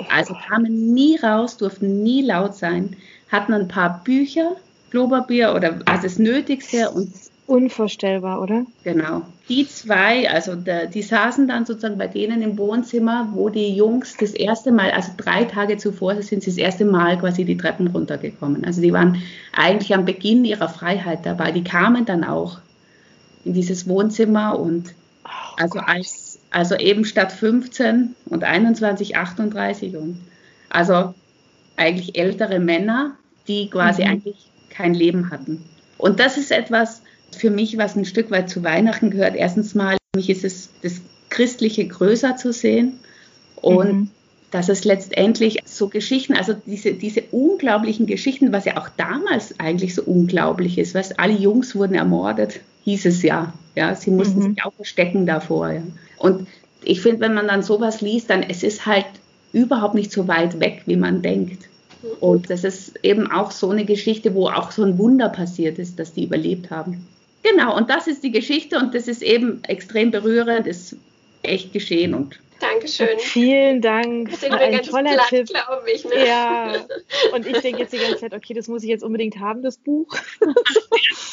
Also 0.08 0.34
kamen 0.48 0.94
nie 0.94 1.16
raus, 1.16 1.56
durften 1.56 2.02
nie 2.02 2.22
laut 2.22 2.54
sein, 2.54 2.96
hatten 3.30 3.52
ein 3.52 3.68
paar 3.68 4.02
Bücher, 4.04 4.56
Klopapier 4.90 5.54
oder 5.54 5.80
also 5.86 6.02
das 6.02 6.18
Nötigste 6.18 6.90
und 6.90 7.12
Unvorstellbar, 7.46 8.40
oder? 8.40 8.64
Genau. 8.84 9.22
Die 9.48 9.66
zwei, 9.66 10.30
also 10.30 10.54
der, 10.54 10.86
die 10.86 11.02
saßen 11.02 11.48
dann 11.48 11.66
sozusagen 11.66 11.98
bei 11.98 12.06
denen 12.06 12.40
im 12.40 12.56
Wohnzimmer, 12.56 13.28
wo 13.32 13.48
die 13.48 13.74
Jungs 13.74 14.16
das 14.16 14.30
erste 14.30 14.70
Mal, 14.70 14.92
also 14.92 15.10
drei 15.16 15.44
Tage 15.44 15.76
zuvor 15.76 16.22
sind 16.22 16.42
sie 16.42 16.50
das 16.50 16.56
erste 16.56 16.84
Mal 16.84 17.18
quasi 17.18 17.44
die 17.44 17.56
Treppen 17.56 17.88
runtergekommen. 17.88 18.64
Also 18.64 18.80
die 18.80 18.92
waren 18.92 19.20
eigentlich 19.52 19.92
am 19.92 20.04
Beginn 20.04 20.44
ihrer 20.44 20.68
Freiheit 20.68 21.26
dabei. 21.26 21.50
Die 21.50 21.64
kamen 21.64 22.04
dann 22.04 22.22
auch 22.24 22.58
in 23.44 23.54
dieses 23.54 23.88
Wohnzimmer 23.88 24.58
und 24.58 24.94
oh, 25.24 25.28
also 25.56 25.80
als 25.80 26.38
also 26.52 26.76
eben 26.76 27.04
statt 27.04 27.32
15 27.32 28.14
und 28.26 28.44
21, 28.44 29.16
38 29.16 29.96
und 29.96 30.20
also 30.68 31.14
eigentlich 31.76 32.16
ältere 32.18 32.60
Männer, 32.60 33.16
die 33.48 33.68
quasi 33.68 34.02
mhm. 34.02 34.08
eigentlich 34.08 34.50
kein 34.70 34.94
Leben 34.94 35.30
hatten. 35.30 35.64
Und 35.98 36.20
das 36.20 36.36
ist 36.36 36.52
etwas 36.52 37.01
für 37.36 37.50
mich, 37.50 37.78
was 37.78 37.96
ein 37.96 38.04
Stück 38.04 38.30
weit 38.30 38.48
zu 38.48 38.62
Weihnachten 38.62 39.10
gehört. 39.10 39.34
Erstens 39.34 39.74
mal, 39.74 39.96
für 40.12 40.18
mich 40.18 40.30
ist 40.30 40.44
es 40.44 40.70
das 40.82 41.00
Christliche 41.30 41.86
größer 41.86 42.36
zu 42.36 42.52
sehen 42.52 42.98
und 43.56 43.92
mhm. 43.92 44.10
dass 44.50 44.68
es 44.68 44.84
letztendlich 44.84 45.58
so 45.64 45.88
Geschichten, 45.88 46.34
also 46.34 46.54
diese, 46.66 46.92
diese 46.92 47.22
unglaublichen 47.30 48.06
Geschichten, 48.06 48.52
was 48.52 48.64
ja 48.64 48.76
auch 48.76 48.88
damals 48.96 49.58
eigentlich 49.58 49.94
so 49.94 50.02
unglaublich 50.02 50.78
ist, 50.78 50.94
was 50.94 51.18
alle 51.18 51.34
Jungs 51.34 51.74
wurden 51.74 51.94
ermordet, 51.94 52.60
hieß 52.84 53.06
es 53.06 53.22
ja. 53.22 53.52
Ja, 53.74 53.94
sie 53.94 54.10
mussten 54.10 54.40
mhm. 54.40 54.54
sich 54.54 54.64
auch 54.64 54.74
verstecken 54.74 55.24
davor. 55.24 55.70
Ja. 55.70 55.82
Und 56.18 56.46
ich 56.84 57.00
finde, 57.00 57.20
wenn 57.20 57.34
man 57.34 57.48
dann 57.48 57.62
sowas 57.62 58.00
liest, 58.00 58.28
dann 58.28 58.42
es 58.42 58.62
ist 58.62 58.84
halt 58.84 59.06
überhaupt 59.52 59.94
nicht 59.94 60.12
so 60.12 60.28
weit 60.28 60.60
weg, 60.60 60.82
wie 60.86 60.96
man 60.96 61.22
denkt. 61.22 61.68
Und 62.20 62.50
das 62.50 62.64
ist 62.64 62.98
eben 63.02 63.30
auch 63.30 63.50
so 63.50 63.70
eine 63.70 63.84
Geschichte, 63.84 64.34
wo 64.34 64.48
auch 64.48 64.72
so 64.72 64.82
ein 64.82 64.98
Wunder 64.98 65.28
passiert 65.28 65.78
ist, 65.78 65.98
dass 65.98 66.12
die 66.12 66.24
überlebt 66.24 66.70
haben. 66.70 67.06
Genau, 67.42 67.76
und 67.76 67.90
das 67.90 68.06
ist 68.06 68.22
die 68.22 68.30
Geschichte 68.30 68.78
und 68.78 68.94
das 68.94 69.08
ist 69.08 69.22
eben 69.22 69.62
extrem 69.64 70.10
berührend, 70.10 70.66
ist 70.66 70.96
echt 71.42 71.72
geschehen 71.72 72.14
und 72.14 72.38
Dankeschön. 72.62 73.18
Vielen 73.18 73.80
Dank. 73.80 74.30
Das 74.30 74.42
ist 74.44 74.52
ein 74.52 74.82
toller 74.82 75.14
platt, 75.14 75.28
Tipp. 75.30 75.48
glaube 75.48 75.90
ich. 75.92 76.04
Ne? 76.04 76.26
Ja. 76.28 76.74
Und 77.34 77.44
ich 77.44 77.58
denke 77.58 77.80
jetzt 77.80 77.92
die 77.92 77.98
ganze 77.98 78.18
Zeit, 78.18 78.34
okay, 78.34 78.54
das 78.54 78.68
muss 78.68 78.84
ich 78.84 78.88
jetzt 78.88 79.02
unbedingt 79.02 79.40
haben, 79.40 79.62
das 79.62 79.78
Buch. 79.78 80.06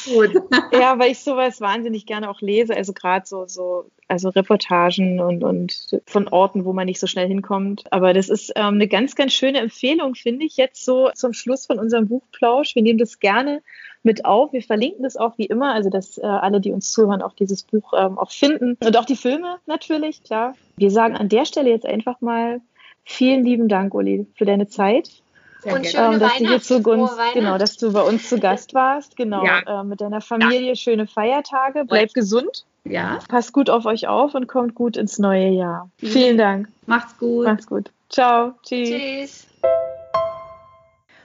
Gut. 0.06 0.32
ja, 0.72 0.98
weil 0.98 1.12
ich 1.12 1.20
sowas 1.20 1.60
wahnsinnig 1.60 2.04
gerne 2.04 2.28
auch 2.28 2.40
lese. 2.40 2.76
Also 2.76 2.92
gerade 2.92 3.26
so, 3.26 3.46
so, 3.46 3.88
also 4.08 4.30
Reportagen 4.30 5.20
und, 5.20 5.44
und 5.44 6.00
von 6.04 6.26
Orten, 6.26 6.64
wo 6.64 6.72
man 6.72 6.86
nicht 6.86 6.98
so 6.98 7.06
schnell 7.06 7.28
hinkommt. 7.28 7.84
Aber 7.92 8.12
das 8.12 8.28
ist 8.28 8.50
ähm, 8.56 8.74
eine 8.74 8.88
ganz, 8.88 9.14
ganz 9.14 9.32
schöne 9.32 9.60
Empfehlung, 9.60 10.16
finde 10.16 10.46
ich, 10.46 10.56
jetzt 10.56 10.84
so 10.84 11.10
zum 11.14 11.32
Schluss 11.32 11.64
von 11.64 11.78
unserem 11.78 12.08
Buchplausch. 12.08 12.74
Wir 12.74 12.82
nehmen 12.82 12.98
das 12.98 13.20
gerne 13.20 13.62
mit 14.02 14.24
auf. 14.24 14.52
Wir 14.52 14.62
verlinken 14.62 15.02
das 15.02 15.16
auch 15.16 15.36
wie 15.38 15.46
immer, 15.46 15.72
also 15.72 15.90
dass 15.90 16.18
äh, 16.18 16.22
alle, 16.22 16.60
die 16.60 16.72
uns 16.72 16.90
zuhören, 16.90 17.22
auch 17.22 17.34
dieses 17.34 17.62
Buch 17.62 17.92
ähm, 17.96 18.18
auch 18.18 18.30
finden. 18.30 18.76
Und 18.82 18.96
auch 18.96 19.04
die 19.04 19.16
Filme 19.16 19.56
natürlich, 19.66 20.22
klar. 20.22 20.54
Wir 20.76 20.90
sagen 20.90 21.16
an 21.16 21.28
der 21.28 21.44
Stelle 21.44 21.70
jetzt 21.70 21.86
einfach 21.86 22.20
mal 22.20 22.60
vielen 23.04 23.44
lieben 23.44 23.68
Dank, 23.68 23.94
Uli, 23.94 24.26
für 24.34 24.44
deine 24.44 24.68
Zeit. 24.68 25.10
Sehr 25.62 25.74
und 25.74 25.86
schöne 25.86 26.14
ähm, 26.14 26.20
dass 26.20 26.38
du 26.38 26.48
hier 26.48 26.60
zu 26.60 26.76
uns, 26.78 27.10
genau, 27.34 27.58
dass 27.58 27.76
du 27.76 27.92
bei 27.92 28.02
uns 28.02 28.28
zu 28.28 28.38
Gast 28.38 28.72
warst, 28.72 29.16
genau, 29.16 29.44
ja. 29.44 29.80
äh, 29.80 29.84
mit 29.84 30.00
deiner 30.00 30.22
Familie, 30.22 30.68
ja. 30.68 30.74
schöne 30.74 31.06
Feiertage, 31.06 31.84
bleib 31.86 32.14
gesund. 32.14 32.64
Ja. 32.84 33.18
Passt 33.28 33.52
gut 33.52 33.68
auf 33.68 33.84
euch 33.84 34.08
auf 34.08 34.34
und 34.34 34.46
kommt 34.46 34.74
gut 34.74 34.96
ins 34.96 35.18
neue 35.18 35.48
Jahr. 35.48 35.90
Mhm. 36.00 36.06
Vielen 36.06 36.38
Dank. 36.38 36.68
Macht's 36.86 37.18
gut. 37.18 37.44
Macht's 37.44 37.66
gut. 37.66 37.90
Ciao. 38.08 38.54
Tschüss. 38.62 38.88
Tschüss. 38.88 39.49